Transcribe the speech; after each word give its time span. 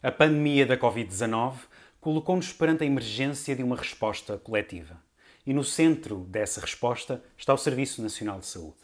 A 0.00 0.12
pandemia 0.12 0.64
da 0.64 0.76
Covid-19 0.76 1.56
colocou-nos 2.00 2.52
perante 2.52 2.84
a 2.84 2.86
emergência 2.86 3.56
de 3.56 3.64
uma 3.64 3.74
resposta 3.74 4.38
coletiva. 4.38 4.96
E 5.44 5.52
no 5.52 5.64
centro 5.64 6.18
dessa 6.18 6.60
resposta 6.60 7.20
está 7.36 7.52
o 7.52 7.58
Serviço 7.58 8.00
Nacional 8.00 8.38
de 8.38 8.46
Saúde. 8.46 8.78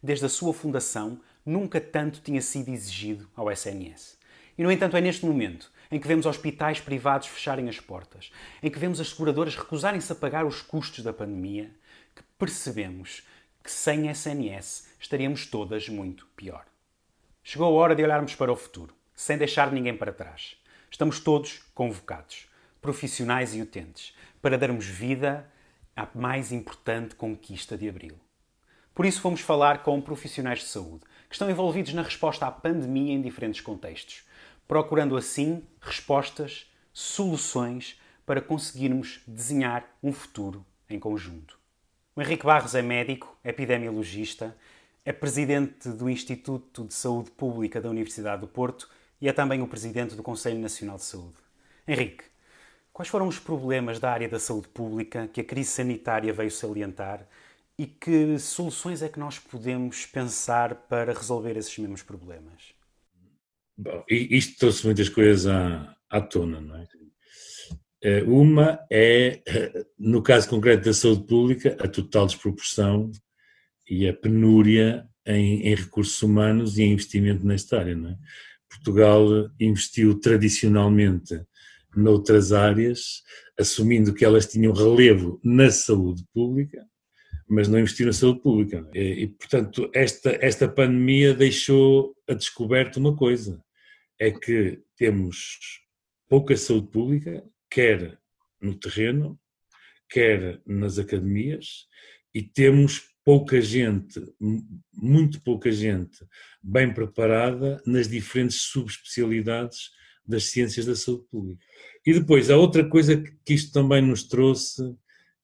Desde 0.00 0.24
a 0.24 0.28
sua 0.28 0.54
fundação, 0.54 1.20
nunca 1.44 1.80
tanto 1.80 2.20
tinha 2.20 2.40
sido 2.40 2.68
exigido 2.68 3.28
ao 3.34 3.50
SNS. 3.50 4.18
E, 4.56 4.62
no 4.62 4.70
entanto, 4.70 4.96
é 4.96 5.00
neste 5.00 5.26
momento 5.26 5.68
em 5.90 5.98
que 5.98 6.06
vemos 6.06 6.26
hospitais 6.26 6.78
privados 6.78 7.26
fecharem 7.26 7.68
as 7.68 7.80
portas, 7.80 8.30
em 8.62 8.70
que 8.70 8.78
vemos 8.78 9.00
as 9.00 9.08
seguradoras 9.08 9.56
recusarem-se 9.56 10.12
a 10.12 10.14
pagar 10.14 10.46
os 10.46 10.62
custos 10.62 11.02
da 11.02 11.12
pandemia, 11.12 11.74
que 12.14 12.22
percebemos 12.38 13.26
que 13.64 13.70
sem 13.72 14.08
SNS 14.08 14.90
estaríamos 15.00 15.44
todas 15.44 15.88
muito 15.88 16.24
pior. 16.36 16.64
Chegou 17.42 17.66
a 17.66 17.70
hora 17.82 17.96
de 17.96 18.04
olharmos 18.04 18.36
para 18.36 18.52
o 18.52 18.56
futuro 18.56 18.95
sem 19.16 19.38
deixar 19.38 19.72
ninguém 19.72 19.96
para 19.96 20.12
trás. 20.12 20.58
Estamos 20.90 21.18
todos 21.18 21.62
convocados, 21.74 22.46
profissionais 22.82 23.54
e 23.54 23.62
utentes, 23.62 24.14
para 24.42 24.58
darmos 24.58 24.84
vida 24.84 25.50
à 25.96 26.06
mais 26.14 26.52
importante 26.52 27.14
conquista 27.14 27.76
de 27.76 27.88
abril. 27.88 28.16
Por 28.94 29.06
isso 29.06 29.20
fomos 29.20 29.40
falar 29.40 29.82
com 29.82 30.00
profissionais 30.00 30.60
de 30.60 30.66
saúde 30.66 31.04
que 31.28 31.34
estão 31.34 31.50
envolvidos 31.50 31.92
na 31.94 32.02
resposta 32.02 32.46
à 32.46 32.50
pandemia 32.50 33.14
em 33.14 33.22
diferentes 33.22 33.60
contextos, 33.60 34.24
procurando 34.68 35.16
assim 35.16 35.66
respostas, 35.80 36.70
soluções 36.92 38.00
para 38.24 38.40
conseguirmos 38.40 39.20
desenhar 39.26 39.84
um 40.02 40.12
futuro 40.12 40.64
em 40.88 40.98
conjunto. 40.98 41.58
O 42.14 42.22
Henrique 42.22 42.46
Barros 42.46 42.74
é 42.74 42.82
médico, 42.82 43.36
epidemiologista, 43.44 44.56
é 45.04 45.12
presidente 45.12 45.88
do 45.90 46.08
Instituto 46.08 46.84
de 46.84 46.94
Saúde 46.94 47.30
Pública 47.30 47.80
da 47.80 47.90
Universidade 47.90 48.40
do 48.40 48.48
Porto 48.48 48.88
e 49.20 49.28
é 49.28 49.32
também 49.32 49.62
o 49.62 49.68
presidente 49.68 50.14
do 50.14 50.22
Conselho 50.22 50.58
Nacional 50.58 50.96
de 50.96 51.04
Saúde. 51.04 51.36
Henrique, 51.86 52.24
quais 52.92 53.08
foram 53.08 53.28
os 53.28 53.38
problemas 53.38 53.98
da 53.98 54.10
área 54.10 54.28
da 54.28 54.38
saúde 54.38 54.68
pública 54.68 55.28
que 55.28 55.40
a 55.40 55.44
crise 55.44 55.70
sanitária 55.70 56.32
veio 56.32 56.50
salientar 56.50 57.26
e 57.78 57.86
que 57.86 58.38
soluções 58.38 59.02
é 59.02 59.08
que 59.08 59.18
nós 59.18 59.38
podemos 59.38 60.06
pensar 60.06 60.74
para 60.74 61.12
resolver 61.12 61.56
esses 61.56 61.76
mesmos 61.78 62.02
problemas? 62.02 62.74
Bom, 63.76 64.02
isto 64.08 64.58
trouxe 64.58 64.86
muitas 64.86 65.08
coisas 65.08 65.46
à, 65.46 65.94
à 66.08 66.20
tona, 66.20 66.60
não 66.60 66.76
é? 66.76 66.86
Eh, 68.02 68.22
uma 68.22 68.78
é, 68.90 69.42
no 69.98 70.22
caso 70.22 70.48
concreto 70.48 70.84
da 70.84 70.94
saúde 70.94 71.26
pública, 71.26 71.76
a 71.80 71.88
total 71.88 72.26
desproporção 72.26 73.10
e 73.88 74.08
a 74.08 74.14
penúria 74.14 75.08
em, 75.26 75.62
em 75.62 75.74
recursos 75.74 76.22
humanos 76.22 76.78
e 76.78 76.84
em 76.84 76.92
investimento 76.92 77.46
nesta 77.46 77.78
área, 77.78 77.94
não 77.94 78.10
é? 78.10 78.18
Portugal 78.76 79.50
investiu 79.58 80.18
tradicionalmente 80.18 81.40
noutras 81.96 82.52
áreas, 82.52 83.22
assumindo 83.58 84.12
que 84.12 84.24
elas 84.24 84.46
tinham 84.46 84.72
relevo 84.72 85.40
na 85.42 85.70
saúde 85.70 86.24
pública, 86.32 86.86
mas 87.48 87.68
não 87.68 87.78
investiu 87.78 88.06
na 88.06 88.12
saúde 88.12 88.40
pública. 88.40 88.88
E, 88.94 89.28
portanto, 89.28 89.90
esta, 89.94 90.36
esta 90.40 90.68
pandemia 90.68 91.32
deixou 91.32 92.14
a 92.28 92.34
descoberto 92.34 92.96
uma 92.98 93.16
coisa: 93.16 93.62
é 94.18 94.30
que 94.30 94.80
temos 94.96 95.58
pouca 96.28 96.56
saúde 96.56 96.88
pública, 96.88 97.44
quer 97.70 98.18
no 98.60 98.74
terreno, 98.74 99.38
quer 100.08 100.60
nas 100.66 100.98
academias, 100.98 101.86
e 102.34 102.42
temos 102.42 103.15
pouca 103.26 103.60
gente, 103.60 104.22
muito 104.94 105.42
pouca 105.42 105.72
gente 105.72 106.24
bem 106.62 106.94
preparada 106.94 107.82
nas 107.84 108.06
diferentes 108.06 108.62
subespecialidades 108.62 109.90
das 110.24 110.44
ciências 110.44 110.86
da 110.86 110.94
saúde 110.94 111.24
pública. 111.28 111.66
E 112.06 112.14
depois, 112.14 112.50
há 112.50 112.56
outra 112.56 112.88
coisa 112.88 113.20
que 113.44 113.52
isto 113.52 113.72
também 113.72 114.00
nos 114.00 114.22
trouxe, 114.22 114.80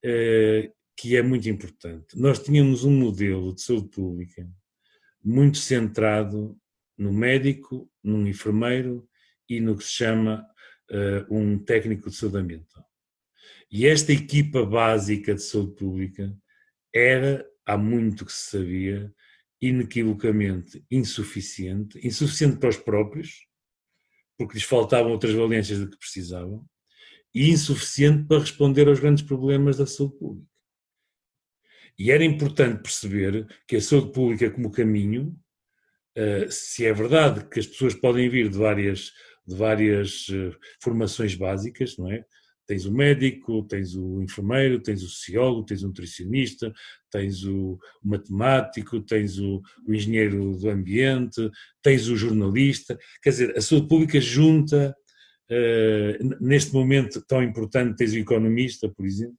eh, 0.01 0.71
que 0.97 1.17
é 1.17 1.23
muito 1.23 1.49
importante. 1.49 2.17
Nós 2.17 2.39
tínhamos 2.39 2.85
um 2.85 2.93
modelo 2.93 3.53
de 3.53 3.63
saúde 3.63 3.89
pública 3.89 4.49
muito 5.21 5.59
centrado 5.59 6.57
no 6.97 7.13
médico, 7.13 7.91
num 8.01 8.29
enfermeiro 8.29 9.09
e 9.49 9.61
no 9.61 9.77
que 9.77 9.83
se 9.83 9.91
chama 9.91 10.47
eh, 10.89 11.27
um 11.29 11.59
técnico 11.59 12.11
de 12.11 12.15
saúde 12.15 12.39
ambiental. 12.39 12.87
E 13.69 13.89
esta 13.89 14.13
equipa 14.13 14.65
básica 14.65 15.35
de 15.35 15.43
saúde 15.43 15.75
pública 15.75 16.33
era 16.95 17.45
há 17.67 17.77
muito 17.77 18.25
que 18.25 18.33
se 18.33 18.51
sabia, 18.51 19.13
inequivocamente 19.61 20.85
insuficiente, 20.91 21.99
insuficiente 22.07 22.59
para 22.59 22.71
os 22.71 22.77
próprios, 22.77 23.47
porque 24.37 24.55
lhes 24.55 24.65
faltavam 24.65 25.13
outras 25.13 25.33
valências 25.33 25.79
do 25.79 25.89
que 25.89 25.99
precisavam, 25.99 26.67
e 27.35 27.51
insuficiente 27.51 28.27
para 28.27 28.41
responder 28.41 28.89
aos 28.89 29.01
grandes 29.01 29.23
problemas 29.23 29.79
da 29.79 29.87
saúde 29.87 30.19
pública. 30.19 30.53
E 31.99 32.11
era 32.11 32.25
importante 32.25 32.83
perceber 32.83 33.47
que 33.67 33.77
a 33.77 33.81
saúde 33.81 34.13
pública 34.13 34.51
como 34.51 34.73
caminho, 34.73 35.39
eh, 36.15 36.49
se 36.51 36.85
é 36.85 36.93
verdade 36.93 37.49
que 37.49 37.61
as 37.61 37.67
pessoas 37.67 37.95
podem 37.95 38.29
vir 38.29 38.49
de 38.49 38.59
várias, 38.59 39.13
de 39.47 39.55
várias 39.55 40.27
eh, 40.31 40.57
formações 40.83 41.35
básicas, 41.35 41.97
não 41.97 42.11
é? 42.11 42.25
Tens 42.67 42.87
o 42.87 42.93
médico, 42.93 43.65
tens 43.65 43.95
o 43.95 44.23
enfermeiro, 44.23 44.81
tens 44.81 45.03
o 45.03 45.09
sociólogo, 45.09 45.65
tens 45.65 45.83
o 45.83 45.89
nutricionista, 45.89 46.73
tens 47.11 47.45
o 47.45 47.79
matemático, 48.03 49.01
tens 49.01 49.39
o, 49.39 49.61
o 49.87 49.93
engenheiro 49.93 50.57
do 50.57 50.71
ambiente, 50.71 51.51
tens 51.83 52.09
o 52.09 52.17
jornalista. 52.17 52.99
Quer 53.23 53.31
dizer, 53.31 53.57
a 53.57 53.61
saúde 53.61 53.89
pública 53.89 54.21
junta, 54.21 54.95
uh, 55.51 56.45
neste 56.45 56.73
momento 56.73 57.23
tão 57.27 57.43
importante, 57.43 57.97
tens 57.97 58.13
o 58.13 58.19
economista, 58.19 58.89
por 58.89 59.05
exemplo, 59.05 59.37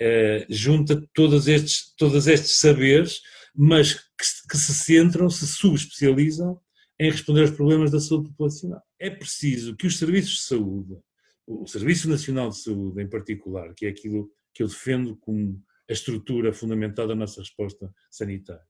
uh, 0.00 0.46
junta 0.48 1.02
todos 1.14 1.48
estes, 1.48 1.94
todos 1.96 2.26
estes 2.26 2.58
saberes, 2.58 3.20
mas 3.54 3.94
que, 3.94 4.48
que 4.50 4.56
se 4.56 4.74
centram, 4.74 5.30
se 5.30 5.46
subespecializam 5.46 6.60
em 7.00 7.10
responder 7.10 7.40
aos 7.40 7.50
problemas 7.52 7.90
da 7.90 7.98
saúde 7.98 8.28
populacional. 8.28 8.82
É 8.98 9.08
preciso 9.08 9.74
que 9.74 9.86
os 9.86 9.98
serviços 9.98 10.34
de 10.34 10.42
saúde 10.42 10.98
o 11.50 11.66
Serviço 11.66 12.08
Nacional 12.08 12.48
de 12.48 12.58
Saúde, 12.58 13.02
em 13.02 13.08
particular, 13.08 13.74
que 13.74 13.86
é 13.86 13.88
aquilo 13.88 14.30
que 14.54 14.62
eu 14.62 14.68
defendo 14.68 15.16
como 15.16 15.60
a 15.88 15.92
estrutura 15.92 16.52
fundamental 16.52 17.08
da 17.08 17.14
nossa 17.14 17.40
resposta 17.40 17.92
sanitária, 18.08 18.62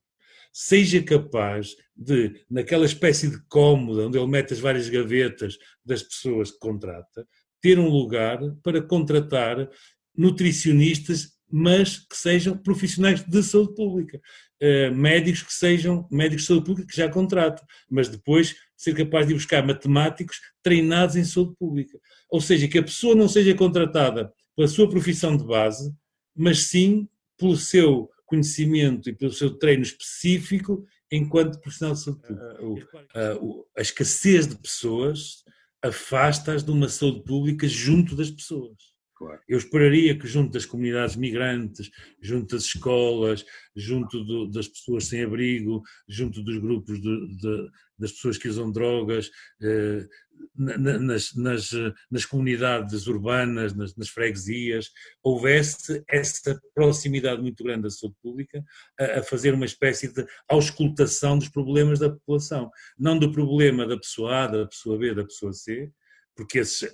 seja 0.51 1.03
capaz 1.03 1.77
de, 1.95 2.45
naquela 2.51 2.87
espécie 2.87 3.29
de 3.31 3.39
cómoda 3.49 4.07
onde 4.07 4.19
ele 4.19 4.27
mete 4.27 4.55
as 4.55 4.61
várias 4.61 4.89
gavetas 4.89 5.59
das 5.85 6.03
pessoas 6.03 6.51
que 6.51 6.59
contrata, 6.59 7.29
ter 7.61 7.79
um 7.79 7.89
lugar 7.89 8.41
para 8.63 8.83
contratar 8.83 9.69
nutricionistas, 10.17 11.39
mas 11.51 11.99
que 11.99 12.17
sejam 12.17 12.57
profissionais 12.57 13.23
de 13.23 13.43
saúde 13.43 13.75
pública. 13.75 14.21
Uh, 14.63 14.95
médicos 14.95 15.43
que 15.43 15.55
sejam 15.55 16.07
médicos 16.11 16.43
de 16.43 16.49
saúde 16.49 16.67
pública 16.67 16.89
que 16.89 16.97
já 16.97 17.09
contratam, 17.09 17.65
mas 17.91 18.09
depois 18.09 18.55
ser 18.77 18.95
capaz 18.95 19.27
de 19.27 19.35
buscar 19.35 19.67
matemáticos 19.67 20.39
treinados 20.63 21.17
em 21.17 21.25
saúde 21.25 21.55
pública. 21.59 21.99
Ou 22.31 22.41
seja, 22.41 22.69
que 22.69 22.79
a 22.79 22.83
pessoa 22.83 23.15
não 23.15 23.29
seja 23.29 23.55
contratada 23.55 24.33
pela 24.55 24.69
sua 24.69 24.89
profissão 24.89 25.37
de 25.37 25.45
base, 25.45 25.95
mas 26.37 26.65
sim 26.65 27.09
pelo 27.39 27.57
seu 27.57 28.11
conhecimento 28.27 29.09
e 29.09 29.13
pelo 29.15 29.33
seu 29.33 29.51
treino 29.51 29.83
específico 29.83 30.87
enquanto 31.11 31.61
profissional 31.61 31.95
de 31.95 32.01
saúde 32.01 32.21
pública. 32.59 33.07
Ah, 33.15 33.37
a 33.77 33.81
escassez 33.81 34.47
de 34.47 34.57
pessoas 34.57 35.43
afasta-as 35.83 36.63
de 36.63 36.71
uma 36.71 36.89
saúde 36.89 37.25
pública 37.25 37.67
junto 37.67 38.15
das 38.15 38.31
pessoas. 38.31 38.90
Claro. 39.21 39.39
Eu 39.47 39.59
esperaria 39.59 40.19
que 40.19 40.27
junto 40.27 40.53
das 40.53 40.65
comunidades 40.65 41.15
migrantes, 41.15 41.91
junto 42.23 42.57
das 42.57 42.65
escolas, 42.65 43.45
junto 43.77 44.25
do, 44.25 44.51
das 44.51 44.67
pessoas 44.67 45.09
sem 45.09 45.23
abrigo, 45.23 45.83
junto 46.09 46.43
dos 46.43 46.57
grupos 46.57 46.99
de, 47.03 47.37
de, 47.37 47.71
das 47.99 48.13
pessoas 48.13 48.39
que 48.39 48.49
usam 48.49 48.73
drogas, 48.73 49.31
eh, 49.61 50.09
nas, 50.57 51.35
nas, 51.35 51.71
nas, 52.11 52.25
comunidades 52.25 53.07
urbanas, 53.07 53.75
nas, 53.75 53.95
nas, 53.95 54.09
freguesias, 54.09 54.91
houvesse 55.23 56.03
essa 56.09 56.59
proximidade 56.75 57.43
muito 57.43 57.63
grande 57.63 57.83
da 57.83 57.91
saúde 57.91 58.17
pública 58.23 58.65
a, 58.99 59.19
a, 59.19 59.23
fazer 59.23 59.53
uma 59.53 59.67
espécie 59.67 60.09
de 60.09 60.27
auscultação 60.49 61.39
dos 61.39 61.51
problemas 61.51 61.99
da 61.99 62.09
população. 62.09 62.71
Não 62.99 63.19
do 63.19 63.31
problema 63.31 63.87
da 63.87 63.99
pessoa 63.99 64.45
A, 64.45 64.47
da 64.47 64.67
pessoa 64.67 64.97
B, 64.97 65.15
da 65.15 65.25
pessoa 65.25 65.53
C, 65.53 65.93
porque 66.35 66.61
esses 66.61 66.89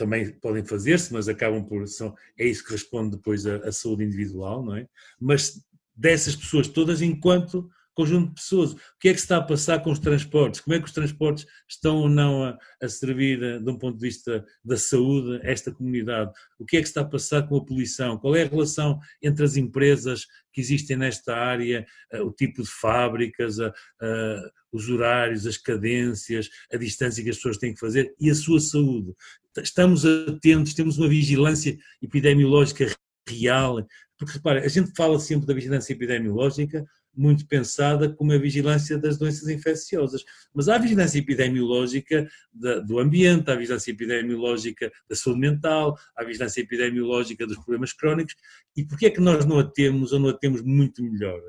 também 0.00 0.32
podem 0.32 0.64
fazer-se, 0.64 1.12
mas 1.12 1.28
acabam 1.28 1.62
por. 1.62 1.86
São, 1.86 2.14
é 2.38 2.46
isso 2.46 2.64
que 2.64 2.72
responde 2.72 3.16
depois 3.16 3.46
à, 3.46 3.70
saúde 3.70 4.02
individual, 4.02 4.64
não 4.64 4.74
é? 4.74 4.88
Mas 5.20 5.62
dessas 5.94 6.34
pessoas 6.34 6.66
todas 6.66 7.02
enquanto 7.02 7.70
conjunto 8.00 8.28
de 8.28 8.34
pessoas. 8.34 8.72
O 8.72 8.78
que 8.98 9.10
é 9.10 9.12
que 9.12 9.18
se 9.18 9.24
está 9.26 9.36
a 9.36 9.42
passar 9.42 9.82
com 9.82 9.90
os 9.90 9.98
transportes? 9.98 10.60
Como 10.60 10.74
é 10.74 10.78
que 10.78 10.86
os 10.86 10.92
transportes 10.92 11.46
estão 11.68 11.98
ou 11.98 12.08
não 12.08 12.44
a, 12.44 12.58
a 12.82 12.88
servir, 12.88 13.42
eh, 13.42 13.58
de 13.58 13.70
um 13.70 13.76
ponto 13.76 13.98
de 13.98 14.06
vista 14.06 14.42
da 14.64 14.76
saúde, 14.76 15.38
esta 15.42 15.70
comunidade? 15.70 16.32
O 16.58 16.64
que 16.64 16.78
é 16.78 16.80
que 16.80 16.86
se 16.86 16.92
está 16.92 17.02
a 17.02 17.04
passar 17.04 17.46
com 17.46 17.56
a 17.58 17.64
poluição? 17.64 18.16
Qual 18.16 18.34
é 18.34 18.42
a 18.42 18.48
relação 18.48 18.98
entre 19.22 19.44
as 19.44 19.56
empresas 19.56 20.26
que 20.50 20.62
existem 20.62 20.96
nesta 20.96 21.36
área, 21.36 21.86
eh, 22.10 22.22
o 22.22 22.32
tipo 22.32 22.62
de 22.62 22.70
fábricas, 22.70 23.56
os 24.72 24.88
horários, 24.88 25.46
as 25.46 25.58
cadências, 25.58 26.48
a 26.72 26.76
distância 26.76 27.22
que 27.22 27.30
as 27.30 27.36
pessoas 27.36 27.58
têm 27.58 27.74
que 27.74 27.80
fazer 27.80 28.14
e 28.18 28.30
a 28.30 28.34
sua 28.34 28.60
saúde? 28.60 29.12
Estamos 29.58 30.06
atentos, 30.06 30.74
temos 30.74 30.96
uma 30.96 31.08
vigilância 31.08 31.76
epidemiológica 32.00 32.86
real, 33.28 33.86
porque 34.18 34.34
repara, 34.34 34.64
a 34.64 34.68
gente 34.68 34.92
fala 34.96 35.18
sempre 35.18 35.46
da 35.46 35.54
vigilância 35.54 35.92
epidemiológica, 35.92 36.84
muito 37.14 37.46
pensada 37.46 38.08
como 38.08 38.32
a 38.32 38.38
vigilância 38.38 38.98
das 38.98 39.18
doenças 39.18 39.48
infecciosas. 39.48 40.24
Mas 40.54 40.68
há 40.68 40.76
a 40.76 40.78
vigilância 40.78 41.18
epidemiológica 41.18 42.28
do 42.86 42.98
ambiente, 42.98 43.50
há 43.50 43.54
a 43.54 43.56
vigilância 43.56 43.90
epidemiológica 43.90 44.90
da 45.08 45.16
saúde 45.16 45.40
mental, 45.40 45.98
há 46.16 46.22
a 46.22 46.24
vigilância 46.24 46.60
epidemiológica 46.60 47.46
dos 47.46 47.56
problemas 47.56 47.92
crónicos. 47.92 48.34
E 48.76 48.84
porquê 48.84 49.06
é 49.06 49.10
que 49.10 49.20
nós 49.20 49.44
não 49.44 49.58
a 49.58 49.64
temos 49.64 50.12
ou 50.12 50.20
não 50.20 50.30
a 50.30 50.36
temos 50.36 50.62
muito 50.62 51.02
melhor? 51.02 51.40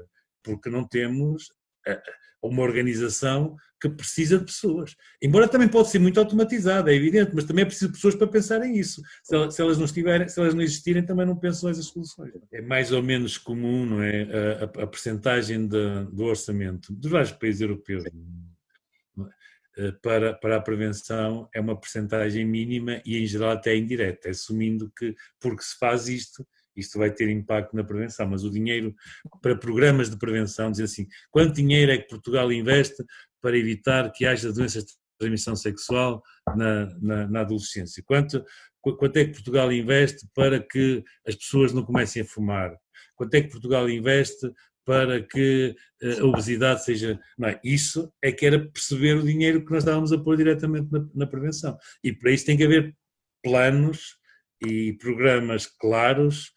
Porque 0.43 0.69
não 0.69 0.87
temos 0.87 1.51
eh, 1.85 2.01
uma 2.41 2.63
organização 2.63 3.55
que 3.81 3.89
precisa 3.89 4.37
de 4.37 4.45
pessoas. 4.45 4.95
Embora 5.21 5.47
também 5.47 5.67
pode 5.67 5.89
ser 5.89 5.97
muito 5.97 6.19
automatizada, 6.19 6.91
é 6.91 6.95
evidente, 6.95 7.31
mas 7.33 7.45
também 7.45 7.63
é 7.63 7.65
preciso 7.65 7.87
de 7.87 7.93
pessoas 7.93 8.13
para 8.13 8.27
pensarem 8.27 8.77
isso. 8.77 9.01
Se 9.23 9.35
elas, 9.35 9.55
se 9.55 9.61
elas 9.61 9.77
não 9.77 9.85
estiverem, 9.85 10.27
se 10.29 10.39
elas 10.39 10.53
não 10.53 10.61
existirem, 10.61 11.03
também 11.03 11.25
não 11.25 11.35
pensam 11.35 11.69
essas 11.69 11.85
soluções. 11.85 12.31
É 12.53 12.61
mais 12.61 12.91
ou 12.91 13.01
menos 13.01 13.39
comum, 13.39 13.85
não 13.85 14.03
é, 14.03 14.23
a, 14.23 14.81
a, 14.81 14.83
a 14.83 14.87
percentagem 14.87 15.67
do 15.67 16.23
orçamento 16.23 16.93
dos 16.93 17.09
vários 17.09 17.31
países 17.31 17.61
europeus 17.61 18.03
é? 18.05 19.91
para, 20.01 20.33
para 20.33 20.57
a 20.57 20.61
prevenção 20.61 21.49
é 21.53 21.59
uma 21.59 21.79
percentagem 21.79 22.45
mínima 22.45 23.01
e 23.03 23.17
em 23.17 23.25
geral 23.25 23.51
até 23.51 23.75
indireta, 23.75 24.29
assumindo 24.29 24.91
que 24.95 25.15
porque 25.39 25.63
se 25.63 25.77
faz 25.79 26.07
isto 26.07 26.45
isto 26.75 26.97
vai 26.97 27.11
ter 27.11 27.29
impacto 27.29 27.75
na 27.75 27.83
prevenção, 27.83 28.27
mas 28.27 28.43
o 28.43 28.49
dinheiro 28.49 28.95
para 29.41 29.55
programas 29.55 30.09
de 30.09 30.17
prevenção, 30.17 30.71
dizer 30.71 30.85
assim, 30.85 31.07
quanto 31.29 31.55
dinheiro 31.55 31.91
é 31.91 31.97
que 31.97 32.07
Portugal 32.07 32.51
investe 32.51 33.03
para 33.41 33.57
evitar 33.57 34.11
que 34.11 34.25
haja 34.25 34.51
doenças 34.51 34.85
de 34.85 34.93
transmissão 35.19 35.55
sexual 35.55 36.21
na, 36.55 36.85
na, 36.99 37.27
na 37.27 37.41
adolescência? 37.41 38.03
Quanto, 38.05 38.43
quanto 38.81 39.17
é 39.17 39.25
que 39.25 39.33
Portugal 39.33 39.71
investe 39.71 40.27
para 40.35 40.59
que 40.59 41.03
as 41.27 41.35
pessoas 41.35 41.73
não 41.73 41.83
comecem 41.83 42.21
a 42.21 42.25
fumar? 42.25 42.75
Quanto 43.15 43.33
é 43.35 43.41
que 43.41 43.49
Portugal 43.49 43.89
investe 43.89 44.51
para 44.83 45.21
que 45.21 45.75
eh, 46.01 46.19
a 46.19 46.25
obesidade 46.25 46.83
seja. 46.83 47.19
Não 47.37 47.49
é? 47.49 47.61
Isso 47.63 48.11
é 48.19 48.31
que 48.31 48.47
era 48.47 48.59
perceber 48.59 49.15
o 49.15 49.23
dinheiro 49.23 49.63
que 49.63 49.71
nós 49.71 49.83
estávamos 49.83 50.11
a 50.11 50.17
pôr 50.17 50.35
diretamente 50.35 50.91
na, 50.91 51.07
na 51.13 51.27
prevenção. 51.27 51.77
E 52.03 52.11
para 52.11 52.31
isso 52.31 52.47
tem 52.47 52.57
que 52.57 52.63
haver 52.63 52.95
planos 53.43 54.17
e 54.65 54.93
programas 54.93 55.67
claros 55.67 56.51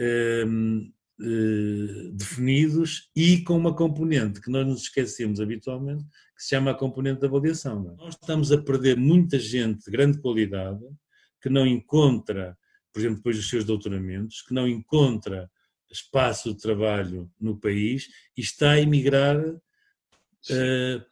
Ehm, 0.00 0.94
eh, 1.22 2.10
definidos 2.14 3.10
e 3.14 3.44
com 3.44 3.54
uma 3.54 3.76
componente 3.76 4.40
que 4.40 4.50
nós 4.50 4.66
nos 4.66 4.82
esquecemos 4.84 5.38
habitualmente, 5.38 6.02
que 6.40 6.44
se 6.44 6.50
chama 6.56 6.70
a 6.70 6.74
componente 6.74 7.20
da 7.20 7.26
avaliação. 7.26 7.90
É? 7.90 8.02
Nós 8.02 8.14
estamos 8.14 8.50
a 8.50 8.56
perder 8.56 8.96
muita 8.96 9.38
gente 9.38 9.84
de 9.84 9.90
grande 9.90 10.18
qualidade 10.18 10.80
que 11.38 11.50
não 11.50 11.66
encontra, 11.66 12.56
por 12.90 13.00
exemplo, 13.00 13.18
depois 13.18 13.36
dos 13.36 13.50
seus 13.50 13.62
doutoramentos, 13.62 14.40
que 14.40 14.54
não 14.54 14.66
encontra 14.66 15.50
espaço 15.90 16.54
de 16.54 16.60
trabalho 16.60 17.30
no 17.38 17.60
país 17.60 18.08
e 18.38 18.40
está 18.40 18.70
a 18.70 18.80
emigrar 18.80 19.38
uh, 19.38 19.60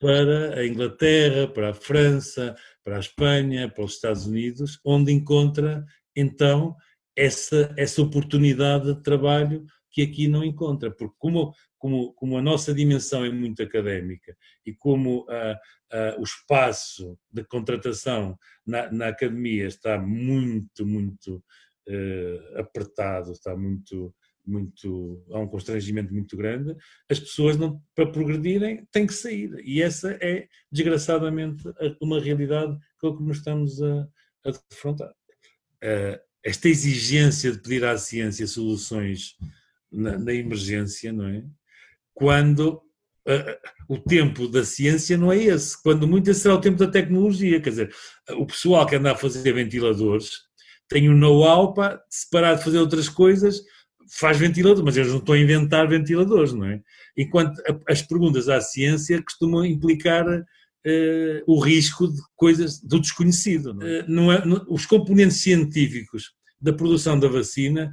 para 0.00 0.60
a 0.60 0.66
Inglaterra, 0.66 1.46
para 1.46 1.70
a 1.70 1.74
França, 1.74 2.56
para 2.82 2.96
a 2.96 3.00
Espanha, 3.00 3.68
para 3.68 3.84
os 3.84 3.94
Estados 3.94 4.24
Unidos, 4.26 4.80
onde 4.82 5.12
encontra 5.12 5.84
então 6.16 6.74
essa, 7.14 7.74
essa 7.76 8.00
oportunidade 8.00 8.94
de 8.94 9.02
trabalho 9.02 9.66
que 9.90 10.00
aqui 10.00 10.26
não 10.26 10.42
encontra, 10.42 10.90
porque 10.90 11.16
como, 11.18 11.52
como, 11.78 12.12
como 12.14 12.36
a 12.36 12.42
nossa 12.42 12.74
dimensão 12.74 13.24
é 13.24 13.30
muito 13.30 13.62
académica 13.62 14.36
e 14.66 14.74
como 14.74 15.26
o 16.18 16.22
espaço 16.22 17.18
de 17.32 17.42
contratação 17.44 18.38
na, 18.66 18.90
na, 18.92 19.08
academia 19.08 19.66
está 19.66 19.98
muito, 19.98 20.84
muito 20.84 21.42
uh, 21.88 22.58
apertado, 22.58 23.32
está 23.32 23.56
muito, 23.56 24.14
muito, 24.44 25.24
há 25.30 25.38
um 25.38 25.48
constrangimento 25.48 26.12
muito 26.12 26.36
grande, 26.36 26.76
as 27.08 27.18
pessoas 27.18 27.56
não, 27.56 27.82
para 27.94 28.10
progredirem 28.10 28.86
têm 28.90 29.06
que 29.06 29.14
sair 29.14 29.54
e 29.64 29.82
essa 29.82 30.12
é 30.20 30.48
desgraçadamente 30.70 31.62
uma 32.00 32.20
realidade 32.20 32.76
com 32.98 33.08
a 33.08 33.16
que 33.16 33.22
nos 33.22 33.38
estamos 33.38 33.82
a, 33.82 34.08
a 34.44 34.50
defrontar. 34.70 35.10
Uh, 35.82 36.18
esta 36.42 36.68
exigência 36.68 37.52
de 37.52 37.58
pedir 37.58 37.84
à 37.84 37.98
ciência 37.98 38.46
soluções 38.46 39.36
na, 39.90 40.18
na 40.18 40.32
emergência, 40.32 41.12
não 41.12 41.26
é? 41.26 41.44
Quando 42.18 42.82
uh, 43.28 43.56
o 43.88 43.96
tempo 43.96 44.48
da 44.48 44.64
ciência 44.64 45.16
não 45.16 45.30
é 45.30 45.38
esse, 45.38 45.80
quando 45.80 46.08
muito 46.08 46.28
esse 46.30 46.40
será 46.40 46.54
o 46.54 46.60
tempo 46.60 46.76
da 46.76 46.88
tecnologia, 46.88 47.60
quer 47.60 47.70
dizer, 47.70 47.94
o 48.32 48.44
pessoal 48.44 48.84
que 48.84 48.96
anda 48.96 49.12
a 49.12 49.16
fazer 49.16 49.52
ventiladores 49.52 50.30
tem 50.88 51.08
o 51.08 51.12
um 51.12 51.16
know-how 51.16 51.72
para, 51.72 52.02
se 52.10 52.28
parar 52.28 52.54
de 52.54 52.64
fazer 52.64 52.78
outras 52.78 53.08
coisas, 53.08 53.62
faz 54.10 54.38
ventilador, 54.38 54.84
mas 54.84 54.96
eles 54.96 55.10
não 55.10 55.18
estão 55.18 55.34
a 55.34 55.38
inventar 55.38 55.86
ventiladores, 55.86 56.52
não 56.52 56.66
é? 56.66 56.80
Enquanto 57.16 57.60
as 57.86 58.02
perguntas 58.02 58.48
à 58.48 58.60
ciência 58.60 59.22
costumam 59.22 59.64
implicar 59.64 60.26
uh, 60.26 61.42
o 61.46 61.60
risco 61.60 62.08
de 62.08 62.20
coisas 62.34 62.80
do 62.80 63.00
desconhecido. 63.00 63.74
Não 63.74 63.86
é? 63.86 64.00
Uh, 64.00 64.04
não 64.08 64.32
é 64.32 64.44
não, 64.44 64.66
os 64.68 64.86
componentes 64.86 65.38
científicos 65.38 66.32
da 66.60 66.72
produção 66.72 67.18
da 67.18 67.28
vacina 67.28 67.92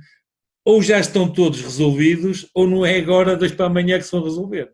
ou 0.66 0.82
já 0.82 1.00
estão 1.00 1.32
todos 1.32 1.62
resolvidos 1.62 2.50
ou 2.54 2.68
não 2.68 2.84
é 2.84 2.98
agora, 2.98 3.38
dois 3.38 3.52
para 3.52 3.68
amanhã, 3.68 4.00
que 4.00 4.04
se 4.04 4.12
vão 4.12 4.24
resolver. 4.24 4.74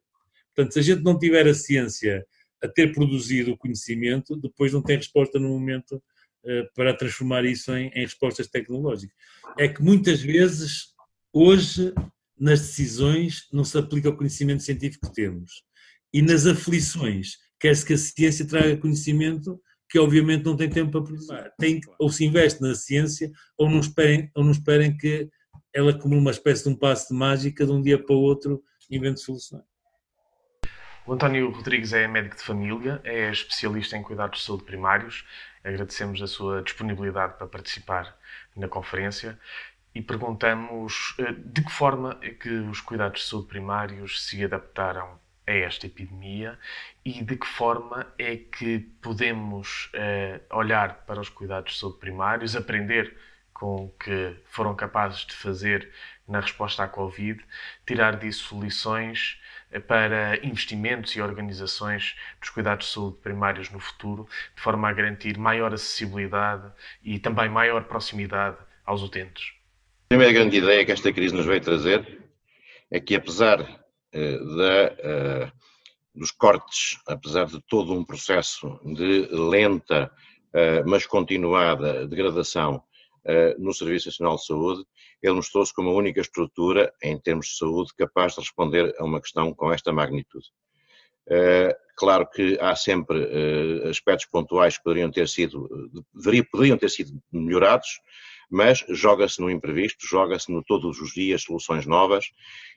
Portanto, 0.55 0.73
se 0.73 0.79
a 0.79 0.81
gente 0.81 1.03
não 1.03 1.19
tiver 1.19 1.45
a 1.45 1.53
ciência 1.53 2.25
a 2.63 2.67
ter 2.67 2.93
produzido 2.93 3.51
o 3.51 3.57
conhecimento, 3.57 4.37
depois 4.37 4.71
não 4.71 4.81
tem 4.81 4.95
resposta 4.95 5.37
no 5.37 5.49
momento 5.49 5.95
uh, 5.95 6.73
para 6.73 6.93
transformar 6.93 7.43
isso 7.43 7.75
em, 7.75 7.87
em 7.89 8.01
respostas 8.01 8.47
tecnológicas. 8.47 9.15
É 9.59 9.67
que 9.67 9.83
muitas 9.83 10.21
vezes, 10.21 10.93
hoje, 11.33 11.93
nas 12.39 12.61
decisões, 12.61 13.47
não 13.51 13.65
se 13.65 13.77
aplica 13.77 14.09
o 14.09 14.15
conhecimento 14.15 14.63
científico 14.63 15.07
que 15.07 15.13
temos. 15.13 15.63
E 16.13 16.21
nas 16.21 16.45
aflições, 16.45 17.37
quer-se 17.59 17.85
que 17.85 17.93
a 17.93 17.97
ciência 17.97 18.45
traga 18.45 18.77
conhecimento 18.77 19.59
que 19.89 19.99
obviamente 19.99 20.45
não 20.45 20.55
tem 20.55 20.69
tempo 20.69 20.91
para 20.91 21.03
produzir. 21.03 21.51
Tem, 21.59 21.81
ou 21.99 22.09
se 22.09 22.23
investe 22.23 22.61
na 22.61 22.73
ciência 22.75 23.29
ou 23.57 23.69
não 23.69 23.81
esperem, 23.81 24.31
ou 24.33 24.43
não 24.43 24.51
esperem 24.51 24.95
que 24.95 25.29
ela 25.73 25.97
como 25.97 26.17
uma 26.17 26.31
espécie 26.31 26.63
de 26.63 26.69
um 26.69 26.75
passo 26.75 27.09
de 27.09 27.13
mágica 27.13 27.65
de 27.65 27.71
um 27.71 27.81
dia 27.81 28.01
para 28.01 28.15
o 28.15 28.19
outro 28.19 28.63
invente 28.89 29.21
soluções. 29.21 29.63
O 31.05 31.13
António 31.13 31.49
Rodrigues 31.49 31.93
é 31.93 32.07
médico 32.07 32.35
de 32.35 32.43
família, 32.43 33.01
é 33.03 33.31
especialista 33.31 33.97
em 33.97 34.03
cuidados 34.03 34.39
de 34.39 34.45
saúde 34.45 34.63
primários. 34.63 35.25
Agradecemos 35.63 36.21
a 36.21 36.27
sua 36.27 36.61
disponibilidade 36.61 37.37
para 37.37 37.47
participar 37.47 38.15
na 38.55 38.67
conferência 38.67 39.39
e 39.95 40.01
perguntamos 40.01 41.15
eh, 41.17 41.31
de 41.31 41.63
que 41.63 41.71
forma 41.71 42.17
é 42.21 42.29
que 42.29 42.49
os 42.49 42.81
cuidados 42.81 43.21
de 43.21 43.27
saúde 43.27 43.47
primários 43.47 44.23
se 44.23 44.43
adaptaram 44.43 45.19
a 45.47 45.51
esta 45.51 45.87
epidemia 45.87 46.57
e 47.03 47.23
de 47.23 47.35
que 47.35 47.47
forma 47.47 48.07
é 48.17 48.37
que 48.37 48.79
podemos 49.01 49.91
uh, 49.95 50.55
olhar 50.55 51.03
para 51.05 51.19
os 51.19 51.29
cuidados 51.29 51.73
de 51.73 51.79
saúde 51.79 51.99
primários, 51.99 52.55
aprender 52.55 53.17
com 53.61 53.93
que 54.03 54.35
foram 54.45 54.73
capazes 54.75 55.19
de 55.19 55.35
fazer 55.35 55.91
na 56.27 56.39
resposta 56.39 56.83
à 56.83 56.87
Covid, 56.87 57.39
tirar 57.85 58.17
disso 58.17 58.59
lições 58.59 59.39
eh, 59.71 59.79
para 59.79 60.43
investimentos 60.43 61.15
e 61.15 61.21
organizações 61.21 62.15
dos 62.39 62.49
cuidados 62.49 62.87
de 62.87 62.93
saúde 62.93 63.17
primários 63.21 63.69
no 63.69 63.79
futuro, 63.79 64.27
de 64.55 64.61
forma 64.63 64.89
a 64.89 64.93
garantir 64.93 65.37
maior 65.37 65.71
acessibilidade 65.75 66.71
e 67.03 67.19
também 67.19 67.49
maior 67.49 67.83
proximidade 67.83 68.57
aos 68.83 69.03
utentes. 69.03 69.53
A 70.05 70.15
primeira 70.15 70.33
grande 70.33 70.57
ideia 70.57 70.83
que 70.83 70.91
esta 70.91 71.13
crise 71.13 71.35
nos 71.35 71.45
veio 71.45 71.61
trazer 71.61 72.19
é 72.89 72.99
que, 72.99 73.13
apesar 73.13 73.59
eh, 74.11 74.39
da, 74.39 74.73
eh, 74.97 75.51
dos 76.15 76.31
cortes, 76.31 76.99
apesar 77.05 77.45
de 77.45 77.61
todo 77.61 77.93
um 77.93 78.03
processo 78.03 78.79
de 78.83 79.27
lenta, 79.31 80.11
eh, 80.51 80.81
mas 80.83 81.05
continuada 81.05 82.07
degradação 82.07 82.83
no 83.59 83.73
Serviço 83.73 84.07
Nacional 84.07 84.35
de 84.35 84.45
Saúde, 84.45 84.83
ele 85.21 85.33
mostrou-se 85.33 85.73
como 85.73 85.89
a 85.89 85.93
única 85.93 86.21
estrutura, 86.21 86.91
em 87.03 87.19
termos 87.19 87.47
de 87.47 87.57
saúde, 87.57 87.91
capaz 87.97 88.33
de 88.33 88.41
responder 88.41 88.93
a 88.97 89.03
uma 89.03 89.21
questão 89.21 89.53
com 89.53 89.71
esta 89.71 89.91
magnitude. 89.93 90.47
Claro 91.95 92.27
que 92.27 92.57
há 92.59 92.75
sempre 92.75 93.87
aspectos 93.87 94.25
pontuais 94.25 94.77
que 94.77 94.83
poderiam 94.83 95.11
ter 95.11 95.27
sido, 95.27 95.69
poderiam 96.51 96.77
ter 96.77 96.89
sido 96.89 97.11
melhorados, 97.31 97.99
mas 98.51 98.83
joga-se 98.89 99.39
no 99.39 99.49
imprevisto, 99.49 100.05
joga-se 100.05 100.51
no 100.51 100.61
todos 100.61 100.99
os 100.99 101.13
dias 101.13 101.43
soluções 101.43 101.85
novas 101.85 102.25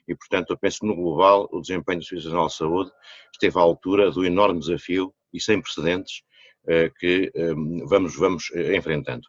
e, 0.07 0.15
portanto, 0.15 0.51
eu 0.51 0.57
penso 0.57 0.79
que 0.79 0.87
no 0.87 0.95
global 0.95 1.49
o 1.51 1.59
desempenho 1.59 1.99
do 1.99 2.05
Serviço 2.05 2.29
Nacional 2.29 2.47
de 2.47 2.55
Saúde 2.55 2.91
esteve 3.33 3.59
à 3.59 3.61
altura 3.61 4.09
do 4.09 4.25
enorme 4.25 4.61
desafio 4.61 5.13
e 5.33 5.41
sem 5.41 5.61
precedentes 5.61 6.23
eh, 6.67 6.89
que 6.97 7.29
eh, 7.35 7.53
vamos, 7.85 8.15
vamos 8.15 8.51
eh, 8.53 8.75
enfrentando. 8.77 9.27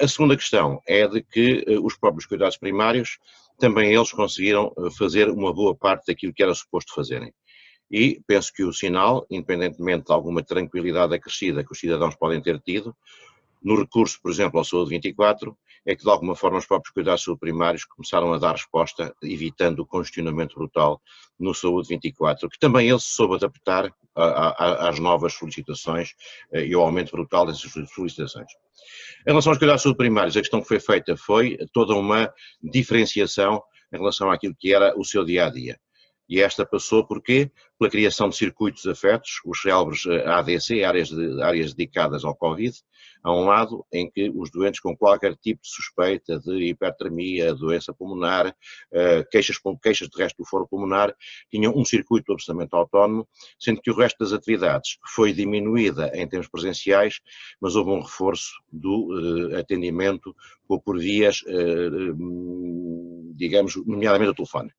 A 0.00 0.06
segunda 0.06 0.36
questão 0.36 0.82
é 0.86 1.08
de 1.08 1.22
que 1.22 1.64
os 1.82 1.96
próprios 1.96 2.26
cuidados 2.26 2.58
primários 2.58 3.18
também 3.58 3.94
eles 3.94 4.12
conseguiram 4.12 4.72
fazer 4.98 5.30
uma 5.30 5.52
boa 5.52 5.74
parte 5.74 6.06
daquilo 6.06 6.34
que 6.34 6.42
era 6.42 6.54
suposto 6.54 6.94
fazerem. 6.94 7.32
E 7.90 8.20
penso 8.26 8.52
que 8.52 8.64
o 8.64 8.72
sinal, 8.72 9.26
independentemente 9.30 10.06
de 10.06 10.12
alguma 10.12 10.42
tranquilidade 10.42 11.14
acrescida 11.14 11.64
que 11.64 11.72
os 11.72 11.78
cidadãos 11.78 12.14
podem 12.16 12.40
ter 12.40 12.60
tido, 12.60 12.94
no 13.62 13.78
recurso, 13.78 14.18
por 14.22 14.30
exemplo, 14.30 14.58
ao 14.58 14.64
Saúde 14.64 14.90
24, 14.90 15.56
é 15.84 15.96
que 15.96 16.02
de 16.02 16.10
alguma 16.10 16.34
forma 16.36 16.58
os 16.58 16.66
próprios 16.66 16.92
cuidados 16.92 17.24
primários 17.40 17.84
começaram 17.84 18.32
a 18.32 18.38
dar 18.38 18.52
resposta, 18.52 19.14
evitando 19.22 19.80
o 19.80 19.86
congestionamento 19.86 20.54
brutal 20.56 21.00
no 21.38 21.54
Saúde 21.54 21.88
24, 21.88 22.48
que 22.48 22.58
também 22.58 22.88
ele 22.88 23.00
se 23.00 23.14
soube 23.14 23.34
adaptar 23.34 23.92
às 24.14 24.98
novas 24.98 25.32
solicitações 25.32 26.10
eh, 26.52 26.66
e 26.66 26.74
ao 26.74 26.82
aumento 26.82 27.12
brutal 27.12 27.46
dessas 27.46 27.72
solicitações. 27.90 28.52
Em 29.26 29.30
relação 29.30 29.52
aos 29.52 29.58
cuidados 29.58 29.82
primários, 29.96 30.36
a 30.36 30.40
questão 30.40 30.60
que 30.60 30.68
foi 30.68 30.78
feita 30.78 31.16
foi 31.16 31.56
toda 31.72 31.94
uma 31.94 32.32
diferenciação 32.62 33.62
em 33.92 33.96
relação 33.96 34.30
àquilo 34.30 34.54
que 34.58 34.74
era 34.74 34.98
o 34.98 35.04
seu 35.04 35.24
dia 35.24 35.46
a 35.46 35.50
dia. 35.50 35.78
E 36.28 36.40
esta 36.40 36.64
passou 36.64 37.06
por 37.06 37.22
quê? 37.22 37.50
Pela 37.78 37.90
criação 37.90 38.28
de 38.28 38.36
circuitos 38.36 38.86
afetos, 38.86 39.40
os 39.44 39.60
célebres 39.60 40.06
eh, 40.06 40.24
ADC, 40.26 40.84
áreas, 40.84 41.08
de, 41.08 41.42
áreas 41.42 41.74
dedicadas 41.74 42.24
ao 42.24 42.34
Covid, 42.34 42.74
a 43.24 43.32
um 43.34 43.44
lado 43.44 43.84
em 43.92 44.10
que 44.10 44.30
os 44.34 44.50
doentes 44.50 44.80
com 44.80 44.96
qualquer 44.96 45.36
tipo 45.36 45.62
de 45.62 45.68
suspeita 45.68 46.38
de 46.38 46.68
hipertermia, 46.68 47.54
doença 47.54 47.92
pulmonar, 47.92 48.54
eh, 48.92 49.24
queixas, 49.30 49.56
queixas 49.82 50.08
de 50.08 50.16
resto 50.16 50.38
do 50.38 50.48
foro 50.48 50.66
pulmonar, 50.66 51.14
tinham 51.50 51.72
um 51.76 51.84
circuito 51.84 52.32
absolutamente 52.32 52.74
autónomo, 52.74 53.28
sendo 53.58 53.80
que 53.80 53.90
o 53.90 53.96
resto 53.96 54.18
das 54.18 54.32
atividades 54.32 54.98
foi 55.14 55.32
diminuída 55.32 56.10
em 56.14 56.26
termos 56.28 56.48
presenciais, 56.48 57.20
mas 57.60 57.74
houve 57.74 57.90
um 57.90 58.00
reforço 58.00 58.52
do 58.70 59.08
uh, 59.10 59.58
atendimento 59.58 60.34
por, 60.84 60.98
vias, 60.98 61.40
digamos, 63.34 63.76
nomeadamente 63.84 64.30
o 64.30 64.34
telefone. 64.34 64.70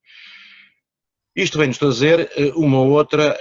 Isto 1.35 1.57
vem-nos 1.57 1.77
trazer 1.77 2.29
uma 2.55 2.79
outra, 2.79 3.37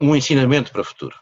um 0.00 0.14
ensinamento 0.14 0.70
para 0.70 0.82
o 0.82 0.84
futuro. 0.84 1.16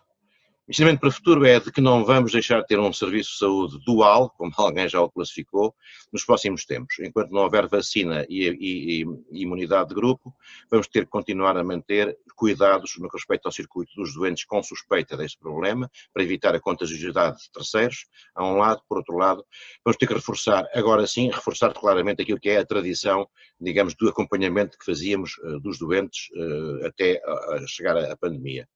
O 0.69 0.73
ensinamento 0.73 0.99
para 0.99 1.11
o 1.11 1.13
futuro 1.13 1.47
é 1.47 1.61
de 1.61 1.71
que 1.71 1.81
não 1.81 2.05
vamos 2.05 2.33
deixar 2.33 2.61
de 2.61 2.67
ter 2.67 2.81
um 2.81 2.93
serviço 2.93 3.31
de 3.31 3.39
saúde 3.39 3.79
dual, 3.87 4.31
como 4.31 4.51
alguém 4.59 4.89
já 4.89 5.01
o 5.01 5.09
classificou, 5.09 5.73
nos 6.13 6.25
próximos 6.25 6.65
tempos. 6.65 6.99
Enquanto 6.99 7.31
não 7.31 7.43
houver 7.43 7.69
vacina 7.69 8.27
e, 8.29 8.49
e, 8.49 9.05
e 9.31 9.43
imunidade 9.43 9.91
de 9.91 9.95
grupo, 9.95 10.35
vamos 10.69 10.89
ter 10.89 11.05
que 11.05 11.11
continuar 11.11 11.57
a 11.57 11.63
manter 11.63 12.19
cuidados 12.35 12.99
no 12.99 13.09
que 13.09 13.17
respeita 13.17 13.47
ao 13.47 13.53
circuito 13.53 13.95
dos 13.95 14.13
doentes 14.13 14.45
com 14.45 14.61
suspeita 14.61 15.17
deste 15.17 15.39
problema, 15.39 15.89
para 16.13 16.25
evitar 16.25 16.53
a 16.57 16.61
contagiosidade 16.61 17.45
de 17.45 17.53
terceiros, 17.53 18.07
a 18.35 18.45
um 18.45 18.57
lado, 18.57 18.83
por 18.89 18.99
outro 18.99 19.17
lado, 19.17 19.47
vamos 19.85 19.97
ter 19.97 20.09
que 20.09 20.15
reforçar, 20.15 20.69
agora 20.75 21.07
sim, 21.07 21.31
reforçar 21.31 21.73
claramente 21.75 22.23
aquilo 22.23 22.41
que 22.41 22.49
é 22.49 22.59
a 22.59 22.67
tradição, 22.67 23.29
digamos, 23.61 23.95
do 23.95 24.09
acompanhamento 24.09 24.77
que 24.77 24.85
fazíamos 24.85 25.39
uh, 25.39 25.61
dos 25.61 25.79
doentes 25.79 26.29
uh, 26.35 26.87
até 26.87 27.23
chegar 27.69 27.97
à 27.97 28.17
pandemia 28.17 28.67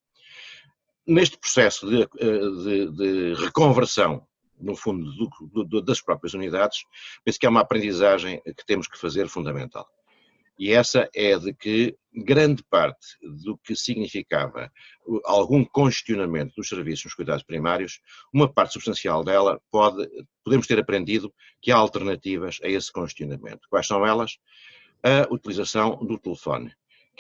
neste 1.10 1.36
processo 1.36 1.88
de, 1.88 2.02
eh, 2.02 2.06
de, 2.64 2.90
de 2.92 3.34
reconversão, 3.34 4.26
no 4.58 4.76
fundo, 4.76 5.10
do, 5.12 5.64
do, 5.64 5.82
das 5.82 6.00
próprias 6.00 6.34
unidades, 6.34 6.84
penso 7.24 7.38
que 7.38 7.46
é 7.46 7.48
uma 7.48 7.60
aprendizagem 7.60 8.40
que 8.44 8.64
temos 8.66 8.86
que 8.86 8.98
fazer 8.98 9.28
fundamental. 9.28 9.88
E 10.58 10.72
essa 10.72 11.08
é 11.14 11.38
de 11.38 11.54
que 11.54 11.96
grande 12.14 12.62
parte 12.62 13.16
do 13.22 13.56
que 13.56 13.74
significava 13.74 14.70
algum 15.24 15.64
congestionamento 15.64 16.54
dos 16.54 16.68
serviços 16.68 17.06
nos 17.06 17.14
cuidados 17.14 17.42
primários, 17.42 18.00
uma 18.32 18.52
parte 18.52 18.74
substancial 18.74 19.24
dela 19.24 19.58
pode, 19.70 20.06
podemos 20.44 20.66
ter 20.66 20.78
aprendido 20.78 21.32
que 21.62 21.72
há 21.72 21.76
alternativas 21.76 22.58
a 22.62 22.68
esse 22.68 22.92
congestionamento. 22.92 23.66
Quais 23.70 23.86
são 23.86 24.06
elas? 24.06 24.36
A 25.02 25.32
utilização 25.32 25.96
do 26.04 26.18
telefone 26.18 26.70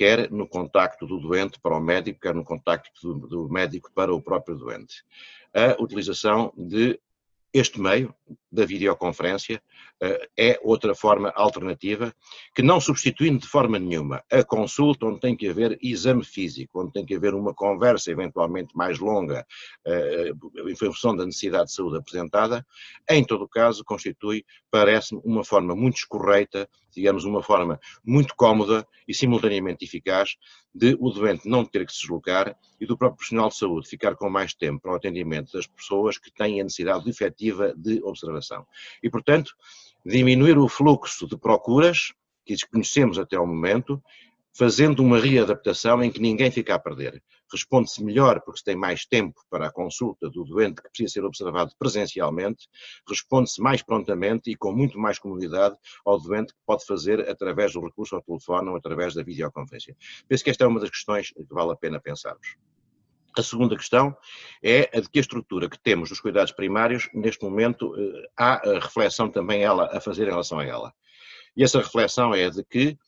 quer 0.00 0.30
no 0.30 0.48
contacto 0.48 1.06
do 1.06 1.18
doente 1.18 1.60
para 1.60 1.76
o 1.76 1.80
médico, 1.80 2.20
quer 2.20 2.34
no 2.34 2.42
contacto 2.42 2.90
do, 3.02 3.28
do 3.28 3.48
médico 3.50 3.92
para 3.94 4.14
o 4.14 4.22
próprio 4.22 4.56
doente. 4.56 5.04
A 5.52 5.76
utilização 5.78 6.54
de 6.56 6.98
este 7.52 7.78
meio 7.78 8.14
da 8.50 8.64
videoconferência 8.64 9.62
eh, 10.00 10.28
é 10.38 10.60
outra 10.62 10.94
forma 10.94 11.30
alternativa 11.36 12.14
que 12.54 12.62
não 12.62 12.80
substituindo 12.80 13.40
de 13.40 13.46
forma 13.46 13.78
nenhuma 13.78 14.24
a 14.32 14.42
consulta 14.42 15.04
onde 15.04 15.20
tem 15.20 15.36
que 15.36 15.48
haver 15.48 15.78
exame 15.82 16.24
físico, 16.24 16.80
onde 16.80 16.92
tem 16.92 17.04
que 17.04 17.14
haver 17.14 17.34
uma 17.34 17.52
conversa 17.52 18.10
eventualmente 18.10 18.74
mais 18.74 18.98
longa 18.98 19.44
eh, 19.84 20.30
em 20.66 20.76
função 20.76 21.14
da 21.14 21.26
necessidade 21.26 21.66
de 21.66 21.74
saúde 21.74 21.98
apresentada, 21.98 22.64
em 23.10 23.22
todo 23.22 23.46
caso 23.46 23.84
constitui, 23.84 24.46
parece-me, 24.70 25.20
uma 25.24 25.44
forma 25.44 25.76
muito 25.76 25.96
escorreita, 25.96 26.66
digamos 26.94 27.24
uma 27.24 27.42
forma 27.42 27.80
muito 28.04 28.34
cómoda 28.34 28.86
e 29.06 29.14
simultaneamente 29.14 29.84
eficaz 29.84 30.36
de 30.74 30.96
o 31.00 31.10
doente 31.10 31.48
não 31.48 31.64
ter 31.64 31.84
que 31.84 31.92
se 31.92 32.00
deslocar 32.00 32.56
e 32.80 32.86
do 32.86 32.96
próprio 32.96 33.16
profissional 33.16 33.48
de 33.48 33.56
saúde 33.56 33.88
ficar 33.88 34.14
com 34.16 34.30
mais 34.30 34.54
tempo 34.54 34.80
para 34.80 34.92
o 34.92 34.96
atendimento 34.96 35.52
das 35.52 35.66
pessoas 35.66 36.18
que 36.18 36.32
têm 36.32 36.60
a 36.60 36.64
necessidade 36.64 37.08
efetiva 37.08 37.74
de 37.76 38.02
observação. 38.02 38.66
E, 39.02 39.10
portanto, 39.10 39.54
diminuir 40.04 40.58
o 40.58 40.68
fluxo 40.68 41.26
de 41.26 41.36
procuras 41.36 42.12
que 42.44 42.54
desconhecemos 42.54 43.18
até 43.18 43.36
ao 43.36 43.46
momento, 43.46 44.02
fazendo 44.52 45.02
uma 45.02 45.18
readaptação 45.18 46.02
em 46.02 46.10
que 46.10 46.20
ninguém 46.20 46.50
fica 46.50 46.74
a 46.74 46.78
perder. 46.78 47.22
Responde-se 47.52 48.02
melhor 48.02 48.40
porque 48.40 48.58
se 48.58 48.64
tem 48.64 48.76
mais 48.76 49.04
tempo 49.04 49.40
para 49.50 49.66
a 49.66 49.72
consulta 49.72 50.28
do 50.30 50.44
doente 50.44 50.82
que 50.82 50.88
precisa 50.88 51.14
ser 51.14 51.24
observado 51.24 51.72
presencialmente, 51.78 52.68
responde-se 53.08 53.60
mais 53.60 53.82
prontamente 53.82 54.50
e 54.50 54.56
com 54.56 54.72
muito 54.72 54.98
mais 54.98 55.18
comodidade 55.18 55.76
ao 56.04 56.20
doente 56.20 56.52
que 56.52 56.60
pode 56.66 56.84
fazer 56.86 57.28
através 57.28 57.72
do 57.72 57.84
recurso 57.84 58.14
ao 58.14 58.22
telefone 58.22 58.68
ou 58.68 58.76
através 58.76 59.14
da 59.14 59.22
videoconferência. 59.22 59.96
Penso 60.28 60.44
que 60.44 60.50
esta 60.50 60.64
é 60.64 60.66
uma 60.66 60.80
das 60.80 60.90
questões 60.90 61.30
que 61.30 61.44
vale 61.50 61.72
a 61.72 61.76
pena 61.76 62.00
pensarmos. 62.00 62.56
A 63.36 63.42
segunda 63.42 63.76
questão 63.76 64.16
é 64.62 64.90
a 64.92 65.00
de 65.00 65.08
que 65.08 65.18
a 65.18 65.22
estrutura 65.22 65.68
que 65.68 65.78
temos 65.78 66.08
dos 66.08 66.20
cuidados 66.20 66.52
primários, 66.52 67.08
neste 67.14 67.44
momento, 67.44 67.94
eh, 67.96 68.28
há 68.36 68.68
a 68.68 68.80
reflexão 68.80 69.30
também 69.30 69.62
ela 69.62 69.88
a 69.96 70.00
fazer 70.00 70.24
em 70.26 70.30
relação 70.30 70.58
a 70.58 70.64
ela. 70.64 70.92
E 71.56 71.62
essa 71.62 71.78
reflexão 71.78 72.34
é 72.34 72.50
de 72.50 72.64
que 72.64 72.98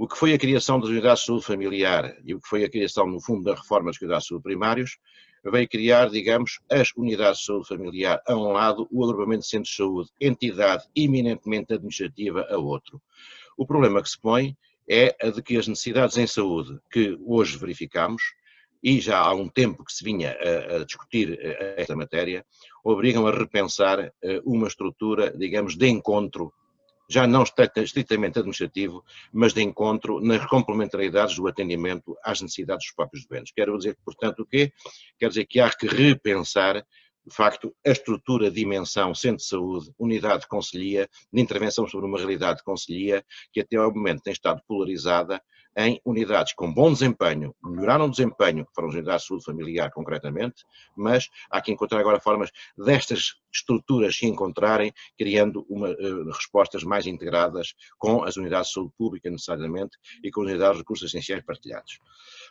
o 0.00 0.08
que 0.08 0.16
foi 0.16 0.32
a 0.32 0.38
criação 0.38 0.80
das 0.80 0.88
unidades 0.88 1.20
de 1.20 1.26
saúde 1.26 1.44
familiar 1.44 2.16
e 2.24 2.34
o 2.34 2.40
que 2.40 2.48
foi 2.48 2.64
a 2.64 2.70
criação, 2.70 3.06
no 3.06 3.20
fundo, 3.20 3.44
da 3.44 3.54
reforma 3.54 3.90
dos 3.90 3.98
cuidados 3.98 4.24
de 4.24 4.28
saúde 4.28 4.44
primários, 4.44 4.96
veio 5.44 5.68
criar, 5.68 6.08
digamos, 6.08 6.58
as 6.70 6.90
unidades 6.96 7.40
de 7.40 7.44
saúde 7.44 7.68
familiar 7.68 8.18
a 8.26 8.34
um 8.34 8.50
lado, 8.50 8.88
o 8.90 9.04
agrupamento 9.04 9.42
de 9.42 9.48
centros 9.48 9.68
de 9.68 9.76
saúde, 9.76 10.10
entidade 10.18 10.84
eminentemente 10.96 11.74
administrativa 11.74 12.46
a 12.48 12.56
outro. 12.56 12.98
O 13.58 13.66
problema 13.66 14.02
que 14.02 14.08
se 14.08 14.18
põe 14.18 14.56
é 14.88 15.14
a 15.20 15.28
de 15.28 15.42
que 15.42 15.58
as 15.58 15.68
necessidades 15.68 16.16
em 16.16 16.26
saúde 16.26 16.78
que 16.90 17.18
hoje 17.26 17.58
verificamos, 17.58 18.22
e 18.82 19.00
já 19.00 19.18
há 19.18 19.34
um 19.34 19.50
tempo 19.50 19.84
que 19.84 19.92
se 19.92 20.02
vinha 20.02 20.30
a, 20.32 20.76
a 20.76 20.84
discutir 20.86 21.38
eh, 21.38 21.74
esta 21.76 21.94
matéria, 21.94 22.42
obrigam 22.82 23.26
a 23.26 23.30
repensar 23.30 24.00
eh, 24.00 24.40
uma 24.46 24.66
estrutura, 24.66 25.30
digamos, 25.36 25.76
de 25.76 25.88
encontro, 25.88 26.50
já 27.10 27.26
não 27.26 27.42
estritamente 27.42 28.38
administrativo, 28.38 29.04
mas 29.32 29.52
de 29.52 29.60
encontro 29.60 30.20
nas 30.20 30.46
complementaridades 30.46 31.34
do 31.34 31.48
atendimento 31.48 32.16
às 32.24 32.40
necessidades 32.40 32.86
dos 32.86 32.94
próprios 32.94 33.26
doentes. 33.26 33.52
Quero 33.52 33.76
dizer, 33.76 33.98
portanto, 34.04 34.40
o 34.40 34.46
quê? 34.46 34.72
Quer 35.18 35.28
dizer 35.28 35.44
que 35.46 35.58
há 35.58 35.68
que 35.68 35.88
repensar 35.88 36.86
de 37.26 37.34
facto, 37.34 37.74
a 37.86 37.90
estrutura, 37.90 38.50
dimensão, 38.50 39.14
centro 39.14 39.36
de 39.36 39.44
saúde, 39.44 39.92
unidade 39.98 40.42
de 40.42 40.48
conselhia, 40.48 41.08
de 41.30 41.40
intervenção 41.40 41.86
sobre 41.86 42.06
uma 42.06 42.16
realidade 42.16 42.58
de 42.58 42.64
conselhia, 42.64 43.24
que 43.52 43.60
até 43.60 43.76
ao 43.76 43.92
momento 43.92 44.22
tem 44.22 44.32
estado 44.32 44.62
polarizada 44.66 45.40
em 45.76 46.00
unidades 46.04 46.52
com 46.52 46.72
bom 46.72 46.92
desempenho, 46.92 47.54
melhoraram 47.62 48.06
o 48.06 48.10
desempenho, 48.10 48.66
que 48.66 48.74
foram 48.74 48.88
as 48.88 48.94
unidades 48.94 49.22
de 49.22 49.28
saúde 49.28 49.44
familiar 49.44 49.90
concretamente, 49.90 50.64
mas 50.96 51.28
há 51.50 51.60
que 51.60 51.72
encontrar 51.72 52.00
agora 52.00 52.20
formas 52.20 52.50
destas 52.76 53.36
estruturas 53.52 54.16
se 54.16 54.26
encontrarem, 54.26 54.92
criando 55.18 55.64
uma, 55.68 55.90
uh, 55.90 56.30
respostas 56.30 56.82
mais 56.82 57.06
integradas 57.06 57.74
com 57.98 58.22
as 58.22 58.36
unidades 58.36 58.68
de 58.68 58.74
saúde 58.74 58.92
pública 58.96 59.30
necessariamente 59.30 59.96
e 60.22 60.30
com 60.30 60.42
as 60.42 60.48
unidades 60.48 60.74
de 60.74 60.82
recursos 60.82 61.08
essenciais 61.08 61.44
partilhados. 61.44 61.98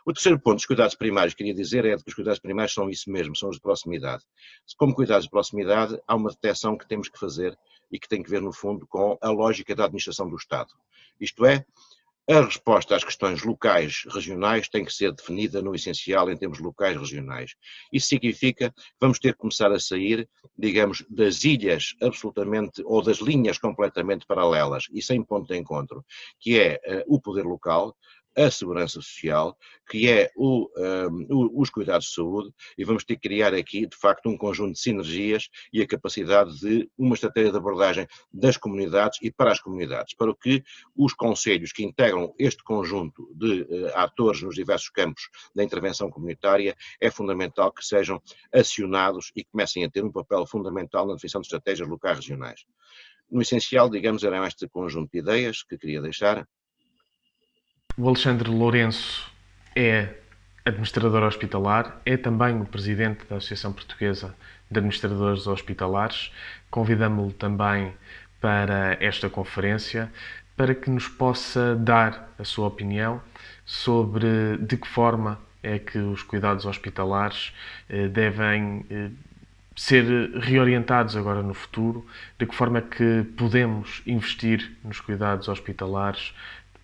O 0.06 0.14
terceiro 0.14 0.40
ponto 0.40 0.56
dos 0.56 0.66
cuidados 0.66 0.96
primários, 0.96 1.34
queria 1.34 1.54
dizer, 1.54 1.86
é 1.86 1.98
que 1.98 2.04
os 2.08 2.14
cuidados 2.14 2.40
primários 2.40 2.74
são 2.74 2.90
isso 2.90 3.10
mesmo, 3.12 3.36
são 3.36 3.50
os 3.50 3.58
de 3.58 3.62
proximidade. 3.62 4.24
Como 4.78 4.96
cuidados 4.96 5.26
de 5.26 5.30
proximidade, 5.30 6.00
há 6.08 6.16
uma 6.16 6.30
detecção 6.30 6.78
que 6.78 6.88
temos 6.88 7.10
que 7.10 7.20
fazer 7.20 7.58
e 7.92 8.00
que 8.00 8.08
tem 8.08 8.22
que 8.22 8.30
ver, 8.30 8.42
no 8.42 8.54
fundo, 8.54 8.86
com 8.88 9.18
a 9.22 9.30
lógica 9.30 9.76
da 9.76 9.86
administração 9.86 10.30
do 10.30 10.36
Estado. 10.36 10.74
Isto 11.20 11.46
é, 11.46 11.66
A 12.30 12.42
resposta 12.42 12.96
às 12.96 13.04
questões 13.04 13.44
locais, 13.44 14.04
regionais, 14.08 14.70
tem 14.70 14.86
que 14.86 14.94
ser 14.94 15.12
definida 15.12 15.64
no 15.64 15.74
essencial 15.74 16.30
em 16.30 16.38
termos 16.38 16.60
locais, 16.60 16.96
regionais. 16.96 17.56
Isso 17.92 18.06
significa 18.06 18.70
que 18.70 18.82
vamos 19.02 19.18
ter 19.18 19.34
que 19.34 19.40
começar 19.40 19.72
a 19.72 19.80
sair, 19.80 20.30
digamos, 20.56 21.04
das 21.10 21.44
ilhas 21.44 21.96
absolutamente, 22.00 22.84
ou 22.86 23.02
das 23.02 23.18
linhas 23.18 23.58
completamente 23.58 24.28
paralelas 24.28 24.84
e 24.94 25.02
sem 25.02 25.24
ponto 25.24 25.48
de 25.48 25.58
encontro, 25.58 26.06
que 26.40 26.60
é 26.60 26.80
uh, 26.86 27.16
o 27.16 27.20
poder 27.20 27.46
local, 27.46 27.98
a 28.40 28.50
segurança 28.50 29.02
social, 29.02 29.58
que 29.90 30.10
é 30.10 30.32
o, 30.36 30.70
um, 31.10 31.52
os 31.60 31.70
cuidados 31.70 32.08
de 32.08 32.14
saúde, 32.14 32.54
e 32.78 32.86
vamos 32.86 33.04
ter 33.04 33.16
que 33.16 33.28
criar 33.28 33.54
aqui, 33.54 33.86
de 33.86 33.98
facto, 33.98 34.30
um 34.30 34.38
conjunto 34.38 34.74
de 34.74 34.80
sinergias 34.80 35.50
e 35.74 35.82
a 35.82 35.88
capacidade 35.88 36.58
de 36.60 36.90
uma 36.98 37.16
estratégia 37.16 37.52
de 37.52 37.58
abordagem 37.58 38.08
das 38.32 38.56
comunidades 38.56 39.20
e 39.22 39.30
para 39.30 39.52
as 39.52 39.60
comunidades, 39.60 40.14
para 40.14 40.34
que 40.34 40.64
os 40.96 41.14
conselhos 41.14 41.74
que 41.74 41.84
integram 41.84 42.34
este 42.40 42.64
conjunto 42.64 43.30
de 43.36 43.64
uh, 43.64 43.92
atores 43.96 44.42
nos 44.42 44.56
diversos 44.56 44.90
campos 44.90 45.30
da 45.54 45.64
intervenção 45.64 46.10
comunitária, 46.10 46.78
é 47.02 47.12
fundamental 47.12 47.74
que 47.74 47.86
sejam 47.86 48.22
acionados 48.54 49.32
e 49.36 49.44
comecem 49.44 49.84
a 49.84 49.90
ter 49.90 50.04
um 50.04 50.12
papel 50.12 50.46
fundamental 50.46 51.06
na 51.06 51.16
definição 51.16 51.42
de 51.42 51.48
estratégias 51.48 51.90
locais 51.90 52.20
regionais. 52.20 52.66
No 53.30 53.42
essencial, 53.42 53.90
digamos, 53.90 54.24
eram 54.24 54.44
este 54.46 54.68
conjunto 54.68 55.12
de 55.12 55.20
ideias 55.20 55.62
que 55.62 55.78
queria 55.78 56.02
deixar 56.02 56.48
o 58.00 58.08
Alexandre 58.08 58.50
Lourenço 58.50 59.30
é 59.76 60.08
administrador 60.64 61.22
hospitalar, 61.24 62.00
é 62.06 62.16
também 62.16 62.62
o 62.62 62.66
presidente 62.66 63.26
da 63.30 63.36
Associação 63.36 63.74
Portuguesa 63.74 64.34
de 64.72 64.80
Administradores 64.80 65.46
Hospitalares. 65.46 66.32
Convidamos-lo 66.72 67.34
também 67.34 67.92
para 68.40 68.98
esta 69.02 69.30
conferência 69.30 70.10
para 70.56 70.74
que 70.74 70.90
nos 70.90 71.10
possa 71.10 71.76
dar 71.76 72.34
a 72.40 72.46
sua 72.46 72.68
opinião 72.68 73.22
sobre 73.66 74.56
de 74.62 74.78
que 74.78 74.88
forma 74.88 75.38
é 75.62 75.78
que 75.78 75.98
os 75.98 76.24
cuidados 76.24 76.66
hospitalares 76.66 77.54
eh, 77.90 78.08
devem 78.08 78.86
eh, 78.90 79.10
ser 79.76 80.06
reorientados 80.36 81.18
agora 81.18 81.42
no 81.42 81.54
futuro, 81.54 82.06
de 82.38 82.46
que 82.46 82.56
forma 82.56 82.80
é 82.80 82.82
que 82.82 83.24
podemos 83.38 84.02
investir 84.06 84.78
nos 84.84 85.02
cuidados 85.02 85.50
hospitalares 85.50 86.34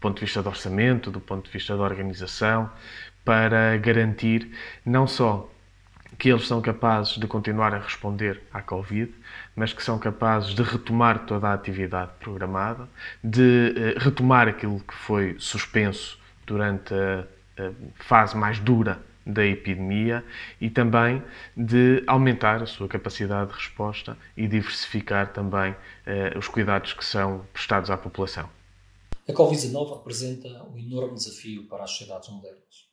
ponto 0.06 0.20
de 0.20 0.26
vista 0.26 0.44
do 0.44 0.50
orçamento, 0.50 1.10
do 1.10 1.20
ponto 1.20 1.46
de 1.46 1.52
vista 1.52 1.76
da 1.76 1.82
organização, 1.82 2.70
para 3.24 3.76
garantir 3.78 4.52
não 4.86 5.08
só 5.08 5.50
que 6.20 6.30
eles 6.30 6.48
são 6.48 6.62
capazes 6.62 7.18
de 7.18 7.26
continuar 7.26 7.74
a 7.74 7.80
responder 7.80 8.40
à 8.54 8.62
Covid, 8.62 9.12
mas 9.56 9.74
que 9.74 9.84
são 9.84 9.98
capazes 9.98 10.54
de 10.54 10.62
retomar 10.62 11.26
toda 11.26 11.50
a 11.50 11.54
atividade 11.54 12.12
programada, 12.20 12.88
de 13.24 13.74
eh, 13.76 13.96
retomar 13.98 14.48
aquilo 14.48 14.80
que 14.80 14.94
foi 14.94 15.36
suspenso 15.40 16.20
durante 16.46 16.94
a, 16.94 17.72
fase 17.96 18.38
mais 18.38 18.60
dura 18.60 19.00
da 19.26 19.44
epidemia 19.44 20.24
e 20.62 20.70
também 20.70 21.24
de 21.58 22.04
aumentar 22.06 22.62
a 22.62 22.68
sua 22.68 22.88
capacidade 22.88 23.50
de 23.50 23.56
resposta 23.56 24.16
e 24.38 24.48
diversificar 24.48 25.30
também 25.30 25.76
eh, 26.06 26.32
os 26.38 26.48
cuidados 26.48 26.94
que 26.94 27.04
são 27.04 27.44
prestados 27.52 27.90
à 27.90 27.98
população. 27.98 28.48
A 29.28 29.34
Covid-19 29.34 29.98
representa 29.98 30.64
um 30.70 30.78
enorme 30.78 31.16
desafio 31.16 31.68
para 31.68 31.84
as 31.84 31.92
sociedades 31.92 32.30
modernas, 32.30 32.88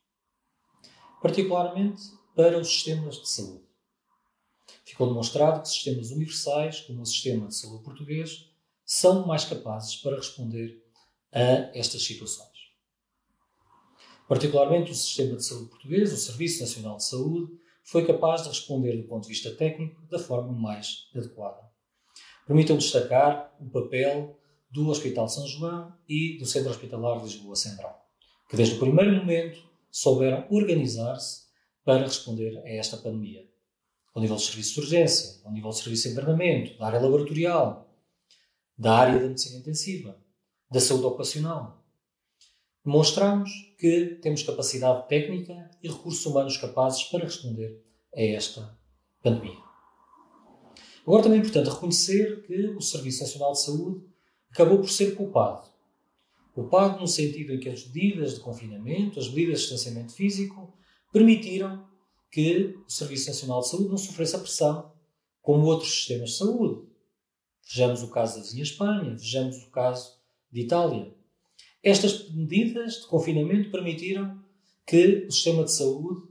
particularmente 1.20 2.02
para 2.34 2.58
os 2.58 2.68
sistemas 2.68 3.16
de 3.20 3.28
saúde. 3.28 3.64
Ficou 4.82 5.08
demonstrado 5.08 5.60
que 5.60 5.68
sistemas 5.68 6.10
universais, 6.10 6.80
como 6.80 7.02
o 7.02 7.06
sistema 7.06 7.48
de 7.48 7.54
saúde 7.54 7.84
português, 7.84 8.50
são 8.82 9.26
mais 9.26 9.44
capazes 9.44 9.96
para 9.96 10.16
responder 10.16 10.82
a 11.30 11.70
estas 11.76 12.02
situações. 12.02 12.48
Particularmente 14.26 14.90
o 14.90 14.94
sistema 14.94 15.36
de 15.36 15.44
saúde 15.44 15.68
português, 15.68 16.14
o 16.14 16.16
Serviço 16.16 16.62
Nacional 16.62 16.96
de 16.96 17.04
Saúde, 17.04 17.52
foi 17.84 18.06
capaz 18.06 18.42
de 18.42 18.48
responder 18.48 18.96
do 18.96 19.06
ponto 19.06 19.24
de 19.24 19.28
vista 19.28 19.54
técnico 19.54 20.00
da 20.06 20.18
forma 20.18 20.52
mais 20.52 21.10
adequada. 21.14 21.70
Permitam 22.46 22.78
destacar 22.78 23.54
o 23.60 23.68
papel 23.68 24.38
do 24.72 24.88
Hospital 24.88 25.28
São 25.28 25.46
João 25.46 25.92
e 26.08 26.38
do 26.38 26.46
Centro 26.46 26.70
Hospitalar 26.70 27.18
de 27.18 27.24
Lisboa 27.24 27.54
Central, 27.54 28.08
que 28.48 28.56
desde 28.56 28.76
o 28.76 28.78
primeiro 28.78 29.14
momento 29.14 29.62
souberam 29.90 30.46
organizar-se 30.50 31.42
para 31.84 32.02
responder 32.02 32.58
a 32.58 32.68
esta 32.70 32.96
pandemia. 32.96 33.46
Ao 34.14 34.22
nível 34.22 34.36
de 34.36 34.42
serviço 34.42 34.74
de 34.74 34.80
urgência, 34.80 35.42
ao 35.44 35.52
nível 35.52 35.70
de 35.70 35.76
serviço 35.76 36.08
de 36.08 36.14
internamento, 36.14 36.78
da 36.78 36.86
área 36.86 37.00
laboratorial, 37.00 37.94
da 38.76 38.94
área 38.94 39.20
da 39.20 39.28
medicina 39.28 39.58
intensiva, 39.58 40.18
da 40.70 40.80
saúde 40.80 41.04
ocupacional. 41.04 41.84
Demonstramos 42.84 43.50
que 43.78 44.18
temos 44.22 44.42
capacidade 44.42 45.06
técnica 45.06 45.70
e 45.82 45.88
recursos 45.88 46.24
humanos 46.24 46.56
capazes 46.56 47.04
para 47.04 47.24
responder 47.24 47.80
a 48.14 48.22
esta 48.22 48.78
pandemia. 49.22 49.58
Agora 51.06 51.24
também 51.24 51.38
é 51.38 51.42
importante 51.42 51.70
reconhecer 51.70 52.42
que 52.46 52.68
o 52.68 52.80
Serviço 52.80 53.22
Nacional 53.22 53.52
de 53.52 53.62
Saúde 53.62 54.11
acabou 54.52 54.78
por 54.78 54.90
ser 54.90 55.16
culpado. 55.16 55.68
Culpado 56.54 57.00
no 57.00 57.08
sentido 57.08 57.54
em 57.54 57.58
que 57.58 57.70
as 57.70 57.86
medidas 57.86 58.34
de 58.34 58.40
confinamento, 58.40 59.18
as 59.18 59.28
medidas 59.28 59.60
de 59.60 59.68
distanciamento 59.68 60.12
físico, 60.12 60.72
permitiram 61.10 61.86
que 62.30 62.76
o 62.86 62.90
Serviço 62.90 63.28
Nacional 63.28 63.60
de 63.60 63.68
Saúde 63.68 63.88
não 63.88 63.96
sofresse 63.96 64.36
a 64.36 64.38
pressão 64.38 64.92
como 65.40 65.66
outros 65.66 65.90
sistemas 65.90 66.30
de 66.30 66.36
saúde. 66.36 66.86
Vejamos 67.64 68.02
o 68.02 68.10
caso 68.10 68.36
da 68.36 68.42
vizinha 68.42 68.62
Espanha, 68.62 69.10
vejamos 69.10 69.56
o 69.62 69.70
caso 69.70 70.18
de 70.50 70.60
Itália. 70.60 71.14
Estas 71.82 72.30
medidas 72.30 73.00
de 73.00 73.06
confinamento 73.06 73.70
permitiram 73.70 74.40
que 74.86 75.26
o 75.26 75.32
sistema 75.32 75.64
de 75.64 75.72
saúde 75.72 76.28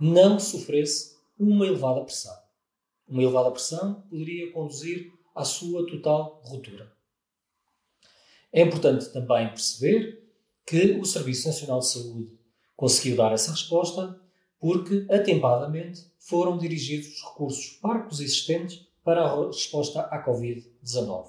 não 0.00 0.38
sofresse 0.38 1.16
uma 1.38 1.66
elevada 1.66 2.02
pressão. 2.02 2.36
Uma 3.08 3.22
elevada 3.22 3.50
pressão 3.50 4.02
poderia 4.08 4.52
conduzir 4.52 5.12
à 5.34 5.44
sua 5.44 5.86
total 5.86 6.40
ruptura. 6.44 6.99
É 8.52 8.62
importante 8.62 9.12
também 9.12 9.48
perceber 9.48 10.24
que 10.66 10.98
o 11.00 11.04
Serviço 11.04 11.48
Nacional 11.48 11.80
de 11.80 11.88
Saúde 11.88 12.38
conseguiu 12.76 13.16
dar 13.16 13.32
essa 13.32 13.50
resposta 13.50 14.18
porque, 14.58 15.06
atempadamente, 15.10 16.04
foram 16.18 16.58
dirigidos 16.58 17.08
os 17.08 17.22
recursos 17.22 17.66
parcos 17.80 18.20
existentes 18.20 18.86
para 19.02 19.24
a 19.24 19.46
resposta 19.46 20.02
à 20.02 20.24
Covid-19. 20.24 21.26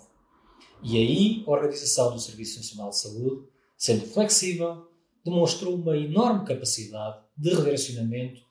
E 0.83 0.97
aí, 0.97 1.43
a 1.47 1.51
Organização 1.51 2.11
do 2.11 2.19
Serviço 2.19 2.57
Nacional 2.57 2.89
de 2.89 2.99
Saúde, 2.99 3.47
sendo 3.77 4.05
flexível, 4.05 4.87
demonstrou 5.23 5.75
uma 5.75 5.95
enorme 5.95 6.45
capacidade 6.45 7.23
de 7.37 7.53
redirecionamento 7.53 8.41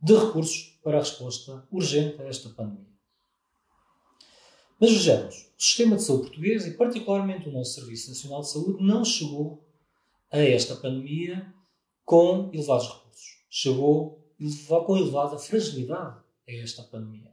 de 0.00 0.14
recursos 0.14 0.78
para 0.82 0.98
a 0.98 1.00
resposta 1.00 1.66
urgente 1.70 2.20
a 2.20 2.24
esta 2.26 2.50
pandemia. 2.50 2.97
Mas 4.80 4.92
vejamos, 4.92 5.50
o 5.58 5.62
sistema 5.62 5.96
de 5.96 6.04
saúde 6.04 6.28
português 6.28 6.64
e 6.64 6.70
particularmente 6.74 7.48
o 7.48 7.52
nosso 7.52 7.74
Serviço 7.74 8.10
Nacional 8.10 8.42
de 8.42 8.50
Saúde 8.50 8.82
não 8.82 9.04
chegou 9.04 9.66
a 10.30 10.38
esta 10.38 10.76
pandemia 10.76 11.52
com 12.04 12.48
elevados 12.52 12.86
recursos. 12.86 13.38
Chegou 13.50 14.24
com 14.86 14.96
elevada 14.96 15.36
fragilidade 15.36 16.20
a 16.48 16.52
esta 16.52 16.84
pandemia. 16.84 17.32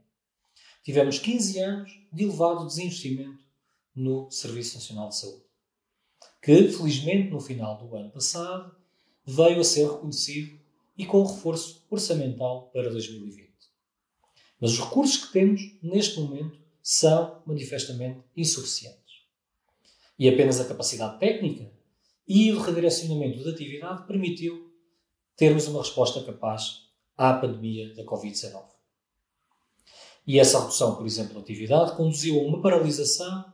Tivemos 0.82 1.20
15 1.20 1.58
anos 1.60 2.00
de 2.12 2.24
elevado 2.24 2.66
desinvestimento 2.66 3.44
no 3.94 4.28
Serviço 4.30 4.74
Nacional 4.74 5.08
de 5.10 5.16
Saúde, 5.16 5.44
que 6.42 6.68
felizmente 6.68 7.30
no 7.30 7.40
final 7.40 7.78
do 7.78 7.94
ano 7.94 8.10
passado 8.10 8.74
veio 9.24 9.60
a 9.60 9.64
ser 9.64 9.88
reconhecido 9.88 10.58
e 10.98 11.06
com 11.06 11.24
reforço 11.24 11.86
orçamental 11.88 12.70
para 12.72 12.90
2020. 12.90 13.50
Mas 14.60 14.72
os 14.72 14.80
recursos 14.80 15.24
que 15.24 15.32
temos 15.32 15.78
neste 15.80 16.18
momento 16.18 16.65
são 16.88 17.42
manifestamente 17.44 18.22
insuficientes. 18.36 19.24
E 20.16 20.28
apenas 20.28 20.60
a 20.60 20.64
capacidade 20.64 21.18
técnica 21.18 21.68
e 22.28 22.52
o 22.52 22.60
redirecionamento 22.60 23.42
da 23.42 23.50
atividade 23.50 24.06
permitiu 24.06 24.72
termos 25.34 25.66
uma 25.66 25.82
resposta 25.82 26.22
capaz 26.22 26.82
à 27.18 27.34
pandemia 27.34 27.92
da 27.92 28.04
Covid-19. 28.04 28.62
E 30.24 30.38
essa 30.38 30.60
redução, 30.60 30.94
por 30.94 31.04
exemplo, 31.04 31.34
da 31.34 31.40
atividade 31.40 31.96
conduziu 31.96 32.38
a 32.38 32.44
uma 32.44 32.62
paralisação 32.62 33.52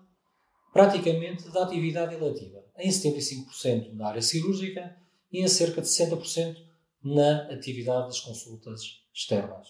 praticamente 0.70 1.48
da 1.48 1.64
atividade 1.64 2.14
eletiva, 2.14 2.62
em 2.76 2.90
75% 2.90 3.94
na 3.94 4.08
área 4.08 4.20
cirúrgica 4.20 4.94
e 5.32 5.40
em 5.40 5.48
cerca 5.48 5.80
de 5.80 5.88
60% 5.88 6.54
na 7.02 7.50
atividade 7.50 8.08
das 8.08 8.20
consultas 8.20 9.02
externas. 9.10 9.68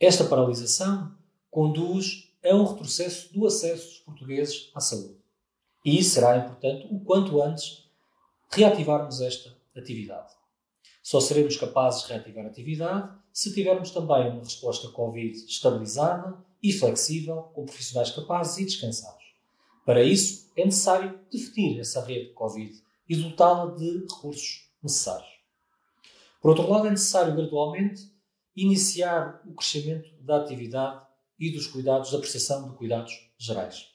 Esta 0.00 0.24
paralisação 0.24 1.14
conduz 1.50 2.27
é 2.42 2.54
um 2.54 2.64
retrocesso 2.64 3.32
do 3.32 3.46
acesso 3.46 3.88
dos 3.88 3.98
portugueses 3.98 4.70
à 4.74 4.80
saúde. 4.80 5.18
E 5.84 6.02
será 6.02 6.36
importante, 6.36 6.86
o 6.90 7.00
quanto 7.00 7.42
antes, 7.42 7.88
reativarmos 8.50 9.20
esta 9.20 9.56
atividade. 9.76 10.32
Só 11.02 11.20
seremos 11.20 11.56
capazes 11.56 12.02
de 12.02 12.12
reativar 12.12 12.44
a 12.44 12.48
atividade 12.48 13.18
se 13.32 13.54
tivermos 13.54 13.90
também 13.90 14.30
uma 14.30 14.42
resposta 14.42 14.88
Covid 14.88 15.36
estabilizada 15.46 16.36
e 16.62 16.72
flexível, 16.72 17.44
com 17.54 17.64
profissionais 17.64 18.10
capazes 18.10 18.58
e 18.58 18.64
descansados. 18.64 19.24
Para 19.86 20.02
isso, 20.02 20.50
é 20.56 20.64
necessário 20.64 21.18
definir 21.30 21.80
essa 21.80 22.04
rede 22.04 22.32
Covid 22.32 22.82
e 23.08 23.16
dotá-la 23.16 23.74
de 23.74 24.00
recursos 24.00 24.68
necessários. 24.82 25.30
Por 26.42 26.50
outro 26.50 26.68
lado, 26.68 26.88
é 26.88 26.90
necessário 26.90 27.34
gradualmente 27.34 28.12
iniciar 28.54 29.40
o 29.46 29.54
crescimento 29.54 30.10
da 30.20 30.36
atividade 30.36 31.07
e 31.38 31.50
dos 31.50 31.66
cuidados, 31.66 32.10
da 32.10 32.18
prestação 32.18 32.68
de 32.68 32.76
cuidados 32.76 33.30
gerais. 33.38 33.86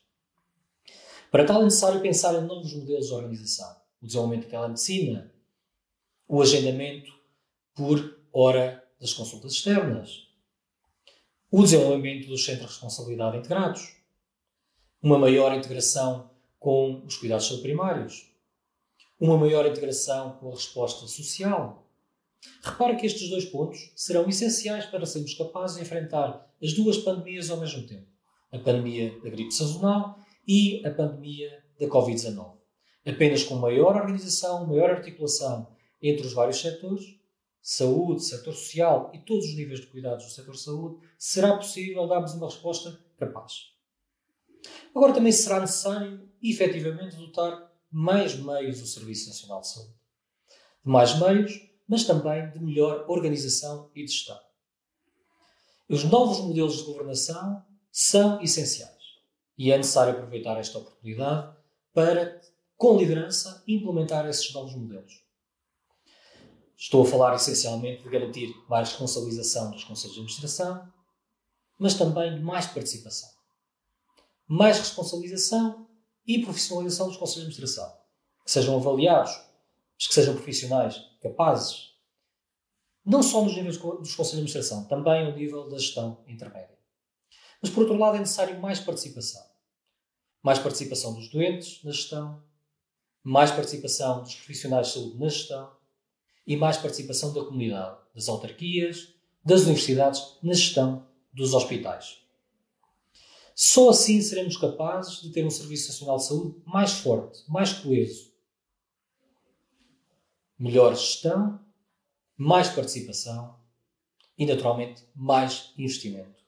Para 1.32 1.45
tal 1.45 1.62
é 1.62 1.65
necessário 1.65 2.01
pensar 2.01 2.36
em 2.36 2.45
novos 2.45 2.73
modelos 2.73 3.08
de 3.08 3.13
organização, 3.13 3.75
o 4.01 4.06
desenvolvimento 4.06 4.45
da 4.45 4.51
telemedicina, 4.51 5.34
o 6.27 6.41
agendamento 6.41 7.12
por 7.73 8.19
hora 8.32 8.84
das 8.99 9.13
consultas 9.13 9.53
externas, 9.53 10.27
o 11.51 11.62
desenvolvimento 11.62 12.27
dos 12.27 12.45
centros 12.45 12.67
de 12.67 12.73
responsabilidade 12.73 13.38
integrados, 13.38 13.95
uma 15.01 15.19
maior 15.19 15.53
integração 15.56 16.32
com 16.60 17.03
os 17.06 17.17
cuidados 17.17 17.49
primários, 17.60 18.32
uma 19.19 19.38
maior 19.38 19.65
integração 19.65 20.38
com 20.38 20.49
a 20.49 20.56
resposta 20.56 21.06
social. 21.08 21.83
Repare 22.62 22.95
que 22.95 23.06
estes 23.06 23.29
dois 23.29 23.45
pontos 23.45 23.91
serão 23.95 24.27
essenciais 24.27 24.86
para 24.86 25.06
sermos 25.06 25.34
capazes 25.34 25.77
de 25.77 25.84
enfrentar 25.84 26.49
as 26.62 26.73
duas 26.73 26.97
pandemias 26.97 27.49
ao 27.49 27.60
mesmo 27.60 27.86
tempo: 27.86 28.08
a 28.51 28.60
pandemia 28.60 29.19
da 29.21 29.29
gripe 29.29 29.53
sazonal 29.53 30.17
e 30.47 30.86
a 30.86 30.91
pandemia 30.91 31.63
da 31.79 31.88
Covid-19. 31.88 32.58
Apenas 33.06 33.43
com 33.43 33.56
maior 33.56 33.95
organização, 33.95 34.65
maior 34.65 34.91
articulação 34.91 35.67
entre 36.01 36.25
os 36.25 36.34
vários 36.34 36.60
setores, 36.60 37.17
saúde, 37.62 38.23
setor 38.23 38.53
social 38.53 39.12
e 39.13 39.19
todos 39.19 39.45
os 39.45 39.56
níveis 39.56 39.79
de 39.79 39.88
cuidados 39.88 40.25
do 40.25 40.32
setor 40.32 40.58
saúde, 40.58 41.06
será 41.17 41.56
possível 41.56 42.08
darmos 42.08 42.34
uma 42.34 42.47
resposta 42.47 42.99
capaz. 43.17 43.73
Agora 44.95 45.13
também 45.13 45.32
será 45.32 45.60
necessário, 45.60 46.29
efetivamente, 46.41 47.15
dotar 47.15 47.71
mais 47.91 48.36
meios 48.36 48.79
do 48.79 48.88
Serviço 48.88 49.29
Nacional 49.29 49.62
de 49.62 49.69
Saúde. 49.69 49.93
De 50.84 50.91
mais 50.91 51.19
meios, 51.19 51.73
mas 51.88 52.04
também 52.04 52.50
de 52.52 52.60
melhor 52.60 53.06
organização 53.08 53.89
e 53.96 54.06
gestão. 54.08 54.39
Os 55.89 56.04
novos 56.04 56.39
modelos 56.39 56.78
de 56.78 56.84
governação 56.84 57.63
são 57.91 58.41
essenciais 58.41 58.93
e 59.58 59.72
é 59.72 59.78
necessário 59.78 60.13
aproveitar 60.13 60.58
esta 60.58 60.80
oportunidade 60.80 61.56
para, 61.93 62.41
com 62.78 62.98
liderança, 62.98 63.63
implementar 63.67 64.26
esses 64.28 64.52
novos 64.54 64.74
modelos. 64.76 65.24
Estou 66.78 67.04
a 67.04 67.06
falar 67.06 67.36
essencialmente 67.36 68.04
de 68.04 68.10
garantir 68.10 68.54
mais 68.67 68.89
responsabilização 68.89 69.72
dos 69.72 69.84
conselhos 69.84 70.15
de 70.15 70.19
administração, 70.22 70.91
mas 71.78 71.93
também 71.93 72.36
de 72.36 72.41
mais 72.41 72.65
participação. 72.65 73.30
Mais 74.48 74.80
responsabilização 74.80 75.88
e 76.26 76.43
profissionalização 76.43 77.08
dos 77.08 77.17
conselhos 77.17 77.50
de 77.50 77.56
administração. 77.56 77.98
Que 78.43 78.52
sejam 78.52 78.76
avaliados, 78.76 79.32
mas 80.04 80.08
que 80.08 80.13
sejam 80.16 80.36
profissionais 80.36 81.02
capazes, 81.22 81.94
não 83.06 83.24
só 83.24 83.42
nos 83.42 83.56
níveis 83.56 83.78
dos 83.78 84.16
conselhos 84.16 84.32
de 84.32 84.36
administração, 84.36 84.84
também 84.86 85.26
ao 85.26 85.32
nível 85.32 85.70
da 85.70 85.78
gestão 85.78 86.22
intermédia. 86.28 86.78
Mas, 87.62 87.72
por 87.72 87.84
outro 87.84 87.98
lado, 87.98 88.18
é 88.18 88.20
necessário 88.20 88.60
mais 88.60 88.82
participação. 88.82 89.42
Mais 90.42 90.60
participação 90.60 91.13
dos 91.13 91.30
doentes 91.30 91.82
na 91.86 91.92
gestão, 91.92 92.44
mais 93.24 93.50
participação 93.52 94.22
dos 94.22 94.36
profissionais 94.36 94.88
de 94.88 94.94
saúde 94.94 95.18
na 95.18 95.30
gestão, 95.30 95.72
e 96.46 96.58
mais 96.58 96.76
participação 96.76 97.34
da 97.34 97.46
comunidade, 97.46 97.98
das 98.13 98.28
autarquias, 98.28 99.13
das 99.46 99.62
universidades 99.62 100.38
na 100.44 100.52
gestão 100.52 101.08
dos 101.32 101.54
hospitais. 101.54 102.18
Só 103.56 103.89
assim 103.89 104.22
seremos 104.22 104.58
capazes 104.58 105.22
de 105.22 105.30
ter 105.30 105.46
um 105.46 105.50
Serviço 105.50 105.88
Nacional 105.88 106.18
de 106.18 106.26
Saúde 106.26 106.62
mais 106.66 106.92
forte, 106.92 107.39
mais 107.48 107.72
coeso. 107.72 108.33
Melhor 110.58 110.96
gestão, 110.96 111.60
mais 112.38 112.70
participação 112.70 113.58
e, 114.38 114.46
naturalmente, 114.46 115.04
mais 115.16 115.74
investimento. 115.78 116.44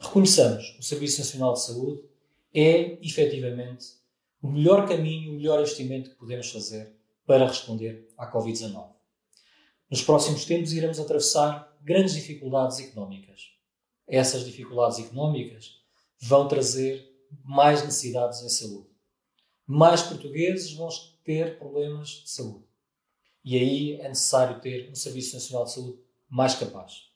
Reconheçamos 0.00 0.76
o 0.78 0.82
Serviço 0.82 1.20
Nacional 1.20 1.54
de 1.54 1.62
Saúde 1.62 2.02
é, 2.52 2.98
efetivamente, 3.04 3.86
o 4.40 4.48
melhor 4.48 4.86
caminho, 4.86 5.32
o 5.32 5.36
melhor 5.36 5.60
investimento 5.60 6.10
que 6.10 6.16
podemos 6.16 6.50
fazer 6.50 6.94
para 7.26 7.46
responder 7.46 8.08
à 8.16 8.30
Covid-19. 8.30 8.92
Nos 9.90 10.02
próximos 10.02 10.44
tempos 10.44 10.72
iremos 10.72 11.00
atravessar 11.00 11.74
grandes 11.82 12.14
dificuldades 12.14 12.78
económicas. 12.78 13.52
Essas 14.06 14.44
dificuldades 14.44 14.98
económicas 14.98 15.80
vão 16.20 16.46
trazer 16.46 17.10
mais 17.42 17.82
necessidades 17.82 18.42
em 18.42 18.48
saúde. 18.48 18.88
Mais 19.66 20.02
portugueses 20.02 20.72
vão 20.74 20.88
ter 21.24 21.58
problemas 21.58 22.08
de 22.08 22.30
saúde. 22.30 22.64
E 23.44 23.56
aí 23.56 24.00
é 24.00 24.08
necessário 24.08 24.60
ter 24.60 24.90
um 24.90 24.94
Serviço 24.94 25.34
Nacional 25.34 25.64
de 25.64 25.72
Saúde 25.72 25.98
mais 26.28 26.54
capaz. 26.54 27.10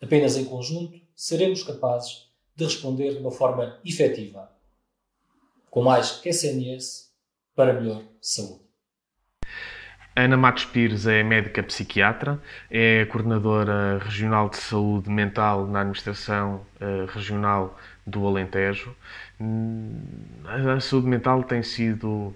Apenas 0.00 0.36
em 0.36 0.44
conjunto 0.44 1.00
seremos 1.14 1.62
capazes 1.62 2.30
de 2.54 2.64
responder 2.64 3.12
de 3.12 3.18
uma 3.18 3.30
forma 3.30 3.78
efetiva, 3.84 4.50
com 5.70 5.82
mais 5.82 6.20
SNS 6.24 7.12
para 7.54 7.72
melhor 7.72 8.04
saúde. 8.20 8.64
Ana 10.16 10.36
Matos 10.36 10.64
Pires 10.66 11.06
é 11.08 11.24
médica 11.24 11.60
psiquiatra, 11.62 12.40
é 12.70 13.04
coordenadora 13.06 13.98
regional 13.98 14.48
de 14.48 14.58
saúde 14.58 15.10
mental 15.10 15.66
na 15.66 15.80
administração 15.80 16.64
uh, 16.80 17.06
regional 17.06 17.76
do 18.06 18.26
Alentejo. 18.26 18.94
Hum, 19.40 20.00
a 20.44 20.80
saúde 20.80 21.06
mental 21.06 21.42
tem 21.42 21.62
sido 21.62 22.08
uh, 22.08 22.34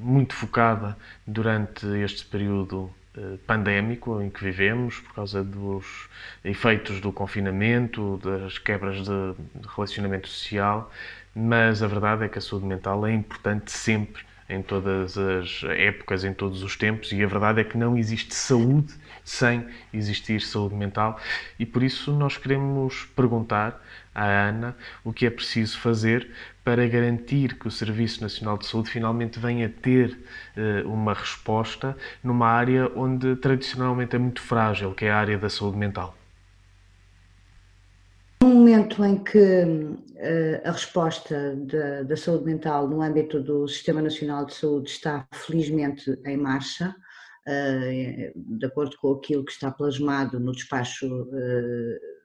muito 0.00 0.34
focada 0.34 0.96
durante 1.26 1.86
este 2.02 2.24
período 2.26 2.90
uh, 3.16 3.38
pandémico 3.46 4.20
em 4.20 4.30
que 4.30 4.44
vivemos, 4.44 5.00
por 5.00 5.14
causa 5.14 5.42
dos 5.42 6.08
efeitos 6.44 7.00
do 7.00 7.12
confinamento, 7.12 8.20
das 8.22 8.58
quebras 8.58 9.04
de 9.04 9.34
relacionamento 9.74 10.28
social, 10.28 10.90
mas 11.34 11.82
a 11.82 11.86
verdade 11.86 12.24
é 12.24 12.28
que 12.28 12.38
a 12.38 12.42
saúde 12.42 12.66
mental 12.66 13.06
é 13.06 13.12
importante 13.12 13.72
sempre 13.72 14.22
em 14.48 14.62
todas 14.62 15.16
as 15.16 15.62
épocas, 15.64 16.22
em 16.24 16.32
todos 16.32 16.62
os 16.62 16.76
tempos, 16.76 17.12
e 17.12 17.22
a 17.22 17.26
verdade 17.26 17.60
é 17.60 17.64
que 17.64 17.78
não 17.78 17.96
existe 17.96 18.34
saúde 18.34 18.92
sem 19.24 19.66
existir 19.92 20.40
saúde 20.42 20.74
mental, 20.74 21.18
e 21.58 21.64
por 21.64 21.82
isso 21.82 22.12
nós 22.12 22.36
queremos 22.36 23.06
perguntar 23.16 23.82
à 24.14 24.48
Ana 24.48 24.76
o 25.04 25.12
que 25.12 25.26
é 25.26 25.30
preciso 25.30 25.78
fazer 25.78 26.30
para 26.64 26.86
garantir 26.86 27.58
que 27.58 27.68
o 27.68 27.70
Serviço 27.70 28.22
Nacional 28.22 28.56
de 28.56 28.66
Saúde 28.66 28.90
finalmente 28.90 29.38
venha 29.38 29.68
ter 29.68 30.18
uh, 30.56 30.88
uma 30.88 31.12
resposta 31.12 31.96
numa 32.22 32.46
área 32.46 32.90
onde 32.96 33.36
tradicionalmente 33.36 34.16
é 34.16 34.18
muito 34.18 34.40
frágil, 34.40 34.94
que 34.94 35.04
é 35.04 35.10
a 35.10 35.16
área 35.16 35.36
da 35.36 35.50
saúde 35.50 35.76
mental. 35.76 36.16
Momento 38.42 39.04
em 39.04 39.22
que 39.22 39.38
uh, 39.38 40.68
a 40.68 40.70
resposta 40.70 41.56
da, 41.56 42.02
da, 42.02 42.16
saúde 42.16 42.44
mental 42.44 42.88
no 42.88 43.02
âmbito 43.02 43.40
do 43.40 43.68
Sistema 43.68 44.00
Nacional 44.00 44.46
de 44.46 44.54
Saúde 44.54 44.90
está 44.90 45.26
felizmente 45.32 46.18
em 46.24 46.36
marcha, 46.36 46.94
uh, 47.46 48.58
de 48.58 48.66
acordo 48.66 48.96
com 48.98 49.12
aquilo 49.12 49.44
que 49.44 49.52
está 49.52 49.70
plasmado 49.70 50.40
no 50.40 50.52
despacho 50.52 51.06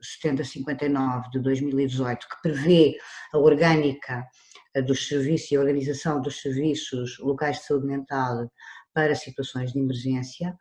7059 0.01 1.29
de 1.31 1.39
2018, 1.39 2.27
que 2.27 2.41
prevê 2.41 2.97
a 3.33 3.37
orgânica 3.37 4.25
dos 4.85 5.07
serviços 5.07 5.51
e 5.51 5.55
a 5.55 5.59
organização 5.59 6.21
dos 6.21 6.41
serviços 6.41 7.17
locais 7.19 7.57
de 7.57 7.63
saúde 7.65 7.87
mental 7.87 8.51
para 8.93 9.15
situações 9.15 9.73
de 9.73 9.79
emergência. 9.79 10.57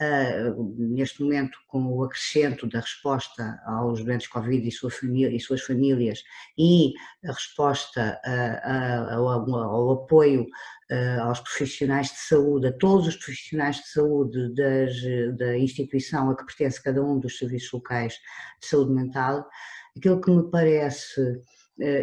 Uh, 0.00 0.76
neste 0.78 1.20
momento, 1.20 1.58
com 1.66 1.84
o 1.84 2.04
acrescento 2.04 2.68
da 2.68 2.78
resposta 2.78 3.60
aos 3.66 4.04
doentes 4.04 4.28
Covid 4.28 4.68
e, 4.68 4.70
sua 4.70 4.92
família, 4.92 5.34
e 5.34 5.40
suas 5.40 5.60
famílias 5.62 6.22
e 6.56 6.92
a 7.24 7.32
resposta 7.32 8.16
uh, 8.24 9.14
ao, 9.14 9.28
ao, 9.28 9.90
apoio 9.90 10.42
uh, 10.42 11.22
aos 11.22 11.40
profissionais 11.40 12.12
de 12.12 12.18
saúde, 12.18 12.68
a 12.68 12.72
todos 12.74 13.08
os 13.08 13.16
profissionais 13.16 13.78
de 13.78 13.88
saúde 13.88 14.54
das, 14.54 15.36
da 15.36 15.58
instituição 15.58 16.30
a 16.30 16.36
que 16.36 16.46
pertence 16.46 16.80
cada 16.80 17.02
um 17.02 17.18
dos 17.18 17.36
serviços 17.36 17.72
locais 17.72 18.14
de 18.60 18.68
saúde 18.68 18.92
mental, 18.92 19.48
aquilo 19.96 20.20
que 20.20 20.30
me 20.30 20.48
parece 20.48 21.42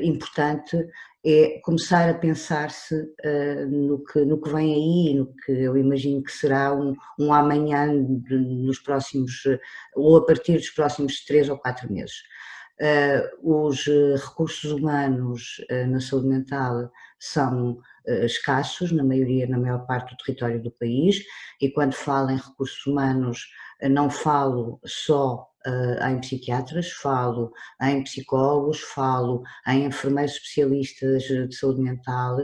importante 0.04 0.78
é 1.26 1.60
começar 1.64 2.08
a 2.08 2.14
pensar-se 2.14 2.94
uh, 2.94 3.68
no, 3.68 4.04
que, 4.04 4.24
no 4.24 4.40
que 4.40 4.50
vem 4.52 4.74
aí, 4.76 5.16
no 5.16 5.34
que 5.34 5.52
eu 5.52 5.76
imagino 5.76 6.24
que 6.24 6.32
será 6.32 6.72
um, 6.72 6.96
um 7.20 7.34
amanhã 7.34 7.88
de, 8.06 8.38
nos 8.38 8.78
próximos, 8.78 9.44
ou 9.96 10.18
a 10.18 10.26
partir 10.26 10.58
dos 10.58 10.70
próximos 10.70 11.26
três 11.26 11.50
ou 11.50 11.58
quatro 11.58 11.92
meses. 11.92 12.18
Uh, 12.80 13.66
os 13.66 13.88
recursos 14.22 14.72
humanos 14.72 15.66
uh, 15.72 15.88
na 15.88 16.00
saúde 16.00 16.28
mental 16.28 16.92
são 17.18 17.80
escassos, 18.24 18.92
na 18.92 19.04
maioria, 19.04 19.48
na 19.48 19.58
maior 19.58 19.88
parte 19.88 20.14
do 20.14 20.18
território 20.24 20.62
do 20.62 20.70
país, 20.70 21.24
e 21.60 21.72
quando 21.72 21.94
falo 21.94 22.30
em 22.30 22.38
recursos 22.38 22.86
humanos, 22.86 23.48
não 23.90 24.12
falo 24.12 24.80
só 24.86 25.48
uh, 25.66 26.08
em 26.08 26.20
psiquiatras, 26.20 26.92
falo 26.92 27.52
em 27.82 28.04
psicólogos, 28.04 28.80
falo 28.80 29.44
em 29.68 29.86
enfermeiros 29.86 30.34
especialistas 30.34 31.24
de 31.24 31.56
saúde 31.56 31.82
mental, 31.82 32.38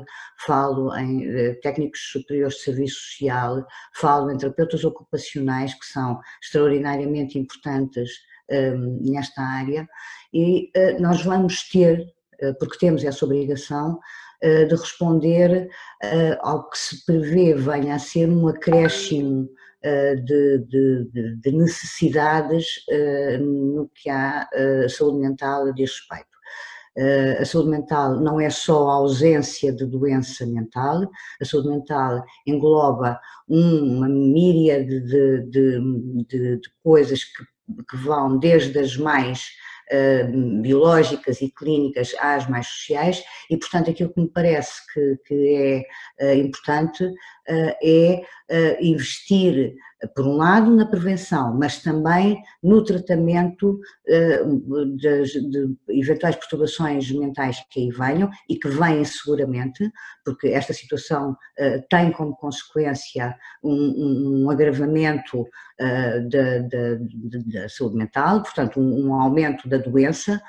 falo 0.46 0.96
em 0.96 1.28
uh, 1.28 1.62
técnicos 1.62 2.00
superiores 2.12 2.56
de 2.56 2.64
serviço 2.64 2.96
social, 2.96 3.66
falo 3.94 4.32
em 4.32 4.38
terapeutas 4.38 4.84
ocupacionais 4.84 5.74
que 5.74 5.86
são 5.86 6.20
extraordinariamente 6.42 7.38
importantes 7.38 8.10
um, 8.50 9.00
nesta 9.12 9.42
área. 9.42 9.88
E 10.34 10.72
uh, 10.76 11.02
nós 11.02 11.24
vamos 11.24 11.70
ter, 11.70 12.06
porque 12.60 12.78
temos 12.80 13.04
essa 13.04 13.26
obrigação, 13.26 14.00
de 14.44 14.76
responder 14.76 15.70
ao 16.40 16.68
que 16.68 16.76
se 16.76 17.06
prevê 17.06 17.54
venha 17.54 17.94
a 17.94 18.00
ser 18.00 18.28
um 18.28 18.48
acréscimo 18.48 19.48
eh, 19.48 19.61
de, 20.15 20.60
de, 20.67 21.36
de, 21.38 21.52
necessidades 21.52 22.84
eh, 22.89 23.38
no 23.38 23.89
que 23.96 24.10
há 24.10 24.48
a 24.86 24.89
saúde 24.89 25.17
mental 25.20 25.74
diz 25.74 25.91
respeito. 25.91 26.32
Eh, 26.98 27.38
a 27.39 27.46
saúde 27.46 27.70
mental 27.70 28.20
não 28.20 28.39
é 28.39 28.50
só 28.50 28.89
a 28.89 28.96
ausência 28.96 29.72
de 29.72 29.86
doença 29.86 30.46
mental, 30.46 31.10
a 31.41 31.46
saúde 31.46 31.70
mental 31.70 32.24
engloba 32.46 33.20
uma 33.48 34.10
míriade 34.10 35.00
de, 35.00 35.41
de, 35.50 36.26
de, 36.28 36.58
de 36.58 36.70
coisas 36.84 37.24
que, 37.24 37.44
que, 37.89 37.98
vão 37.98 38.38
desde 38.38 38.78
as 38.78 38.98
mais 38.98 39.52
biológicas 40.62 41.41
e 41.41 41.51
clínicas 41.51 42.15
às 42.19 42.47
mais 42.47 42.67
sociais, 42.67 43.23
e 43.49 43.58
portanto 43.58 43.89
aquilo 43.89 44.13
que 44.13 44.21
me 44.21 44.30
parece 44.30 44.73
que, 44.93 45.17
que 45.25 45.86
é 46.19 46.34
uh, 46.34 46.38
importante 46.38 47.04
uh, 47.04 47.75
é 47.84 48.21
investir 48.82 49.73
por 50.16 50.28
um 50.28 50.36
lado, 50.38 50.76
na 50.76 50.86
prevenção, 50.86 51.56
mas 51.58 51.82
também 51.82 52.42
no 52.62 52.84
tratamento 52.84 53.80
uh, 54.08 54.98
de 54.98 55.76
eventuais 55.90 56.36
perturbações 56.36 57.12
mentais 57.12 57.64
que 57.70 57.82
aí 57.82 57.90
venham 57.92 58.30
e 58.50 58.58
que 58.58 58.68
vêm 58.68 59.04
seguramente, 59.06 59.92
porque 60.26 60.48
esta 60.48 60.74
situação 60.74 61.32
uh, 61.32 61.84
tem 61.90 62.12
como 62.12 62.36
consequência 62.36 63.36
um, 63.64 64.44
um 64.44 64.50
agravamento 64.50 65.42
uh, 65.42 66.30
da, 66.30 66.60
da, 66.60 67.70
saúde 67.70 67.96
mental, 67.96 68.42
portanto, 68.42 68.80
um, 68.80 69.08
um 69.08 69.14
aumento 69.14 69.70
da 69.70 69.78
doença, 69.78 70.42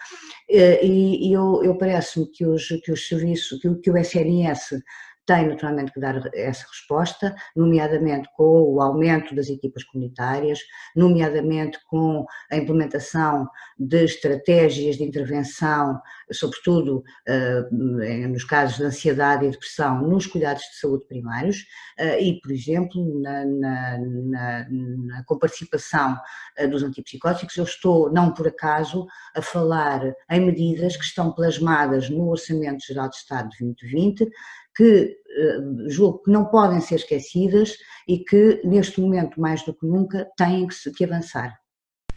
e, 0.48 1.28
e 1.28 1.32
eu, 1.32 1.62
eu 1.64 1.76
parece-me 1.78 2.26
que 2.26 2.44
os, 2.44 2.68
que 2.84 2.92
os 2.92 3.08
serviços, 3.08 3.58
que, 3.60 3.74
que 3.76 3.90
o 3.90 3.96
SNS 3.96 4.82
tem 5.26 5.48
naturalmente 5.48 5.92
que 5.92 6.00
dar 6.00 6.20
essa 6.34 6.66
resposta, 6.68 7.34
nomeadamente 7.54 8.28
com 8.36 8.74
o 8.74 8.80
aumento 8.80 9.34
das 9.34 9.48
equipas 9.48 9.84
comunitárias, 9.84 10.58
nomeadamente 10.96 11.78
com 11.88 12.26
a 12.50 12.56
implementação 12.56 13.48
de 13.78 14.04
estratégias 14.04 14.96
de 14.96 15.04
intervenção, 15.04 16.00
sobretudo 16.30 17.02
eh, 17.26 17.68
nos 17.70 18.44
casos 18.44 18.78
de 18.78 18.84
ansiedade 18.84 19.46
e 19.46 19.50
depressão, 19.50 20.02
nos 20.02 20.26
cuidados 20.26 20.62
de 20.62 20.78
saúde 20.78 21.06
primários 21.06 21.64
eh, 21.98 22.22
e, 22.22 22.40
por 22.40 22.50
exemplo, 22.50 23.20
na, 23.20 23.44
na, 23.44 23.98
na, 23.98 24.66
na 24.70 25.24
com 25.24 25.38
participação 25.38 26.16
eh, 26.56 26.66
dos 26.66 26.82
antipsicóticos. 26.82 27.56
Eu 27.56 27.64
estou, 27.64 28.12
não 28.12 28.32
por 28.34 28.48
acaso, 28.48 29.06
a 29.34 29.42
falar 29.42 30.14
em 30.30 30.40
medidas 30.40 30.96
que 30.96 31.04
estão 31.04 31.32
plasmadas 31.32 32.10
no 32.10 32.28
Orçamento 32.28 32.84
Geral 32.84 33.08
de 33.08 33.16
Estado 33.16 33.48
de 33.50 33.58
2020 33.64 34.30
que 34.74 35.04
uh, 35.04 35.90
julgo 35.90 36.22
que 36.22 36.30
não 36.30 36.46
podem 36.46 36.80
ser 36.80 36.96
esquecidas 36.96 37.76
e 38.08 38.18
que 38.18 38.60
neste 38.64 39.00
momento, 39.00 39.40
mais 39.40 39.62
do 39.64 39.74
que 39.74 39.86
nunca, 39.86 40.28
têm 40.36 40.66
que, 40.96 41.04
avançar. 41.04 41.54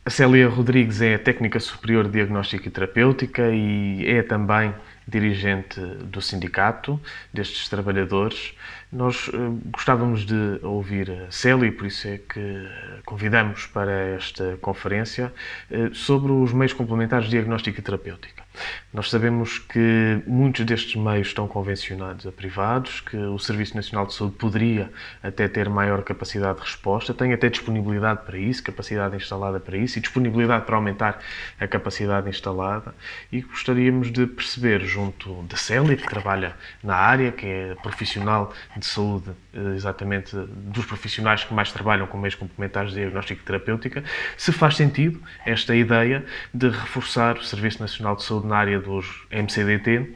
A 0.03 0.09
Célia 0.11 0.47
Rodrigues 0.47 1.01
é 1.01 1.17
técnica 1.17 1.59
superior 1.59 2.05
de 2.05 2.11
diagnóstico 2.11 2.67
e 2.67 2.71
terapêutica 2.71 3.49
e 3.51 4.05
é 4.07 4.21
também 4.21 4.71
dirigente 5.07 5.79
do 5.79 6.21
sindicato 6.21 6.99
destes 7.33 7.67
trabalhadores. 7.67 8.53
Nós 8.95 9.27
uh, 9.27 9.59
gostávamos 9.73 10.25
de 10.25 10.57
ouvir 10.63 11.11
a 11.11 11.29
Célia, 11.29 11.69
por 11.69 11.85
isso 11.85 12.07
é 12.07 12.17
que 12.17 12.65
convidamos 13.03 13.65
para 13.65 13.91
esta 13.91 14.57
conferência, 14.61 15.33
uh, 15.69 15.93
sobre 15.93 16.31
os 16.31 16.53
meios 16.53 16.71
complementares 16.71 17.25
de 17.25 17.31
diagnóstico 17.31 17.77
e 17.77 17.81
terapêutica. 17.81 18.45
Nós 18.93 19.09
sabemos 19.09 19.59
que 19.59 20.21
muitos 20.25 20.65
destes 20.65 20.95
meios 20.95 21.27
estão 21.27 21.45
convencionados 21.45 22.25
a 22.25 22.31
privados, 22.31 23.01
que 23.01 23.17
o 23.17 23.37
Serviço 23.37 23.75
Nacional 23.75 24.05
de 24.05 24.13
Saúde 24.13 24.37
poderia 24.37 24.89
até 25.21 25.49
ter 25.49 25.67
maior 25.69 26.01
capacidade 26.03 26.59
de 26.59 26.63
resposta, 26.63 27.13
tem 27.13 27.33
até 27.33 27.49
disponibilidade 27.49 28.21
para 28.25 28.37
isso, 28.37 28.63
capacidade 28.63 29.13
instalada 29.17 29.59
para 29.59 29.75
isso 29.75 29.97
e 29.97 30.01
disponibilidade 30.01 30.65
para 30.65 30.77
aumentar 30.77 31.19
a 31.59 31.67
capacidade 31.67 32.29
instalada. 32.29 32.95
E 33.29 33.41
gostaríamos 33.41 34.09
de 34.09 34.25
perceber, 34.25 34.79
junto 34.85 35.43
da 35.43 35.57
Célia, 35.57 35.97
que 35.97 36.07
trabalha 36.07 36.55
na 36.81 36.95
área, 36.95 37.33
que 37.33 37.45
é 37.45 37.75
profissional 37.83 38.53
de 38.77 38.84
saúde, 38.85 39.31
eh, 39.53 39.75
exatamente 39.75 40.35
dos 40.35 40.85
profissionais 40.85 41.43
que 41.43 41.53
mais 41.53 41.71
trabalham 41.71 42.07
com 42.07 42.17
meios 42.17 42.35
complementares 42.35 42.91
de 42.91 42.99
diagnóstico 42.99 43.41
e 43.41 43.45
terapêutica, 43.45 44.03
se 44.37 44.51
faz 44.51 44.75
sentido 44.75 45.21
esta 45.45 45.75
ideia 45.75 46.25
de 46.53 46.69
reforçar 46.69 47.37
o 47.37 47.43
Serviço 47.43 47.81
Nacional 47.81 48.15
de 48.15 48.23
Saúde 48.23 48.47
na 48.47 48.57
área 48.57 48.79
dos 48.79 49.25
MCDT 49.31 50.15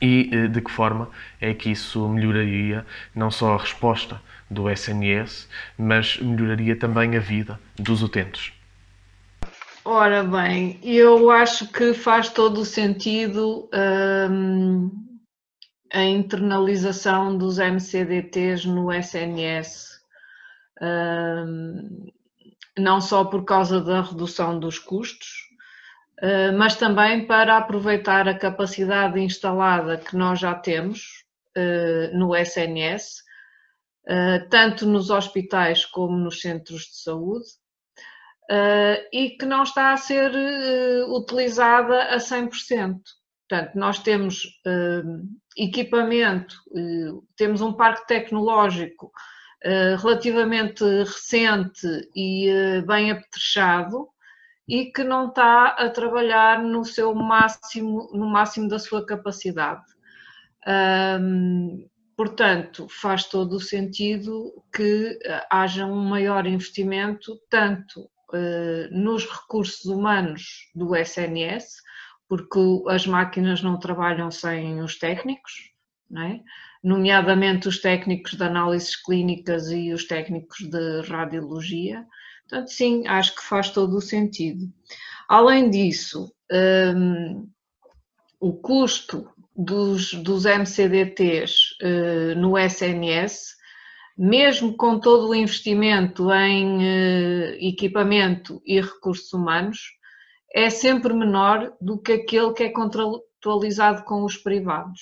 e 0.00 0.30
eh, 0.32 0.48
de 0.48 0.60
que 0.60 0.70
forma 0.70 1.08
é 1.40 1.54
que 1.54 1.70
isso 1.70 2.08
melhoraria 2.08 2.86
não 3.14 3.30
só 3.30 3.54
a 3.54 3.58
resposta 3.58 4.20
do 4.50 4.68
SNS, 4.70 5.48
mas 5.78 6.18
melhoraria 6.18 6.76
também 6.76 7.16
a 7.16 7.20
vida 7.20 7.58
dos 7.76 8.02
utentes. 8.02 8.52
Ora 9.84 10.22
bem, 10.22 10.78
eu 10.82 11.28
acho 11.30 11.66
que 11.66 11.92
faz 11.92 12.28
todo 12.28 12.60
o 12.60 12.64
sentido 12.64 13.68
hum, 14.30 14.90
a 15.92 16.02
internalização 16.02 17.36
dos 17.36 17.58
MCDTs 17.58 18.66
no 18.66 18.90
SNS, 18.90 20.00
hum, 20.80 22.10
não 22.78 23.00
só 23.00 23.24
por 23.24 23.44
causa 23.44 23.80
da 23.80 24.00
redução 24.00 24.58
dos 24.58 24.78
custos, 24.78 25.50
eh, 26.20 26.50
mas 26.52 26.76
também 26.76 27.26
para 27.26 27.58
aproveitar 27.58 28.26
a 28.26 28.38
capacidade 28.38 29.20
instalada 29.20 29.98
que 29.98 30.16
nós 30.16 30.40
já 30.40 30.54
temos 30.54 31.24
eh, 31.54 32.10
no 32.14 32.34
SNS, 32.34 33.22
tanto 34.50 34.84
nos 34.86 35.10
hospitais 35.10 35.84
como 35.86 36.16
nos 36.18 36.40
centros 36.40 36.82
de 36.86 37.02
saúde, 37.02 37.46
e 39.12 39.30
que 39.38 39.46
não 39.46 39.62
está 39.62 39.92
a 39.92 39.96
ser 39.96 40.32
utilizada 41.08 42.02
a 42.12 42.16
100%. 42.18 43.00
Portanto, 43.52 43.74
nós 43.74 43.98
temos 43.98 44.62
equipamento, 45.58 46.56
temos 47.36 47.60
um 47.60 47.70
parque 47.70 48.06
tecnológico 48.06 49.12
relativamente 50.00 50.82
recente 50.82 51.86
e 52.16 52.48
bem 52.86 53.10
apetrechado, 53.10 54.08
e 54.66 54.86
que 54.86 55.04
não 55.04 55.28
está 55.28 55.66
a 55.66 55.90
trabalhar 55.90 56.62
no 56.62 56.82
seu 56.82 57.14
máximo, 57.14 58.08
no 58.14 58.26
máximo 58.26 58.68
da 58.68 58.78
sua 58.78 59.04
capacidade. 59.04 59.84
portanto, 62.16 62.86
faz 62.88 63.24
todo 63.24 63.56
o 63.56 63.60
sentido 63.60 64.64
que 64.74 65.18
eh, 65.22 65.46
haja 65.50 65.84
um 65.84 66.02
maior 66.02 66.46
investimento 66.46 67.38
tanto 67.50 68.08
nos 68.90 69.26
recursos 69.26 69.84
humanos 69.84 70.70
do 70.74 70.96
SNS, 70.96 71.82
porque 72.32 72.58
as 72.88 73.06
máquinas 73.06 73.62
não 73.62 73.78
trabalham 73.78 74.30
sem 74.30 74.80
os 74.80 74.98
técnicos, 74.98 75.52
é? 76.16 76.40
nomeadamente 76.82 77.68
os 77.68 77.78
técnicos 77.78 78.32
de 78.32 78.42
análises 78.42 78.96
clínicas 78.96 79.70
e 79.70 79.92
os 79.92 80.06
técnicos 80.06 80.60
de 80.60 81.02
radiologia, 81.02 82.06
Portanto, 82.48 82.68
sim, 82.68 83.06
acho 83.06 83.34
que 83.34 83.42
faz 83.42 83.68
todo 83.68 83.98
o 83.98 84.00
sentido. 84.00 84.66
Além 85.28 85.68
disso, 85.68 86.32
um, 86.96 87.46
o 88.40 88.54
custo 88.54 89.28
dos, 89.54 90.14
dos 90.14 90.46
MCDTs 90.46 91.52
uh, 91.82 91.86
eh, 91.86 92.34
no 92.34 92.56
SNS, 92.58 93.56
mesmo 94.16 94.74
com 94.74 94.98
todo 94.98 95.28
o 95.28 95.34
investimento 95.34 96.32
em 96.32 96.78
uh, 96.78 97.56
equipamento 97.60 98.62
e 98.64 98.80
recursos 98.80 99.30
humanos, 99.34 99.78
é 100.54 100.70
sempre 100.70 101.12
menor 101.12 101.72
do 101.80 101.98
que 101.98 102.12
aquele 102.12 102.52
que 102.52 102.64
é 102.64 102.68
contratualizado 102.70 104.04
com 104.04 104.24
os 104.24 104.36
privados. 104.36 105.00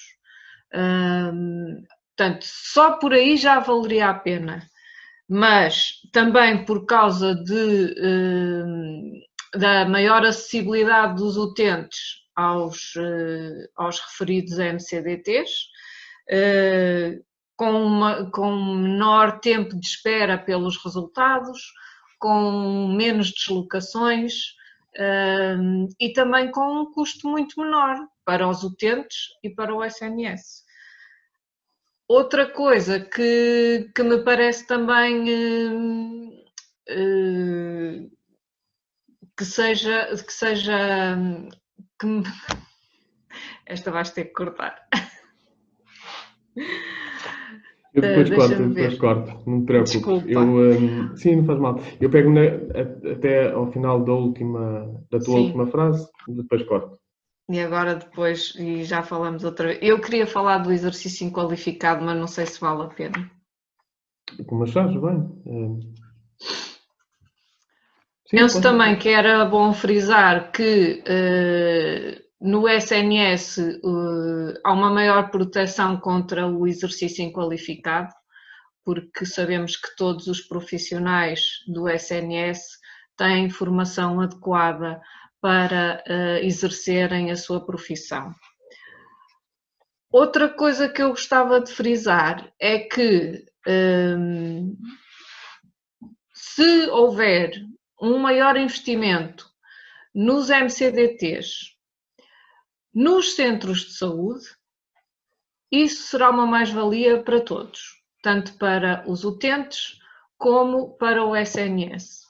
Um, 0.72 1.82
portanto, 2.16 2.44
só 2.44 2.92
por 2.92 3.12
aí 3.12 3.36
já 3.36 3.58
valeria 3.58 4.10
a 4.10 4.14
pena 4.14 4.70
mas 5.32 5.92
também 6.12 6.64
por 6.64 6.86
causa 6.86 7.36
de, 7.36 7.94
eh, 7.96 9.58
da 9.58 9.84
maior 9.84 10.24
acessibilidade 10.24 11.14
dos 11.14 11.36
utentes 11.36 12.00
aos, 12.34 12.94
eh, 12.96 13.68
aos 13.76 14.00
referidos 14.00 14.58
MCDTs, 14.58 15.52
eh, 16.28 17.20
com, 17.56 17.70
uma, 17.80 18.28
com 18.32 18.56
menor 18.74 19.38
tempo 19.38 19.78
de 19.78 19.86
espera 19.86 20.36
pelos 20.36 20.76
resultados, 20.82 21.60
com 22.18 22.88
menos 22.88 23.30
deslocações, 23.30 24.56
um, 24.98 25.88
e 26.00 26.12
também 26.12 26.50
com 26.50 26.80
um 26.80 26.92
custo 26.92 27.28
muito 27.28 27.60
menor 27.60 27.96
para 28.24 28.48
os 28.48 28.62
utentes 28.64 29.28
e 29.42 29.50
para 29.50 29.74
o 29.74 29.84
SNS. 29.84 30.64
Outra 32.08 32.50
coisa 32.50 32.98
que, 32.98 33.90
que 33.94 34.02
me 34.02 34.24
parece 34.24 34.66
também 34.66 35.30
uh, 35.30 36.28
uh, 36.90 38.10
que 39.36 39.44
seja 39.44 40.08
que 40.16 40.32
seja 40.32 41.16
que 41.98 42.06
me... 42.06 42.22
esta 43.64 43.92
vais 43.92 44.10
ter 44.10 44.24
que 44.24 44.32
cortar. 44.32 44.88
Eu 47.92 48.02
depois 48.02 48.30
uh, 48.30 48.34
corto, 48.36 48.52
eu 48.54 48.68
depois 48.68 48.98
corto, 48.98 49.50
não 49.50 49.60
te 49.60 49.66
preocupes. 49.66 49.92
Desculpa. 49.92 50.28
Eu, 50.28 50.40
um, 50.40 51.16
sim, 51.16 51.36
não 51.36 51.44
faz 51.44 51.58
mal. 51.58 51.80
Eu 52.00 52.10
pego 52.10 52.30
na, 52.30 52.42
até 53.12 53.50
ao 53.50 53.70
final 53.72 54.04
da 54.04 54.12
última, 54.12 55.04
da 55.10 55.18
tua 55.18 55.34
sim. 55.34 55.44
última 55.46 55.66
frase, 55.66 56.08
depois 56.28 56.62
corto. 56.64 56.98
E 57.48 57.58
agora 57.58 57.96
depois, 57.96 58.54
e 58.56 58.84
já 58.84 59.02
falamos 59.02 59.42
outra 59.42 59.68
vez. 59.68 59.80
Eu 59.82 60.00
queria 60.00 60.24
falar 60.24 60.58
do 60.58 60.70
exercício 60.70 61.26
inqualificado, 61.26 62.04
mas 62.04 62.16
não 62.16 62.28
sei 62.28 62.46
se 62.46 62.60
vale 62.60 62.84
a 62.84 62.86
pena. 62.86 63.28
Como 64.46 64.62
achares, 64.62 64.94
bem. 64.94 65.28
Um... 65.46 65.80
Sim, 68.30 68.36
Penso 68.36 68.62
também 68.62 68.96
que 68.96 69.08
era 69.08 69.44
bom 69.44 69.72
frisar 69.72 70.52
que 70.52 71.02
uh, 71.02 72.29
no 72.40 72.66
SNS 72.66 73.58
uh, 73.58 74.54
há 74.64 74.72
uma 74.72 74.90
maior 74.90 75.30
proteção 75.30 75.98
contra 76.00 76.46
o 76.46 76.66
exercício 76.66 77.22
inqualificado, 77.22 78.12
porque 78.84 79.26
sabemos 79.26 79.76
que 79.76 79.94
todos 79.94 80.26
os 80.26 80.40
profissionais 80.40 81.62
do 81.68 81.88
SNS 81.88 82.60
têm 83.16 83.50
formação 83.50 84.20
adequada 84.20 85.00
para 85.40 86.02
uh, 86.08 86.44
exercerem 86.44 87.30
a 87.30 87.36
sua 87.36 87.64
profissão. 87.64 88.34
Outra 90.10 90.48
coisa 90.48 90.88
que 90.88 91.02
eu 91.02 91.10
gostava 91.10 91.60
de 91.60 91.70
frisar 91.70 92.50
é 92.58 92.78
que 92.80 93.44
um, 93.68 94.76
se 96.32 96.88
houver 96.88 97.52
um 98.00 98.18
maior 98.18 98.56
investimento 98.56 99.46
nos 100.12 100.48
MCDTs 100.48 101.79
nos 102.92 103.34
centros 103.34 103.80
de 103.86 103.92
saúde, 103.94 104.44
isso 105.70 106.08
será 106.08 106.30
uma 106.30 106.46
mais-valia 106.46 107.22
para 107.22 107.40
todos, 107.40 108.02
tanto 108.22 108.54
para 108.58 109.04
os 109.06 109.24
utentes 109.24 109.98
como 110.36 110.96
para 110.96 111.24
o 111.24 111.36
SNS. 111.36 112.22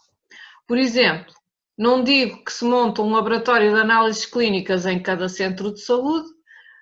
Por 0.66 0.76
exemplo, 0.76 1.34
não 1.78 2.04
digo 2.04 2.44
que 2.44 2.52
se 2.52 2.64
monte 2.64 3.00
um 3.00 3.12
laboratório 3.12 3.72
de 3.72 3.80
análises 3.80 4.26
clínicas 4.26 4.84
em 4.84 5.02
cada 5.02 5.28
centro 5.28 5.72
de 5.72 5.80
saúde, 5.80 6.28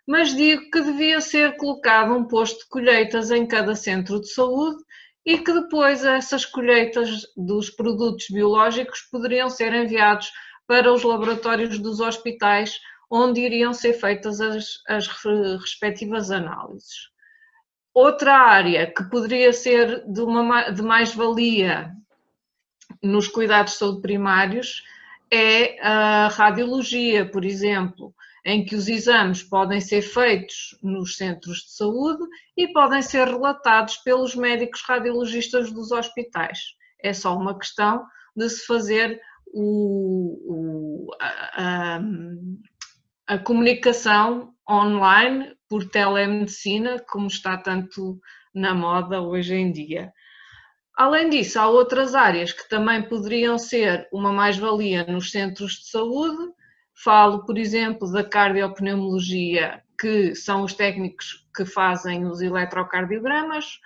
mas 0.04 0.34
digo 0.34 0.70
que 0.70 0.80
devia 0.80 1.20
ser 1.20 1.56
colocado 1.56 2.14
um 2.14 2.24
posto 2.24 2.64
de 2.64 2.68
colheitas 2.68 3.30
em 3.30 3.46
cada 3.46 3.76
centro 3.76 4.20
de 4.20 4.28
saúde 4.28 4.82
e 5.24 5.38
que 5.38 5.52
depois 5.52 6.04
essas 6.04 6.44
colheitas 6.44 7.26
dos 7.36 7.70
produtos 7.70 8.26
biológicos 8.30 9.02
poderiam 9.02 9.48
ser 9.48 9.72
enviados 9.74 10.32
para 10.66 10.92
os 10.92 11.02
laboratórios 11.04 11.78
dos 11.78 12.00
hospitais 12.00 12.80
onde 13.10 13.40
iriam 13.40 13.72
ser 13.72 13.94
feitas 13.94 14.40
as, 14.40 14.82
as 14.88 15.06
respectivas 15.06 16.30
análises. 16.30 17.10
Outra 17.94 18.34
área 18.34 18.86
que 18.86 19.02
poderia 19.04 19.52
ser 19.52 20.04
de, 20.06 20.20
uma, 20.20 20.70
de 20.70 20.82
mais-valia 20.82 21.92
nos 23.02 23.28
cuidados 23.28 23.72
de 23.72 23.78
saúde 23.78 24.02
primários 24.02 24.82
é 25.30 25.80
a 25.84 26.28
radiologia, 26.28 27.28
por 27.28 27.44
exemplo, 27.44 28.14
em 28.44 28.64
que 28.64 28.74
os 28.74 28.88
exames 28.88 29.42
podem 29.42 29.80
ser 29.80 30.02
feitos 30.02 30.78
nos 30.82 31.16
centros 31.16 31.58
de 31.58 31.72
saúde 31.72 32.24
e 32.56 32.68
podem 32.68 33.02
ser 33.02 33.26
relatados 33.26 33.96
pelos 33.98 34.34
médicos 34.34 34.82
radiologistas 34.82 35.70
dos 35.70 35.92
hospitais. 35.92 36.58
É 37.02 37.12
só 37.12 37.36
uma 37.36 37.58
questão 37.58 38.06
de 38.34 38.48
se 38.48 38.64
fazer 38.64 39.20
o, 39.52 41.08
o, 41.08 41.16
a, 41.20 42.00
a 43.28 43.36
comunicação 43.36 44.54
online 44.68 45.54
por 45.68 45.84
telemedicina, 45.84 46.98
como 46.98 47.26
está 47.26 47.58
tanto 47.58 48.18
na 48.54 48.74
moda 48.74 49.20
hoje 49.20 49.54
em 49.54 49.70
dia. 49.70 50.10
Além 50.96 51.28
disso, 51.28 51.60
há 51.60 51.68
outras 51.68 52.14
áreas 52.14 52.52
que 52.52 52.66
também 52.70 53.02
poderiam 53.02 53.58
ser 53.58 54.08
uma 54.10 54.32
mais-valia 54.32 55.04
nos 55.04 55.30
centros 55.30 55.72
de 55.72 55.90
saúde. 55.90 56.52
Falo, 57.04 57.44
por 57.44 57.58
exemplo, 57.58 58.10
da 58.10 58.24
cardiopneumologia, 58.24 59.82
que 60.00 60.34
são 60.34 60.62
os 60.62 60.72
técnicos 60.72 61.46
que 61.54 61.66
fazem 61.66 62.24
os 62.24 62.40
eletrocardiogramas. 62.40 63.78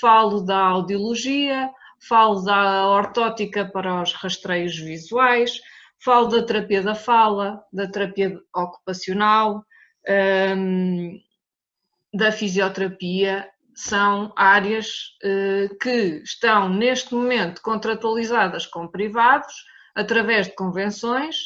Falo 0.00 0.40
da 0.40 0.58
audiologia, 0.58 1.68
falo 2.08 2.42
da 2.42 2.86
ortótica 2.86 3.64
para 3.64 4.00
os 4.00 4.12
rastreios 4.12 4.78
visuais, 4.78 5.60
Falo 6.04 6.26
da 6.26 6.42
terapia 6.42 6.82
da 6.82 6.94
fala, 6.94 7.64
da 7.72 7.88
terapia 7.88 8.38
ocupacional, 8.54 9.64
um, 10.54 11.18
da 12.12 12.30
fisioterapia, 12.30 13.48
são 13.74 14.30
áreas 14.36 14.86
uh, 15.24 15.74
que 15.78 16.20
estão 16.22 16.68
neste 16.68 17.14
momento 17.14 17.62
contratualizadas 17.62 18.66
com 18.66 18.86
privados 18.86 19.54
através 19.94 20.46
de 20.46 20.54
convenções 20.54 21.36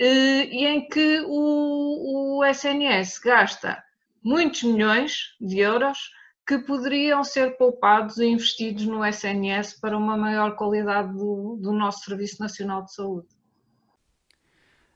uh, 0.00 0.48
e 0.50 0.66
em 0.66 0.88
que 0.88 1.20
o, 1.26 2.38
o 2.38 2.44
SNS 2.44 3.20
gasta 3.22 3.84
muitos 4.24 4.62
milhões 4.62 5.36
de 5.38 5.58
euros 5.58 5.98
que 6.46 6.58
poderiam 6.58 7.22
ser 7.22 7.58
poupados 7.58 8.16
e 8.16 8.24
investidos 8.24 8.86
no 8.86 9.04
SNS 9.04 9.78
para 9.78 9.96
uma 9.96 10.16
maior 10.16 10.56
qualidade 10.56 11.12
do, 11.12 11.58
do 11.60 11.70
nosso 11.70 12.04
Serviço 12.06 12.40
Nacional 12.40 12.82
de 12.84 12.94
Saúde. 12.94 13.39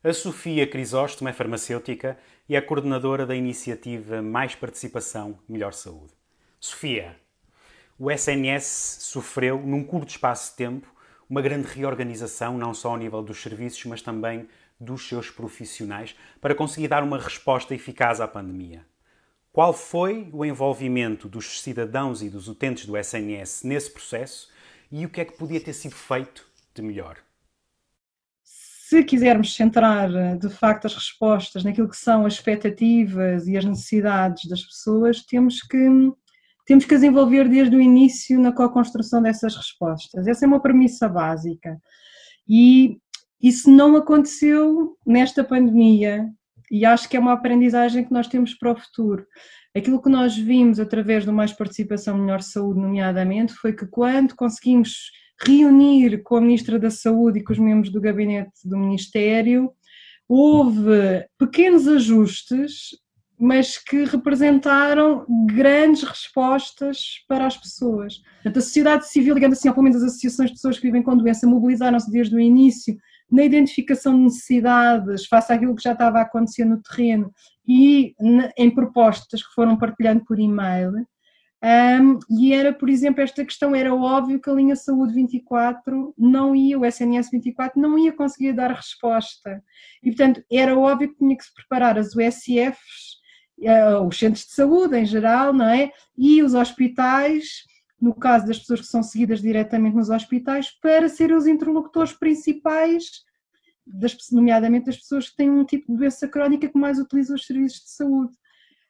A 0.07 0.13
Sofia 0.13 0.67
Crisóstomo 0.67 1.31
é 1.31 1.33
farmacêutica 1.33 2.19
e 2.47 2.55
é 2.55 2.61
coordenadora 2.61 3.25
da 3.25 3.35
iniciativa 3.35 4.21
Mais 4.21 4.55
Participação, 4.55 5.39
Melhor 5.49 5.73
Saúde. 5.73 6.13
Sofia, 6.61 7.17
o 7.99 8.11
SNS 8.11 8.99
sofreu, 9.01 9.63
num 9.63 9.83
curto 9.83 10.11
espaço 10.11 10.51
de 10.51 10.59
tempo, 10.59 10.87
uma 11.27 11.41
grande 11.41 11.69
reorganização, 11.69 12.59
não 12.59 12.75
só 12.75 12.91
ao 12.91 12.99
nível 12.99 13.23
dos 13.23 13.41
serviços, 13.41 13.83
mas 13.87 14.03
também 14.03 14.47
dos 14.79 15.09
seus 15.09 15.31
profissionais, 15.31 16.15
para 16.39 16.55
conseguir 16.55 16.89
dar 16.89 17.03
uma 17.03 17.19
resposta 17.19 17.75
eficaz 17.75 18.21
à 18.21 18.29
pandemia. 18.29 18.85
Qual 19.51 19.73
foi 19.73 20.29
o 20.35 20.45
envolvimento 20.45 21.31
dos 21.31 21.63
cidadãos 21.63 22.21
e 22.21 22.29
dos 22.29 22.47
utentes 22.47 22.85
do 22.85 22.95
SNS 22.95 23.63
nesse 23.65 23.91
processo 23.91 24.53
e 24.93 25.07
o 25.07 25.09
que 25.09 25.23
é 25.23 25.25
que 25.25 25.39
podia 25.39 25.63
ter 25.63 25.73
sido 25.73 25.95
feito 25.95 26.47
de 26.75 26.83
melhor? 26.83 27.24
Se 28.89 29.03
quisermos 29.03 29.55
centrar 29.55 30.15
eh, 30.15 30.37
de 30.37 30.51
facto 30.51 30.85
as 30.85 30.95
respostas 30.95 31.65
naquilo 31.65 31.89
que 31.89 31.97
são 31.97 32.27
as 32.27 32.35
expectativas 32.35 33.47
e 33.47 33.57
as 33.57 33.65
necessidades 33.65 34.47
das 34.47 34.63
pessoas, 34.63 35.25
temos 35.25 35.63
que, 35.63 35.89
temos 36.67 36.85
que 36.85 36.95
as 36.95 37.03
envolver 37.03 37.49
desde 37.49 37.75
o 37.75 37.81
início 37.81 38.39
na 38.39 38.53
co-construção 38.53 39.23
dessas 39.23 39.57
respostas. 39.57 40.27
Essa 40.27 40.45
é 40.45 40.49
uma 40.49 40.61
premissa 40.61 41.09
básica. 41.09 41.79
E 42.47 42.99
isso 43.43 43.71
não 43.71 43.97
aconteceu 43.97 44.99
nesta 45.07 45.43
pandemia, 45.43 46.29
e 46.71 46.85
acho 46.85 47.09
que 47.09 47.17
é 47.17 47.21
uma 47.21 47.33
aprendizagem 47.33 48.05
que 48.05 48.13
nós 48.13 48.29
temos 48.29 48.53
para 48.53 48.73
o 48.73 48.77
futuro. 48.77 49.27
Aquilo 49.75 50.01
que 50.01 50.11
nós 50.11 50.37
vimos 50.37 50.79
através 50.79 51.25
do 51.25 51.33
Mais 51.33 51.55
Participação 51.55 52.19
Melhor 52.19 52.43
Saúde, 52.43 52.81
nomeadamente, 52.81 53.55
foi 53.55 53.73
que 53.73 53.87
quando 53.87 54.37
conseguimos 54.37 55.11
reunir 55.43 56.23
com 56.23 56.37
a 56.37 56.41
Ministra 56.41 56.79
da 56.79 56.91
Saúde 56.91 57.39
e 57.39 57.45
com 57.45 57.53
os 57.53 57.59
membros 57.59 57.93
do 57.93 58.01
gabinete 58.01 58.53
do 58.65 58.77
Ministério. 58.77 59.73
Houve 60.29 61.25
pequenos 61.39 61.87
ajustes, 61.87 62.91
mas 63.39 63.77
que 63.77 64.05
representaram 64.05 65.27
grandes 65.47 66.03
respostas 66.03 67.25
para 67.29 67.47
as 67.47 67.57
pessoas. 67.57 68.19
Portanto, 68.35 68.59
a 68.59 68.63
sociedade 68.63 69.09
civil, 69.09 69.35
digamos 69.35 69.59
assim, 69.59 69.69
ou 69.69 69.75
pelo 69.75 69.85
menos 69.85 70.03
as 70.03 70.11
associações 70.11 70.51
de 70.51 70.55
pessoas 70.55 70.79
que 70.79 70.87
vivem 70.87 71.03
com 71.03 71.17
doença, 71.17 71.47
mobilizaram-se 71.47 72.11
desde 72.11 72.35
o 72.35 72.41
início 72.41 72.97
na 73.31 73.45
identificação 73.45 74.17
de 74.17 74.25
necessidades, 74.25 75.27
face 75.27 75.53
àquilo 75.53 75.75
que 75.75 75.83
já 75.83 75.93
estava 75.93 76.19
a 76.19 76.23
acontecer 76.23 76.65
no 76.65 76.81
terreno 76.81 77.33
e 77.67 78.15
em 78.57 78.71
propostas 78.71 79.43
que 79.43 79.53
foram 79.55 79.77
partilhando 79.77 80.25
por 80.25 80.39
e-mail. 80.39 80.93
Um, 81.65 82.19
e 82.29 82.53
era, 82.53 82.75
por 82.75 82.91
exemplo, 82.91 83.23
esta 83.23 83.43
questão, 83.43 83.75
era 83.75 83.95
óbvio 83.95 84.39
que 84.39 84.51
a 84.51 84.53
linha 84.53 84.77
Saúde 84.77 85.15
24 85.15 86.15
não 86.19 86.55
ia, 86.55 86.79
o 86.79 86.85
SNS 86.85 87.31
24 87.31 87.81
não 87.81 87.99
ia 87.99 88.13
conseguir 88.13 88.53
dar 88.53 88.71
resposta. 88.71 89.65
E, 90.03 90.11
portanto, 90.11 90.45
era 90.53 90.79
óbvio 90.79 91.09
que 91.09 91.17
tinha 91.17 91.35
que 91.35 91.43
se 91.43 91.55
preparar 91.55 91.97
as 91.97 92.15
USFs, 92.15 93.15
uh, 93.61 93.69
ah, 93.69 94.01
os 94.03 94.19
centros 94.19 94.45
de 94.45 94.53
saúde 94.53 94.99
em 94.99 95.07
geral, 95.07 95.55
não 95.55 95.65
é? 95.65 95.91
E 96.19 96.43
os 96.43 96.53
hospitais, 96.53 97.65
no 97.99 98.15
caso 98.15 98.47
das 98.47 98.59
pessoas 98.59 98.81
que 98.81 98.87
são 98.87 99.03
seguidas 99.03 99.41
diretamente 99.41 99.97
nos 99.97 100.11
hospitais, 100.11 100.71
para 100.83 101.09
serem 101.09 101.35
os 101.35 101.47
interlocutores 101.47 102.13
principais 102.13 103.25
das, 103.87 104.15
nomeadamente 104.31 104.85
das 104.85 104.99
pessoas 104.99 105.31
que 105.31 105.37
têm 105.37 105.51
um 105.51 105.65
tipo 105.65 105.91
de 105.91 105.97
doença 105.97 106.29
crónica 106.29 106.69
que 106.69 106.79
mais 106.79 106.99
utilizam 106.99 107.37
os 107.37 107.47
serviços 107.47 107.85
de 107.85 107.91
saúde. 107.91 108.35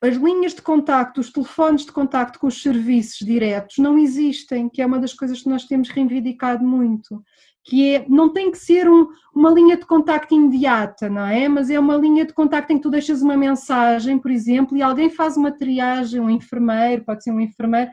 As 0.05 0.17
linhas 0.17 0.53
de 0.53 0.61
contacto, 0.61 1.19
os 1.19 1.33
telefones 1.33 1.87
de 1.87 1.91
contacto 1.91 2.39
com 2.39 2.47
os 2.47 2.61
serviços 2.61 3.27
diretos 3.27 3.79
não 3.79 3.97
existem, 3.97 4.69
que 4.69 4.83
é 4.83 4.87
uma 4.87 4.99
das 4.99 5.15
coisas 5.15 5.41
que 5.41 5.49
nós 5.49 5.65
temos 5.65 5.89
reivindicado 5.89 6.63
muito, 6.63 7.25
que 7.65 7.95
é, 7.95 8.05
não 8.07 8.31
tem 8.31 8.51
que 8.51 8.59
ser 8.59 8.87
um, 8.87 9.09
uma 9.35 9.51
linha 9.51 9.79
de 9.79 9.87
contacto 9.87 10.35
imediata, 10.35 11.09
não 11.09 11.27
é? 11.27 11.49
Mas 11.49 11.71
é 11.71 11.81
uma 11.81 11.97
linha 11.97 12.27
de 12.27 12.35
contacto 12.35 12.71
em 12.71 12.77
que 12.77 12.83
tu 12.83 12.91
deixas 12.91 13.23
uma 13.23 13.35
mensagem, 13.35 14.19
por 14.19 14.31
exemplo, 14.31 14.77
e 14.77 14.83
alguém 14.83 15.09
faz 15.09 15.39
uma 15.39 15.51
triagem, 15.51 16.21
um 16.21 16.29
enfermeiro, 16.29 17.03
pode 17.03 17.25
ser 17.25 17.33
um 17.33 17.41
enfermeiro, 17.41 17.91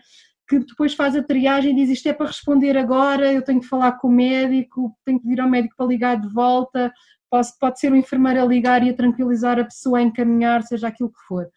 que 0.50 0.60
depois 0.60 0.94
faz 0.94 1.16
a 1.16 1.24
triagem 1.24 1.72
e 1.72 1.76
diz 1.76 1.92
isto 1.92 2.10
é 2.10 2.14
para 2.14 2.28
responder 2.28 2.78
agora, 2.78 3.32
eu 3.32 3.42
tenho 3.42 3.62
que 3.62 3.68
falar 3.68 3.94
com 3.94 4.10
o 4.10 4.12
médico, 4.12 4.94
tenho 5.06 5.18
que 5.18 5.26
pedir 5.26 5.40
ao 5.40 5.50
médico 5.50 5.76
para 5.78 5.86
ligar 5.86 6.20
de 6.20 6.28
volta, 6.28 6.92
pode, 7.30 7.48
pode 7.58 7.80
ser 7.80 7.94
o 7.94 7.96
enfermeiro 7.96 8.42
a 8.42 8.46
ligar 8.46 8.86
e 8.86 8.90
a 8.90 8.94
tranquilizar 8.94 9.58
a 9.58 9.64
pessoa, 9.64 10.00
a 10.00 10.02
encaminhar, 10.02 10.62
seja 10.64 10.90
aquilo 10.90 11.10
que 11.10 11.26
for. 11.26 11.48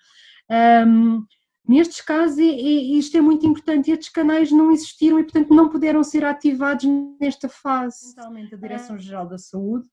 Um, 0.51 1.24
nestes 1.66 2.01
casos, 2.01 2.38
e, 2.38 2.45
e 2.45 2.99
isto 2.99 3.16
é 3.16 3.20
muito 3.20 3.47
importante, 3.47 3.90
estes 3.90 4.09
canais 4.09 4.51
não 4.51 4.70
existiram 4.70 5.18
e, 5.18 5.22
portanto, 5.22 5.55
não 5.55 5.68
puderam 5.68 6.03
ser 6.05 6.24
ativados 6.24 6.84
nesta 7.20 7.49
fase. 7.49 8.14
A 8.18 8.57
Direção-Geral 8.57 9.26
da 9.26 9.38
Saúde, 9.38 9.86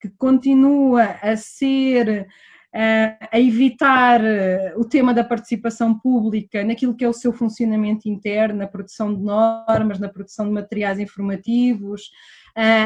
que 0.00 0.08
continua 0.10 1.02
a 1.22 1.36
ser 1.36 2.28
a 2.72 3.38
evitar 3.38 4.24
eh, 4.24 4.72
o 4.76 4.84
tema 4.84 5.12
da 5.12 5.24
participação 5.24 5.98
pública 5.98 6.62
naquilo 6.62 6.94
que 6.94 7.04
é 7.04 7.08
o 7.08 7.12
seu 7.12 7.32
funcionamento 7.32 8.08
interno, 8.08 8.58
na 8.58 8.66
produção 8.66 9.12
de 9.12 9.20
normas, 9.20 9.98
na 9.98 10.08
produção 10.08 10.46
de 10.46 10.52
materiais 10.52 11.00
informativos, 11.00 12.10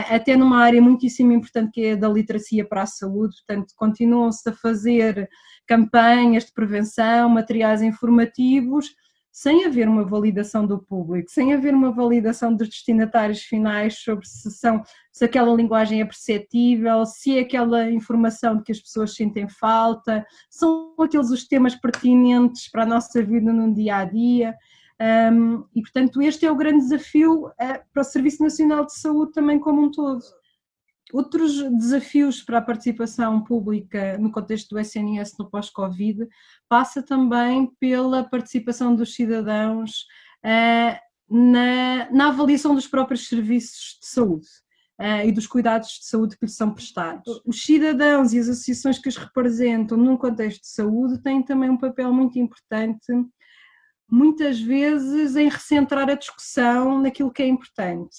até 0.08 0.36
numa 0.36 0.58
área 0.58 0.80
muitíssimo 0.80 1.32
importante 1.32 1.72
que 1.72 1.84
é 1.86 1.96
da 1.96 2.08
literacia 2.08 2.64
para 2.64 2.82
a 2.82 2.86
saúde, 2.86 3.36
portanto, 3.46 3.72
continuam-se 3.76 4.48
a 4.48 4.52
fazer 4.52 5.28
campanhas 5.66 6.44
de 6.44 6.52
prevenção, 6.52 7.28
materiais 7.28 7.82
informativos, 7.82 8.94
sem 9.34 9.64
haver 9.64 9.88
uma 9.88 10.04
validação 10.04 10.64
do 10.64 10.78
público, 10.78 11.28
sem 11.28 11.52
haver 11.52 11.74
uma 11.74 11.90
validação 11.90 12.54
dos 12.54 12.68
destinatários 12.68 13.40
finais 13.40 13.98
sobre 13.98 14.24
se, 14.28 14.48
são, 14.52 14.80
se 15.12 15.24
aquela 15.24 15.52
linguagem 15.52 16.00
é 16.00 16.04
perceptível, 16.04 17.04
se 17.04 17.36
é 17.36 17.40
aquela 17.40 17.90
informação 17.90 18.56
de 18.56 18.62
que 18.62 18.70
as 18.70 18.78
pessoas 18.78 19.16
sentem 19.16 19.48
falta, 19.48 20.24
são 20.48 20.94
aqueles 21.00 21.30
os 21.30 21.48
temas 21.48 21.74
pertinentes 21.74 22.70
para 22.70 22.84
a 22.84 22.86
nossa 22.86 23.20
vida 23.24 23.52
no 23.52 23.74
dia 23.74 23.96
a 23.96 24.04
dia. 24.04 24.54
Um, 25.00 25.64
e, 25.74 25.82
portanto, 25.82 26.22
este 26.22 26.46
é 26.46 26.50
o 26.50 26.56
grande 26.56 26.78
desafio 26.78 27.48
uh, 27.48 27.52
para 27.92 28.00
o 28.00 28.04
Serviço 28.04 28.42
Nacional 28.42 28.86
de 28.86 28.94
Saúde 28.94 29.32
também 29.32 29.58
como 29.58 29.82
um 29.82 29.90
todo. 29.90 30.22
Outros 31.12 31.62
desafios 31.78 32.42
para 32.42 32.58
a 32.58 32.62
participação 32.62 33.42
pública 33.42 34.16
no 34.18 34.30
contexto 34.32 34.70
do 34.70 34.78
SNS 34.78 35.34
no 35.38 35.50
pós-Covid 35.50 36.26
passa 36.68 37.02
também 37.02 37.70
pela 37.78 38.24
participação 38.24 38.94
dos 38.94 39.14
cidadãos 39.14 40.06
uh, 40.44 40.98
na, 41.28 42.10
na, 42.10 42.28
avaliação 42.28 42.74
dos 42.74 42.86
próprios 42.86 43.28
serviços 43.28 43.98
de 44.00 44.08
saúde. 44.08 44.46
Uh, 45.00 45.26
e 45.26 45.32
dos 45.32 45.48
cuidados 45.48 45.88
de 45.88 46.06
saúde 46.06 46.38
que 46.38 46.46
lhes 46.46 46.54
são 46.54 46.72
prestados. 46.72 47.42
Os 47.44 47.64
cidadãos 47.64 48.32
e 48.32 48.38
as 48.38 48.48
associações 48.48 48.96
que 48.96 49.08
os 49.08 49.16
representam 49.16 49.98
num 49.98 50.16
contexto 50.16 50.60
de 50.60 50.68
saúde 50.68 51.20
têm 51.20 51.42
também 51.42 51.68
um 51.68 51.76
papel 51.76 52.12
muito 52.12 52.38
importante, 52.38 53.12
muitas 54.14 54.60
vezes 54.60 55.34
em 55.34 55.48
recentrar 55.48 56.08
a 56.08 56.14
discussão 56.14 57.02
naquilo 57.02 57.32
que 57.32 57.42
é 57.42 57.48
importante. 57.48 58.16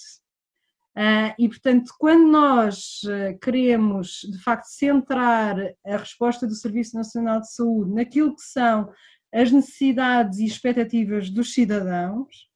Uh, 0.94 1.32
e, 1.38 1.48
portanto, 1.48 1.92
quando 1.98 2.26
nós 2.26 3.00
uh, 3.04 3.38
queremos, 3.40 4.20
de 4.30 4.38
facto, 4.42 4.66
centrar 4.66 5.56
a 5.86 5.96
resposta 5.96 6.46
do 6.46 6.54
Serviço 6.54 6.96
Nacional 6.96 7.40
de 7.40 7.52
Saúde 7.52 7.92
naquilo 7.92 8.34
que 8.34 8.42
são 8.42 8.90
as 9.32 9.50
necessidades 9.50 10.38
e 10.38 10.46
expectativas 10.46 11.30
dos 11.30 11.52
cidadãos, 11.52 12.48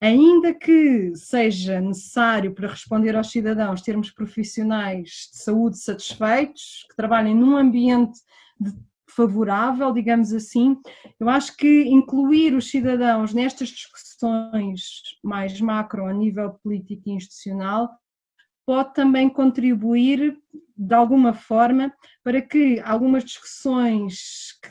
ainda 0.00 0.54
que 0.54 1.14
seja 1.14 1.80
necessário 1.80 2.54
para 2.54 2.68
responder 2.68 3.16
aos 3.16 3.30
cidadãos 3.30 3.82
termos 3.82 4.10
profissionais 4.10 5.30
de 5.32 5.38
saúde 5.42 5.78
satisfeitos, 5.78 6.86
que 6.88 6.96
trabalhem 6.96 7.34
num 7.34 7.56
ambiente 7.56 8.18
de 8.60 8.72
favorável, 9.18 9.92
digamos 9.92 10.32
assim. 10.32 10.76
Eu 11.18 11.28
acho 11.28 11.56
que 11.56 11.82
incluir 11.88 12.54
os 12.54 12.70
cidadãos 12.70 13.34
nestas 13.34 13.68
discussões 13.68 15.02
mais 15.24 15.60
macro 15.60 16.06
a 16.06 16.12
nível 16.12 16.54
político 16.62 17.02
e 17.08 17.12
institucional 17.14 17.90
pode 18.64 18.94
também 18.94 19.28
contribuir 19.28 20.38
de 20.76 20.94
alguma 20.94 21.32
forma 21.32 21.92
para 22.22 22.40
que 22.40 22.78
algumas 22.84 23.24
discussões 23.24 24.52
que 24.62 24.70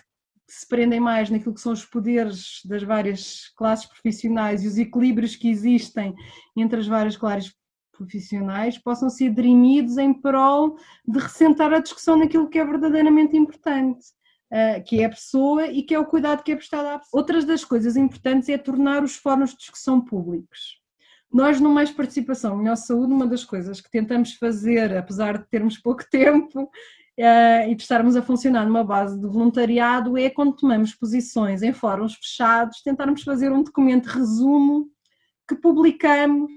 se 0.50 0.66
prendem 0.66 1.00
mais 1.00 1.30
naquilo 1.30 1.54
que 1.54 1.60
são 1.60 1.74
os 1.74 1.84
poderes 1.84 2.62
das 2.64 2.84
várias 2.84 3.50
classes 3.58 3.86
profissionais 3.86 4.64
e 4.64 4.68
os 4.68 4.78
equilíbrios 4.78 5.36
que 5.36 5.50
existem 5.50 6.16
entre 6.56 6.80
as 6.80 6.88
várias 6.88 7.18
classes 7.18 7.54
profissionais 7.92 8.78
possam 8.78 9.10
ser 9.10 9.34
dirimidos 9.34 9.98
em 9.98 10.14
prol 10.14 10.78
de 11.06 11.20
ressentar 11.20 11.74
a 11.74 11.80
discussão 11.80 12.16
naquilo 12.18 12.48
que 12.48 12.60
é 12.60 12.64
verdadeiramente 12.64 13.36
importante. 13.36 14.06
Uh, 14.50 14.82
que 14.86 15.02
é 15.02 15.06
a 15.06 15.10
pessoa 15.10 15.68
e 15.68 15.84
que 15.84 15.94
é 15.94 16.00
o 16.00 16.06
cuidado 16.06 16.42
que 16.42 16.54
é 16.54 16.56
prestado 16.56 16.86
à 16.86 17.00
pessoa. 17.00 17.22
Outras 17.22 17.44
das 17.44 17.66
coisas 17.66 17.98
importantes 17.98 18.48
é 18.48 18.58
tornar 18.58 19.04
os 19.04 19.18
fóruns 19.18 19.52
de 19.52 19.58
discussão 19.58 20.00
públicos. 20.00 20.80
Nós, 21.32 21.60
no 21.60 21.70
Mais 21.70 21.92
Participação, 21.92 22.56
Melhor 22.56 22.78
Saúde, 22.78 23.12
uma 23.12 23.28
das 23.28 23.44
coisas 23.44 23.82
que 23.82 23.92
tentamos 23.92 24.36
fazer, 24.36 24.96
apesar 24.96 25.38
de 25.38 25.50
termos 25.50 25.78
pouco 25.78 26.04
tempo 26.10 26.64
uh, 26.64 27.70
e 27.70 27.76
de 27.76 27.82
estarmos 27.82 28.16
a 28.16 28.22
funcionar 28.22 28.66
numa 28.66 28.84
base 28.84 29.20
de 29.20 29.28
voluntariado, 29.28 30.18
é 30.18 30.30
quando 30.30 30.56
tomamos 30.56 30.96
posições 30.96 31.62
em 31.62 31.74
fóruns 31.74 32.16
fechados, 32.16 32.82
tentarmos 32.82 33.24
fazer 33.24 33.52
um 33.52 33.64
documento 33.64 34.06
resumo 34.06 34.90
que 35.48 35.56
publicamos 35.56 36.50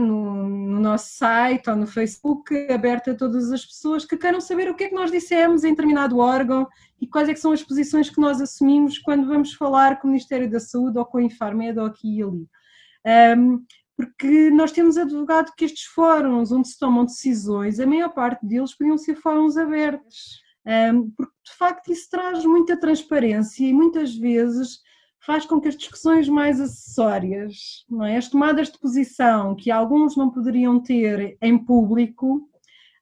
no, 0.00 0.48
no, 0.48 0.80
nosso 0.80 1.16
site 1.16 1.70
ou 1.70 1.76
no 1.76 1.86
Facebook, 1.86 2.54
aberto 2.72 3.10
a 3.10 3.14
todas 3.14 3.52
as 3.52 3.64
pessoas 3.64 4.04
que 4.04 4.16
queiram 4.16 4.40
saber 4.40 4.68
o 4.68 4.74
que 4.74 4.84
é 4.84 4.88
que 4.88 4.94
nós 4.94 5.12
dissemos 5.12 5.62
em 5.62 5.70
determinado 5.70 6.18
órgão 6.18 6.66
e 7.00 7.06
quais 7.06 7.28
é 7.28 7.34
são 7.36 7.52
as 7.52 7.62
posições 7.62 8.10
que 8.10 8.20
nós 8.20 8.40
assumimos 8.40 8.98
quando 8.98 9.28
vamos 9.28 9.54
falar 9.54 10.00
com 10.00 10.08
o 10.08 10.10
Ministério 10.10 10.50
da 10.50 10.58
Saúde 10.58 10.98
ou 10.98 11.04
com 11.04 11.18
a 11.18 11.22
Infarmed 11.22 11.78
ou 11.78 11.86
aqui 11.86 12.18
e 12.18 12.22
ali. 12.22 12.48
Um, 13.36 13.64
porque 13.96 14.50
nós 14.50 14.72
temos 14.72 14.96
advogado 14.96 15.52
que 15.56 15.64
estes 15.64 15.84
fóruns 15.84 16.52
onde 16.52 16.68
se 16.68 16.78
tomam 16.78 17.04
decisões, 17.04 17.80
a 17.80 17.86
maior 17.86 18.10
parte 18.10 18.44
deles 18.46 18.76
podiam 18.76 18.98
ser 18.98 19.16
fóruns 19.16 19.56
abertos, 19.56 20.40
porque 21.16 21.32
de 21.44 21.52
facto 21.56 21.92
isso 21.92 22.08
traz 22.10 22.44
muita 22.44 22.78
transparência 22.78 23.64
e 23.64 23.72
muitas 23.72 24.14
vezes 24.14 24.80
faz 25.20 25.44
com 25.44 25.60
que 25.60 25.68
as 25.68 25.76
discussões 25.76 26.28
mais 26.28 26.60
acessórias, 26.60 27.84
não 27.88 28.04
é? 28.04 28.16
as 28.16 28.28
tomadas 28.28 28.70
de 28.70 28.78
posição 28.78 29.54
que 29.54 29.70
alguns 29.70 30.16
não 30.16 30.30
poderiam 30.30 30.80
ter 30.80 31.36
em 31.40 31.58
público, 31.58 32.48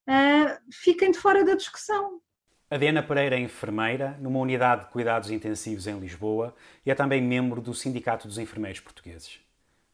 uh, 0.09 0.59
fiquem 0.71 1.11
de 1.11 1.19
fora 1.19 1.45
da 1.45 1.55
discussão. 1.55 2.21
A 2.69 2.77
Diana 2.77 3.03
Pereira 3.03 3.37
é 3.37 3.41
enfermeira 3.41 4.19
numa 4.21 4.41
unidade 4.41 4.87
de 4.87 4.91
cuidados 4.91 5.31
intensivos 5.31 5.87
em 5.87 5.99
Lisboa 6.01 6.55
e 6.85 6.91
é 6.91 6.95
também 6.95 7.23
membro 7.23 7.61
do 7.61 7.73
Sindicato 7.73 8.27
dos 8.27 8.39
Enfermeiros 8.39 8.81
Portugueses. 8.81 9.39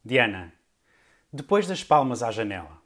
Diana, 0.03 0.51
depois 1.31 1.67
das 1.67 1.83
palmas 1.83 2.23
à 2.23 2.31
janela, 2.31 2.81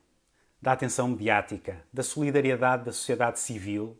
da 0.62 0.74
atenção 0.74 1.08
mediática, 1.08 1.86
da 1.94 2.04
solidariedade 2.04 2.84
da 2.84 2.92
sociedade 2.92 3.40
civil, 3.40 3.98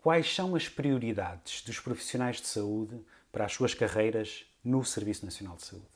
quais 0.00 0.32
são 0.32 0.54
as 0.54 0.68
prioridades 0.68 1.62
dos 1.62 1.80
profissionais 1.80 2.40
de 2.40 2.46
saúde 2.46 3.04
para 3.32 3.44
as 3.44 3.52
suas 3.52 3.74
carreiras 3.74 4.47
no 4.68 4.84
Serviço 4.84 5.24
Nacional 5.24 5.56
de 5.56 5.64
Saúde? 5.64 5.86